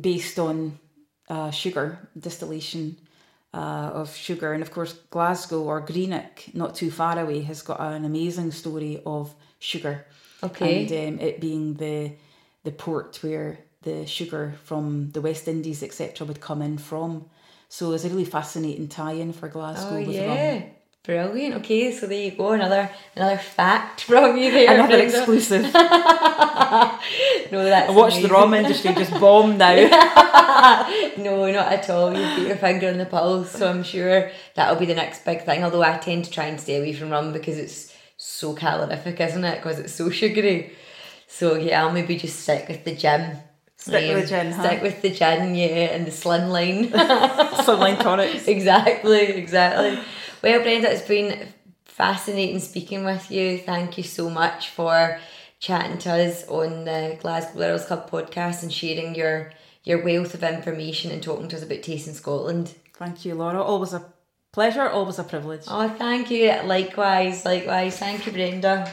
based 0.01 0.37
on 0.39 0.77
uh, 1.29 1.51
sugar 1.51 2.09
distillation 2.19 2.97
uh, 3.55 3.91
of 4.01 4.13
sugar, 4.15 4.53
and 4.53 4.61
of 4.61 4.71
course, 4.71 4.93
Glasgow 5.09 5.61
or 5.63 5.79
Greenock, 5.79 6.53
not 6.53 6.75
too 6.75 6.91
far 6.91 7.17
away, 7.17 7.41
has 7.41 7.61
got 7.61 7.79
an 7.79 8.03
amazing 8.05 8.51
story 8.51 9.01
of 9.05 9.33
sugar. 9.59 10.05
Okay. 10.43 10.85
and 10.85 10.91
um, 10.91 11.25
it 11.27 11.39
being 11.39 11.75
the 11.75 12.11
the 12.65 12.71
port 12.71 13.17
where 13.23 13.57
the 13.83 14.05
sugar 14.05 14.55
from 14.63 15.11
the 15.11 15.21
West 15.21 15.47
Indies, 15.47 15.81
etc., 15.83 16.27
would 16.27 16.41
come 16.41 16.61
in 16.61 16.77
from. 16.77 17.25
So 17.69 17.93
it's 17.93 18.05
a 18.05 18.09
really 18.09 18.25
fascinating 18.25 18.87
tie-in 18.87 19.31
for 19.33 19.47
Glasgow 19.47 19.95
Oh 19.95 19.99
yeah. 19.99 20.51
rum. 20.53 20.63
Brilliant. 21.05 21.55
Okay, 21.57 21.91
so 21.91 22.07
there 22.07 22.19
you 22.19 22.31
go. 22.31 22.53
Another 22.53 22.89
another 23.15 23.37
fact 23.37 24.01
from 24.01 24.37
you 24.37 24.51
there. 24.51 24.73
Another 24.73 24.97
Brenda. 24.97 25.17
exclusive. 25.17 25.63
No, 27.51 27.63
that's 27.63 27.89
I 27.89 27.93
watched 27.93 28.15
the 28.15 28.21
amazing. 28.27 28.31
rum 28.31 28.53
industry 28.55 28.93
just 28.95 29.11
bomb 29.19 29.57
now. 29.57 29.75
No, 31.17 31.49
not 31.51 31.71
at 31.71 31.89
all. 31.89 32.11
You 32.11 32.35
put 32.35 32.47
your 32.47 32.55
finger 32.57 32.89
on 32.89 32.97
the 32.97 33.05
pulse, 33.05 33.51
so 33.51 33.69
I'm 33.69 33.83
sure 33.83 34.31
that'll 34.55 34.79
be 34.79 34.87
the 34.87 34.95
next 34.95 35.23
big 35.23 35.43
thing. 35.43 35.63
Although 35.63 35.83
I 35.83 35.97
tend 35.97 36.25
to 36.25 36.31
try 36.31 36.45
and 36.45 36.59
stay 36.59 36.77
away 36.77 36.93
from 36.93 37.11
rum 37.11 37.31
because 37.33 37.57
it's 37.57 37.93
so 38.17 38.55
calorific, 38.55 39.19
isn't 39.19 39.43
it? 39.43 39.57
Because 39.57 39.77
it's 39.79 39.93
so 39.93 40.09
sugary. 40.09 40.73
So 41.27 41.55
yeah, 41.55 41.83
I'll 41.83 41.91
maybe 41.91 42.17
just 42.17 42.39
stick 42.39 42.67
with 42.67 42.83
the 42.83 42.95
gin. 42.95 43.37
Stick 43.77 44.15
with 44.15 44.27
the 44.29 44.39
um, 44.39 44.45
gin, 44.45 44.51
huh? 44.53 44.63
Stick 44.65 44.81
with 44.81 45.01
the 45.03 45.11
gin, 45.11 45.53
yeah, 45.55 45.93
and 45.93 46.07
the 46.07 46.11
slimline. 46.11 46.89
Slimline 47.65 47.99
tonics. 48.01 48.47
exactly, 48.47 49.21
exactly. 49.21 49.99
Well, 50.45 50.61
Brenda, 50.61 50.91
it's 50.91 51.07
been 51.07 51.47
fascinating 51.85 52.59
speaking 52.59 53.03
with 53.03 53.31
you. 53.31 53.57
Thank 53.57 53.97
you 53.97 54.03
so 54.03 54.29
much 54.29 54.69
for 54.69 55.19
chatting 55.59 55.97
to 55.97 56.11
us 56.11 56.47
on 56.47 56.85
the 56.85 57.17
Glasgow 57.19 57.57
Girls 57.57 57.85
Club 57.85 58.11
podcast 58.11 58.61
and 58.61 58.71
sharing 58.71 59.15
your 59.15 59.51
your 59.83 60.03
wealth 60.03 60.35
of 60.35 60.43
information 60.43 61.09
and 61.09 61.23
talking 61.23 61.47
to 61.47 61.55
us 61.55 61.63
about 61.63 61.81
Tasting 61.81 62.13
Scotland. 62.13 62.75
Thank 62.93 63.25
you, 63.25 63.33
Laura. 63.33 63.59
Always 63.59 63.93
a 63.93 64.05
pleasure, 64.53 64.87
always 64.87 65.17
a 65.17 65.23
privilege. 65.23 65.63
Oh, 65.67 65.89
thank 65.89 66.29
you. 66.29 66.51
Likewise, 66.63 67.43
likewise. 67.43 67.97
Thank 67.97 68.27
you, 68.27 68.31
Brenda. 68.31 68.83